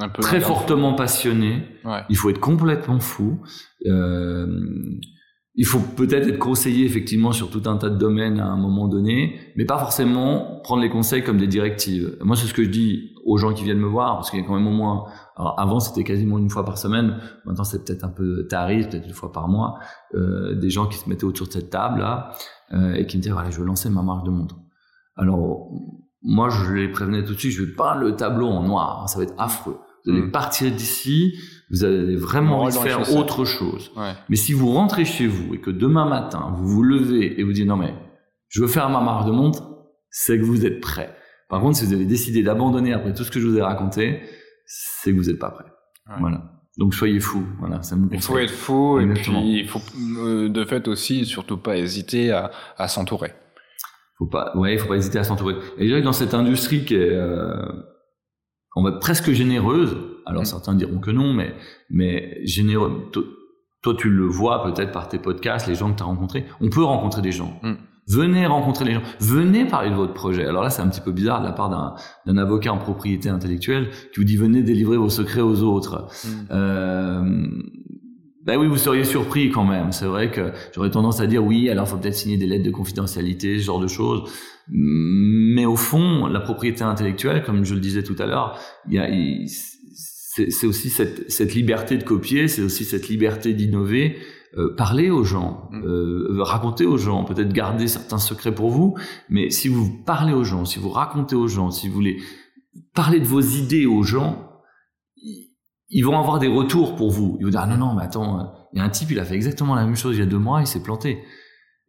Un 0.00 0.08
peu 0.08 0.20
très 0.22 0.40
fortement 0.40 0.94
passionné, 0.94 1.62
Ouais. 1.84 2.00
il 2.08 2.16
faut 2.16 2.28
être 2.30 2.40
complètement 2.40 2.98
fou. 3.00 3.40
Euh, 3.86 4.46
il 5.60 5.66
faut 5.66 5.80
peut-être 5.80 6.28
être 6.28 6.38
conseillé 6.38 6.86
effectivement 6.86 7.32
sur 7.32 7.50
tout 7.50 7.62
un 7.66 7.76
tas 7.78 7.90
de 7.90 7.96
domaines 7.96 8.38
à 8.38 8.46
un 8.46 8.56
moment 8.56 8.86
donné, 8.86 9.40
mais 9.56 9.64
pas 9.64 9.76
forcément 9.76 10.60
prendre 10.62 10.80
les 10.80 10.88
conseils 10.88 11.24
comme 11.24 11.36
des 11.36 11.48
directives. 11.48 12.16
Moi, 12.22 12.36
c'est 12.36 12.46
ce 12.46 12.54
que 12.54 12.62
je 12.62 12.68
dis 12.68 13.10
aux 13.26 13.38
gens 13.38 13.52
qui 13.52 13.64
viennent 13.64 13.80
me 13.80 13.88
voir, 13.88 14.14
parce 14.14 14.30
qu'il 14.30 14.38
y 14.38 14.42
a 14.44 14.46
quand 14.46 14.54
même 14.54 14.68
au 14.68 14.72
moins. 14.72 15.06
Alors 15.36 15.58
avant, 15.58 15.80
c'était 15.80 16.04
quasiment 16.04 16.38
une 16.38 16.48
fois 16.48 16.64
par 16.64 16.78
semaine. 16.78 17.16
Maintenant, 17.44 17.64
c'est 17.64 17.84
peut-être 17.84 18.04
un 18.04 18.08
peu 18.08 18.46
tarif, 18.46 18.88
peut-être 18.88 19.08
une 19.08 19.12
fois 19.12 19.32
par 19.32 19.48
mois. 19.48 19.80
Euh, 20.14 20.54
des 20.54 20.70
gens 20.70 20.86
qui 20.86 20.96
se 20.96 21.08
mettaient 21.08 21.24
autour 21.24 21.48
de 21.48 21.52
cette 21.52 21.70
table 21.70 21.98
là 21.98 22.30
euh, 22.72 22.94
et 22.94 23.06
qui 23.08 23.16
me 23.16 23.22
disaient 23.22 23.34
voilà, 23.34 23.50
je 23.50 23.58
veux 23.58 23.66
lancer 23.66 23.90
ma 23.90 24.02
marque 24.02 24.24
de 24.24 24.30
montre. 24.30 24.54
Alors 25.16 25.72
moi, 26.22 26.50
je 26.50 26.72
les 26.72 26.88
prévenais 26.88 27.24
tout 27.24 27.34
de 27.34 27.38
suite, 27.38 27.50
je 27.52 27.64
vais 27.64 27.72
pas 27.74 27.96
le 27.96 28.14
tableau 28.14 28.46
en 28.46 28.62
noir, 28.62 29.00
hein, 29.02 29.06
ça 29.08 29.18
va 29.18 29.24
être 29.24 29.34
affreux. 29.38 29.78
Vous 30.04 30.12
allez 30.12 30.22
Mm. 30.22 30.30
partir 30.30 30.70
d'ici, 30.70 31.34
vous 31.70 31.84
allez 31.84 32.16
vraiment 32.16 32.62
envie 32.62 32.74
de 32.76 32.82
faire 32.82 33.14
autre 33.16 33.44
chose. 33.44 33.90
Ouais. 33.96 34.12
Mais 34.28 34.36
si 34.36 34.52
vous 34.52 34.72
rentrez 34.72 35.04
chez 35.04 35.26
vous 35.26 35.54
et 35.54 35.60
que 35.60 35.70
demain 35.70 36.06
matin, 36.08 36.52
vous 36.56 36.66
vous 36.66 36.82
levez 36.82 37.38
et 37.40 37.44
vous 37.44 37.52
dites 37.52 37.66
non 37.66 37.76
mais 37.76 37.94
je 38.48 38.62
veux 38.62 38.68
faire 38.68 38.88
ma 38.88 39.00
marque 39.00 39.26
de 39.26 39.32
montre, 39.32 39.62
c'est 40.10 40.38
que 40.38 40.44
vous 40.44 40.64
êtes 40.64 40.80
prêt. 40.80 41.14
Par 41.48 41.60
contre, 41.60 41.76
si 41.78 41.84
vous 41.86 41.92
avez 41.92 42.06
décidé 42.06 42.42
d'abandonner 42.42 42.92
après 42.92 43.12
tout 43.12 43.24
ce 43.24 43.30
que 43.30 43.40
je 43.40 43.46
vous 43.46 43.56
ai 43.58 43.62
raconté, 43.62 44.20
c'est 44.66 45.12
que 45.12 45.16
vous 45.16 45.24
n'êtes 45.30 45.38
pas 45.38 45.50
prêt. 45.50 45.64
Ouais. 46.08 46.16
Voilà. 46.20 46.52
Donc 46.78 46.94
soyez 46.94 47.20
fous. 47.20 47.44
Voilà, 47.58 47.82
ça 47.82 47.96
me 47.96 48.08
Il 48.12 48.20
faut 48.22 48.38
être 48.38 48.50
fou 48.52 49.00
Exactement. 49.00 49.40
et 49.40 49.42
puis 49.42 49.58
il 49.60 49.68
faut 49.68 49.80
euh, 50.20 50.48
de 50.48 50.64
fait 50.64 50.86
aussi 50.88 51.24
surtout 51.26 51.58
pas 51.58 51.76
hésiter 51.76 52.30
à, 52.30 52.50
à 52.76 52.86
s'entourer. 52.88 53.32
faut 54.16 54.26
pas, 54.26 54.56
ouais, 54.56 54.78
faut 54.78 54.88
pas 54.88 54.96
hésiter 54.96 55.18
à 55.18 55.24
s'entourer. 55.24 55.56
Et 55.76 55.82
je 55.82 55.86
dirais 55.86 56.00
que 56.00 56.04
dans 56.04 56.12
cette 56.12 56.34
industrie 56.34 56.84
qui 56.84 56.94
est, 56.94 57.10
euh, 57.12 57.56
on 58.76 58.82
va 58.84 58.90
être 58.90 59.00
presque 59.00 59.32
généreuse. 59.32 59.96
Alors 60.28 60.42
Mm. 60.42 60.46
certains 60.46 60.74
diront 60.74 60.98
que 60.98 61.10
non, 61.10 61.32
mais 61.32 61.54
mais 61.90 62.38
généreux. 62.44 63.10
Toi, 63.82 63.94
tu 63.96 64.10
le 64.10 64.24
vois 64.26 64.62
peut-être 64.64 64.92
par 64.92 65.08
tes 65.08 65.18
podcasts, 65.18 65.66
les 65.68 65.74
gens 65.76 65.90
que 65.92 65.96
tu 65.96 66.02
as 66.02 66.06
rencontrés. 66.06 66.44
On 66.60 66.68
peut 66.68 66.82
rencontrer 66.84 67.22
des 67.22 67.32
gens. 67.32 67.58
Mm. 67.62 67.74
Venez 68.10 68.46
rencontrer 68.46 68.84
les 68.86 68.94
gens. 68.94 69.02
Venez 69.20 69.64
parler 69.66 69.90
de 69.90 69.94
votre 69.94 70.14
projet. 70.14 70.44
Alors 70.46 70.62
là, 70.62 70.70
c'est 70.70 70.82
un 70.82 70.88
petit 70.88 71.00
peu 71.02 71.12
bizarre 71.12 71.40
de 71.42 71.46
la 71.46 71.52
part 71.52 71.68
d'un 71.70 71.94
d'un 72.26 72.38
avocat 72.38 72.72
en 72.72 72.78
propriété 72.78 73.28
intellectuelle 73.28 73.90
qui 74.12 74.20
vous 74.20 74.24
dit 74.24 74.36
venez 74.36 74.62
délivrer 74.62 74.96
vos 74.96 75.10
secrets 75.10 75.42
aux 75.42 75.62
autres. 75.62 76.06
Mm. 76.24 76.28
Euh, 76.50 77.22
Ben 78.46 78.56
oui, 78.58 78.66
vous 78.66 78.78
seriez 78.78 79.04
surpris 79.04 79.50
quand 79.50 79.64
même. 79.64 79.92
C'est 79.92 80.06
vrai 80.06 80.30
que 80.30 80.52
j'aurais 80.74 80.90
tendance 80.90 81.20
à 81.20 81.26
dire 81.26 81.44
oui, 81.44 81.68
alors 81.68 81.86
faut 81.86 81.98
peut-être 81.98 82.14
signer 82.14 82.38
des 82.38 82.46
lettres 82.46 82.64
de 82.64 82.70
confidentialité, 82.70 83.58
ce 83.58 83.64
genre 83.64 83.78
de 83.80 83.88
choses. 83.88 84.22
Mais 84.70 85.66
au 85.66 85.76
fond, 85.76 86.26
la 86.26 86.40
propriété 86.40 86.82
intellectuelle, 86.82 87.42
comme 87.44 87.64
je 87.66 87.74
le 87.74 87.80
disais 87.80 88.02
tout 88.02 88.16
à 88.18 88.24
l'heure, 88.26 88.58
il 88.88 88.94
y 88.94 88.98
a, 88.98 89.08
c'est 90.50 90.66
aussi 90.66 90.90
cette, 90.90 91.30
cette, 91.30 91.54
liberté 91.54 91.96
de 91.96 92.04
copier, 92.04 92.48
c'est 92.48 92.62
aussi 92.62 92.84
cette 92.84 93.08
liberté 93.08 93.54
d'innover. 93.54 94.16
Euh, 94.56 94.74
parler 94.74 95.10
aux 95.10 95.24
gens, 95.24 95.68
mm. 95.72 95.84
euh, 95.84 96.42
raconter 96.42 96.86
aux 96.86 96.96
gens, 96.96 97.22
peut-être 97.24 97.52
garder 97.52 97.86
certains 97.86 98.16
secrets 98.16 98.54
pour 98.54 98.70
vous, 98.70 98.96
mais 99.28 99.50
si 99.50 99.68
vous 99.68 100.02
parlez 100.06 100.32
aux 100.32 100.42
gens, 100.42 100.64
si 100.64 100.78
vous 100.78 100.88
racontez 100.88 101.36
aux 101.36 101.48
gens, 101.48 101.70
si 101.70 101.86
vous 101.86 101.94
voulez 101.94 102.16
parler 102.94 103.20
de 103.20 103.26
vos 103.26 103.42
idées 103.42 103.84
aux 103.84 104.02
gens, 104.02 104.48
ils 105.90 106.02
vont 106.02 106.18
avoir 106.18 106.38
des 106.38 106.48
retours 106.48 106.96
pour 106.96 107.10
vous. 107.10 107.36
Ils 107.40 107.44
vont 107.44 107.50
dire 107.50 107.60
ah 107.62 107.66
non 107.66 107.76
non 107.76 107.94
mais 107.94 108.04
attends, 108.04 108.40
euh, 108.40 108.44
il 108.72 108.78
y 108.78 108.80
a 108.80 108.84
un 108.84 108.88
type 108.88 109.10
il 109.10 109.18
a 109.18 109.24
fait 109.24 109.34
exactement 109.34 109.74
la 109.74 109.84
même 109.84 109.96
chose 109.96 110.16
il 110.16 110.20
y 110.20 110.22
a 110.22 110.26
deux 110.26 110.38
mois, 110.38 110.60
il 110.60 110.66
s'est 110.66 110.82
planté. 110.82 111.18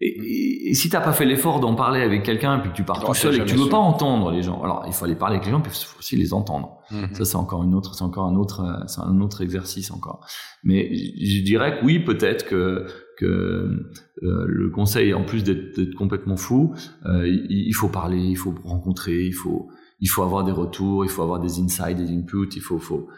Et, 0.01 0.69
et, 0.69 0.73
si 0.75 0.89
t'as 0.89 1.01
pas 1.01 1.11
fait 1.11 1.25
l'effort 1.25 1.59
d'en 1.59 1.75
parler 1.75 2.01
avec 2.01 2.23
quelqu'un 2.23 2.59
puis 2.59 2.71
que 2.71 2.75
tu 2.75 2.83
pars 2.83 3.03
tout 3.03 3.13
seul 3.13 3.35
et 3.35 3.39
que 3.39 3.43
tu 3.43 3.55
veux 3.55 3.67
pas 3.67 3.77
entendre 3.77 4.31
les 4.31 4.41
gens, 4.41 4.61
alors 4.63 4.83
il 4.87 4.93
faut 4.93 5.03
aller 5.03 5.15
parler 5.15 5.35
avec 5.35 5.45
les 5.45 5.51
gens 5.51 5.59
puis 5.59 5.71
il 5.73 5.85
faut 5.85 5.99
aussi 5.99 6.15
les 6.15 6.33
entendre. 6.33 6.77
Mhm. 6.91 7.13
Ça 7.13 7.25
c'est 7.25 7.35
encore 7.35 7.63
une 7.63 7.75
autre, 7.75 7.95
c'est 7.95 8.03
encore 8.03 8.25
un 8.25 8.35
autre, 8.35 8.61
euh, 8.61 8.87
c'est 8.87 9.01
un 9.01 9.19
autre 9.19 9.41
exercice 9.41 9.91
encore. 9.91 10.25
Mais 10.63 10.89
je 10.93 11.43
dirais 11.43 11.79
que 11.79 11.85
oui 11.85 11.99
peut-être 11.99 12.45
que 12.45 12.85
que 13.17 13.25
euh, 13.25 14.45
le 14.47 14.69
conseil 14.69 15.13
en 15.13 15.25
plus 15.25 15.43
d'être 15.43 15.93
complètement 15.95 16.37
fou, 16.37 16.73
euh, 17.05 17.27
il, 17.27 17.67
il, 17.67 17.73
faut 17.73 17.89
parler, 17.89 18.19
il 18.19 18.37
faut 18.37 18.55
rencontrer, 18.63 19.25
il 19.25 19.33
faut 19.33 19.69
il 19.99 20.07
faut 20.07 20.23
avoir 20.23 20.45
des 20.45 20.53
retours, 20.53 21.03
il 21.03 21.09
faut 21.09 21.23
avoir 21.23 21.41
des 21.41 21.59
insights, 21.59 21.97
des 21.97 22.09
inputs, 22.09 22.55
il 22.55 22.61
faut 22.61 22.79
faut 22.79 23.09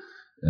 euh, 0.43 0.49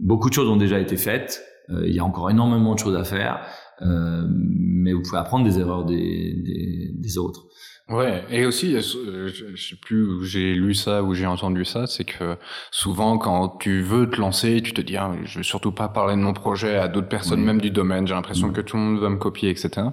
beaucoup 0.00 0.28
de 0.28 0.34
choses 0.34 0.48
ont 0.48 0.56
déjà 0.56 0.78
été 0.78 0.96
faites. 0.96 1.42
Euh, 1.70 1.86
il 1.86 1.94
y 1.94 1.98
a 1.98 2.04
encore 2.04 2.30
énormément 2.30 2.74
de 2.74 2.78
choses 2.78 2.96
à 2.96 3.04
faire, 3.04 3.40
mais 3.80 4.92
vous 4.92 5.02
pouvez 5.02 5.18
apprendre 5.18 5.44
des 5.44 5.58
erreurs 5.58 5.84
des, 5.84 6.34
des, 6.44 6.90
des 6.94 7.18
autres. 7.18 7.46
Ouais, 7.88 8.24
et 8.30 8.44
aussi, 8.46 8.72
je 8.72 9.56
sais 9.56 9.76
plus 9.80 10.04
où 10.04 10.24
j'ai 10.24 10.54
lu 10.54 10.74
ça 10.74 11.04
ou 11.04 11.14
j'ai 11.14 11.26
entendu 11.26 11.64
ça, 11.64 11.86
c'est 11.86 12.02
que 12.04 12.36
souvent 12.72 13.16
quand 13.16 13.58
tu 13.60 13.80
veux 13.80 14.10
te 14.10 14.20
lancer, 14.20 14.60
tu 14.60 14.72
te 14.72 14.80
dis, 14.80 14.96
ah, 14.96 15.12
je 15.24 15.38
veux 15.38 15.44
surtout 15.44 15.70
pas 15.70 15.88
parler 15.88 16.16
de 16.16 16.20
mon 16.20 16.32
projet 16.32 16.76
à 16.76 16.88
d'autres 16.88 17.08
personnes, 17.08 17.44
même 17.44 17.60
du 17.60 17.70
domaine. 17.70 18.04
J'ai 18.06 18.14
l'impression 18.14 18.50
que 18.50 18.60
tout 18.60 18.76
le 18.76 18.82
monde 18.82 18.98
va 19.00 19.08
me 19.08 19.18
copier, 19.18 19.50
etc. 19.50 19.88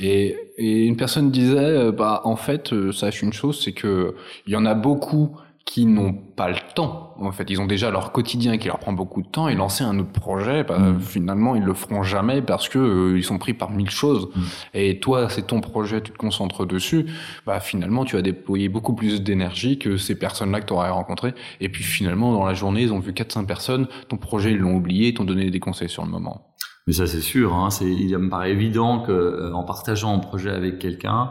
Et, 0.00 0.36
et 0.56 0.86
une 0.86 0.96
personne 0.96 1.30
disait, 1.30 1.92
bah 1.92 2.22
en 2.24 2.34
fait, 2.34 2.74
sache 2.90 3.22
une 3.22 3.32
chose, 3.32 3.62
c'est 3.62 3.74
que 3.74 4.16
il 4.46 4.52
y 4.52 4.56
en 4.56 4.66
a 4.66 4.74
beaucoup 4.74 5.36
qui 5.70 5.86
n'ont 5.86 6.12
pas 6.12 6.48
le 6.48 6.56
temps. 6.74 7.14
En 7.20 7.30
fait, 7.30 7.48
ils 7.48 7.60
ont 7.60 7.66
déjà 7.68 7.92
leur 7.92 8.10
quotidien 8.10 8.58
qui 8.58 8.66
leur 8.66 8.80
prend 8.80 8.92
beaucoup 8.92 9.22
de 9.22 9.28
temps 9.28 9.46
et 9.46 9.54
lancer 9.54 9.84
un 9.84 10.00
autre 10.00 10.10
projet, 10.10 10.64
bah, 10.64 10.80
mm. 10.80 11.00
finalement, 11.00 11.54
ils 11.54 11.62
le 11.62 11.74
feront 11.74 12.02
jamais 12.02 12.42
parce 12.42 12.68
que 12.68 12.80
euh, 12.80 13.16
ils 13.16 13.22
sont 13.22 13.38
pris 13.38 13.54
par 13.54 13.70
mille 13.70 13.88
choses. 13.88 14.30
Mm. 14.34 14.40
Et 14.74 14.98
toi, 14.98 15.28
c'est 15.28 15.46
ton 15.46 15.60
projet, 15.60 16.02
tu 16.02 16.10
te 16.10 16.18
concentres 16.18 16.66
dessus. 16.66 17.06
Bah, 17.46 17.60
finalement, 17.60 18.04
tu 18.04 18.16
vas 18.16 18.22
déployer 18.22 18.68
beaucoup 18.68 18.94
plus 18.94 19.22
d'énergie 19.22 19.78
que 19.78 19.96
ces 19.96 20.18
personnes-là 20.18 20.60
que 20.60 20.66
tu 20.66 20.72
aurais 20.72 20.90
rencontrées. 20.90 21.34
Et 21.60 21.68
puis 21.68 21.84
finalement, 21.84 22.32
dans 22.32 22.44
la 22.44 22.54
journée, 22.54 22.82
ils 22.82 22.92
ont 22.92 22.98
vu 22.98 23.12
4-5 23.12 23.46
personnes, 23.46 23.86
ton 24.08 24.16
projet, 24.16 24.50
ils 24.50 24.58
l'ont 24.58 24.74
oublié, 24.74 25.14
t'ont 25.14 25.22
donné 25.22 25.52
des 25.52 25.60
conseils 25.60 25.88
sur 25.88 26.04
le 26.04 26.10
moment. 26.10 26.48
Mais 26.88 26.94
ça, 26.94 27.06
c'est 27.06 27.20
sûr. 27.20 27.54
Hein, 27.54 27.70
c'est, 27.70 27.88
il 27.88 28.18
me 28.18 28.28
paraît 28.28 28.50
évident 28.50 29.02
que 29.02 29.12
euh, 29.12 29.52
en 29.54 29.62
partageant 29.62 30.12
un 30.12 30.18
projet 30.18 30.50
avec 30.50 30.80
quelqu'un, 30.80 31.30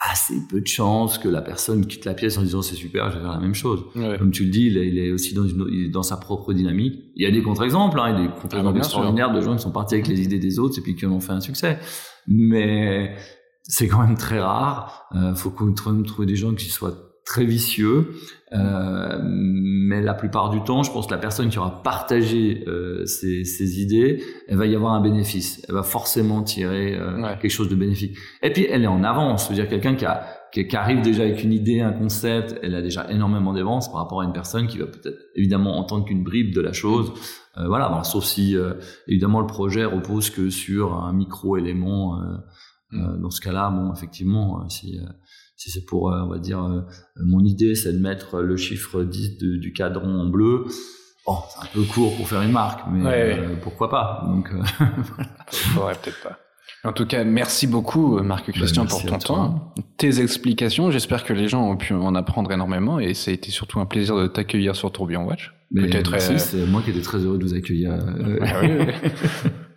assez 0.00 0.46
peu 0.48 0.60
de 0.60 0.66
chances 0.66 1.18
que 1.18 1.28
la 1.28 1.42
personne 1.42 1.86
quitte 1.86 2.04
la 2.04 2.14
pièce 2.14 2.38
en 2.38 2.42
disant 2.42 2.62
c'est 2.62 2.76
super, 2.76 3.10
je 3.10 3.16
vais 3.16 3.22
faire 3.22 3.32
la 3.32 3.40
même 3.40 3.54
chose. 3.54 3.84
Comme 4.18 4.30
tu 4.30 4.44
le 4.44 4.50
dis, 4.50 4.66
il 4.66 4.98
est, 4.98 5.10
aussi 5.10 5.34
dans, 5.34 5.44
une, 5.44 5.90
dans 5.90 6.04
sa 6.04 6.16
propre 6.16 6.52
dynamique. 6.52 7.02
Il 7.16 7.22
y 7.22 7.26
a 7.26 7.30
des 7.30 7.42
contre-exemples, 7.42 7.98
hein, 7.98 8.10
il 8.10 8.22
y 8.22 8.24
a 8.24 8.28
des 8.28 8.34
contre-exemples 8.40 8.78
ah, 8.78 8.84
extraordinaires 8.84 9.32
de 9.32 9.40
gens 9.40 9.56
qui 9.56 9.62
sont 9.62 9.72
partis 9.72 9.94
avec 9.94 10.06
les 10.06 10.20
idées 10.20 10.38
des 10.38 10.58
autres 10.58 10.78
et 10.78 10.82
puis 10.82 10.94
qui 10.94 11.04
en 11.06 11.12
ont 11.12 11.20
fait 11.20 11.32
un 11.32 11.40
succès. 11.40 11.78
Mais 12.28 13.16
c'est 13.62 13.88
quand 13.88 14.00
même 14.00 14.16
très 14.16 14.38
rare. 14.38 15.08
Euh, 15.14 15.34
faut 15.34 15.50
qu'on 15.50 15.72
trouve 15.72 16.26
des 16.26 16.36
gens 16.36 16.54
qui 16.54 16.66
soient 16.66 17.07
très 17.28 17.44
vicieux. 17.44 18.14
Euh, 18.52 19.20
mais 19.22 20.00
la 20.00 20.14
plupart 20.14 20.48
du 20.48 20.62
temps, 20.64 20.82
je 20.82 20.90
pense 20.90 21.06
que 21.06 21.10
la 21.12 21.18
personne 21.18 21.50
qui 21.50 21.58
aura 21.58 21.82
partagé 21.82 22.64
euh, 22.66 23.04
ses, 23.04 23.44
ses, 23.44 23.82
idées, 23.82 24.22
elle 24.48 24.56
va 24.56 24.64
y 24.64 24.74
avoir 24.74 24.94
un 24.94 25.02
bénéfice. 25.02 25.62
Elle 25.68 25.74
va 25.74 25.82
forcément 25.82 26.42
tirer 26.42 26.94
euh, 26.94 27.36
quelque 27.40 27.50
chose 27.50 27.68
de 27.68 27.74
bénéfique. 27.74 28.16
Et 28.42 28.50
puis, 28.50 28.66
elle 28.70 28.82
est 28.82 28.88
en 28.88 29.04
avance. 29.04 29.46
C'est-à-dire 29.46 29.68
quelqu'un 29.68 29.94
qui, 29.94 30.06
a, 30.06 30.26
qui, 30.52 30.66
qui, 30.66 30.76
arrive 30.76 31.02
déjà 31.02 31.24
avec 31.24 31.44
une 31.44 31.52
idée, 31.52 31.82
un 31.82 31.92
concept, 31.92 32.58
elle 32.62 32.74
a 32.74 32.80
déjà 32.80 33.10
énormément 33.10 33.52
d'avance 33.52 33.92
par 33.92 34.00
rapport 34.00 34.22
à 34.22 34.24
une 34.24 34.32
personne 34.32 34.66
qui 34.66 34.78
va 34.78 34.86
peut-être 34.86 35.18
évidemment 35.34 35.78
entendre 35.78 36.06
qu'une 36.06 36.24
bribe 36.24 36.54
de 36.54 36.62
la 36.62 36.72
chose. 36.72 37.12
Euh, 37.58 37.66
voilà, 37.68 37.90
bon, 37.90 38.02
sauf 38.02 38.24
si 38.24 38.56
euh, 38.56 38.72
évidemment 39.06 39.40
le 39.40 39.46
projet 39.46 39.84
repose 39.84 40.30
que 40.30 40.48
sur 40.48 40.94
un 40.94 41.12
micro-élément. 41.12 42.18
Mm. 42.90 43.20
dans 43.20 43.28
ce 43.28 43.42
cas-là, 43.42 43.68
bon, 43.68 43.92
effectivement, 43.92 44.66
si 44.70 44.98
si 45.58 45.72
c'est 45.72 45.84
pour, 45.84 46.12
euh, 46.12 46.22
on 46.22 46.28
va 46.28 46.38
dire, 46.38 46.62
euh, 46.62 46.82
mon 47.16 47.44
idée, 47.44 47.74
c'est 47.74 47.92
de 47.92 47.98
mettre 47.98 48.40
le 48.40 48.56
chiffre 48.56 49.02
10 49.02 49.38
du 49.38 49.72
cadran 49.72 50.08
en 50.08 50.26
bleu. 50.26 50.64
Bon, 51.26 51.34
c'est 51.50 51.66
un 51.66 51.68
peu 51.74 51.82
court 51.82 52.16
pour 52.16 52.28
faire 52.28 52.40
une 52.42 52.52
marque, 52.52 52.82
mais 52.90 53.02
euh, 53.04 53.56
pourquoi 53.60 53.90
pas? 53.90 54.22
Donc, 54.24 54.50
peut-être 55.50 56.22
pas. 56.22 56.38
En 56.84 56.92
tout 56.92 57.06
cas, 57.06 57.24
merci 57.24 57.66
beaucoup, 57.66 58.22
Marc 58.22 58.46
ben, 58.46 58.52
Christian, 58.52 58.86
pour 58.86 59.04
ton 59.04 59.18
temps, 59.18 59.74
tes 59.96 60.20
explications. 60.20 60.92
J'espère 60.92 61.24
que 61.24 61.32
les 61.32 61.48
gens 61.48 61.68
ont 61.68 61.76
pu 61.76 61.92
en 61.92 62.14
apprendre 62.14 62.52
énormément 62.52 63.00
et 63.00 63.14
ça 63.14 63.32
a 63.32 63.34
été 63.34 63.50
surtout 63.50 63.80
un 63.80 63.86
plaisir 63.86 64.16
de 64.16 64.28
t'accueillir 64.28 64.76
sur 64.76 64.92
Tourbillon 64.92 65.26
Watch. 65.26 65.52
Peut-être. 65.74 66.20
C'est 66.20 66.66
moi 66.66 66.82
qui 66.82 66.90
étais 66.90 67.02
très 67.02 67.18
heureux 67.18 67.36
de 67.36 67.44
vous 67.44 67.54
accueillir. 67.54 67.98
Ah 68.40 68.60
oui, 68.62 68.70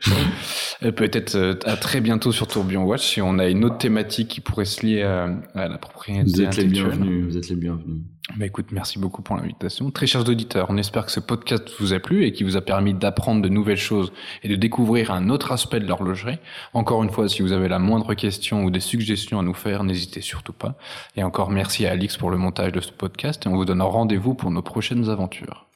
peut-être 0.95 1.36
euh, 1.36 1.56
à 1.66 1.78
très 1.78 2.02
bientôt 2.02 2.32
sur 2.32 2.47
Tourbillon 2.47 2.84
Watch 2.84 3.06
si 3.06 3.22
on 3.22 3.39
a 3.39 3.47
une 3.47 3.64
autre 3.66 3.78
thématique 3.78 4.28
qui 4.28 4.41
pourrait 4.41 4.66
se 4.66 4.86
lier 4.86 5.04
à, 5.04 5.68
la 5.68 5.78
propriété 5.78 6.24
vous 6.24 6.41
êtes 6.41 6.58
Les 6.58 6.66
bienvenus, 6.66 7.26
vous 7.26 7.38
êtes 7.38 7.49
les 7.49 7.56
bienvenus. 7.56 8.02
Bah 8.38 8.45
écoute, 8.45 8.68
merci 8.72 8.97
beaucoup 8.97 9.22
pour 9.22 9.36
l'invitation. 9.36 9.91
Très 9.91 10.08
chers 10.08 10.28
auditeurs, 10.28 10.68
on 10.70 10.78
espère 10.78 11.06
que 11.06 11.12
ce 11.12 11.20
podcast 11.20 11.70
vous 11.80 11.93
a 11.93 11.99
plu 11.99 12.24
et 12.24 12.32
qui 12.32 12.43
vous 12.43 12.56
a 12.56 12.62
permis 12.62 12.93
d'apprendre 12.93 13.41
de 13.41 13.49
nouvelles 13.49 13.78
choses 13.78 14.14
et 14.43 14.47
de 14.47 14.56
découvrir 14.56 15.12
un 15.12 15.30
autre 15.30 15.52
aspect 15.52 15.80
de 15.80 15.88
l'horlogerie. 15.88 16.38
Encore 16.74 17.04
une 17.04 17.10
fois, 17.10 17.28
si 17.28 17.41
vous 17.41 17.52
avez 17.52 17.68
la 17.68 17.80
moindre 17.80 18.14
question 18.14 18.64
ou 18.64 18.72
des 18.72 18.80
suggestions 18.80 19.39
à 19.39 19.43
nous 19.43 19.54
faire, 19.54 19.84
n'hésitez 19.84 20.22
surtout 20.22 20.54
pas. 20.54 20.76
Et 21.18 21.24
encore 21.24 21.49
merci 21.49 21.86
à 21.86 21.91
Alix 21.91 22.16
pour 22.16 22.30
le 22.30 22.38
montage 22.38 22.72
de 22.72 22.80
ce 22.80 22.91
podcast 22.91 23.45
et 23.45 23.49
on 23.49 23.56
vous 23.56 23.66
donne 23.66 23.82
rendez-vous 23.82 24.34
pour 24.34 24.52
nos 24.52 24.62
prochaines 24.62 25.10
aventures. 25.10 25.68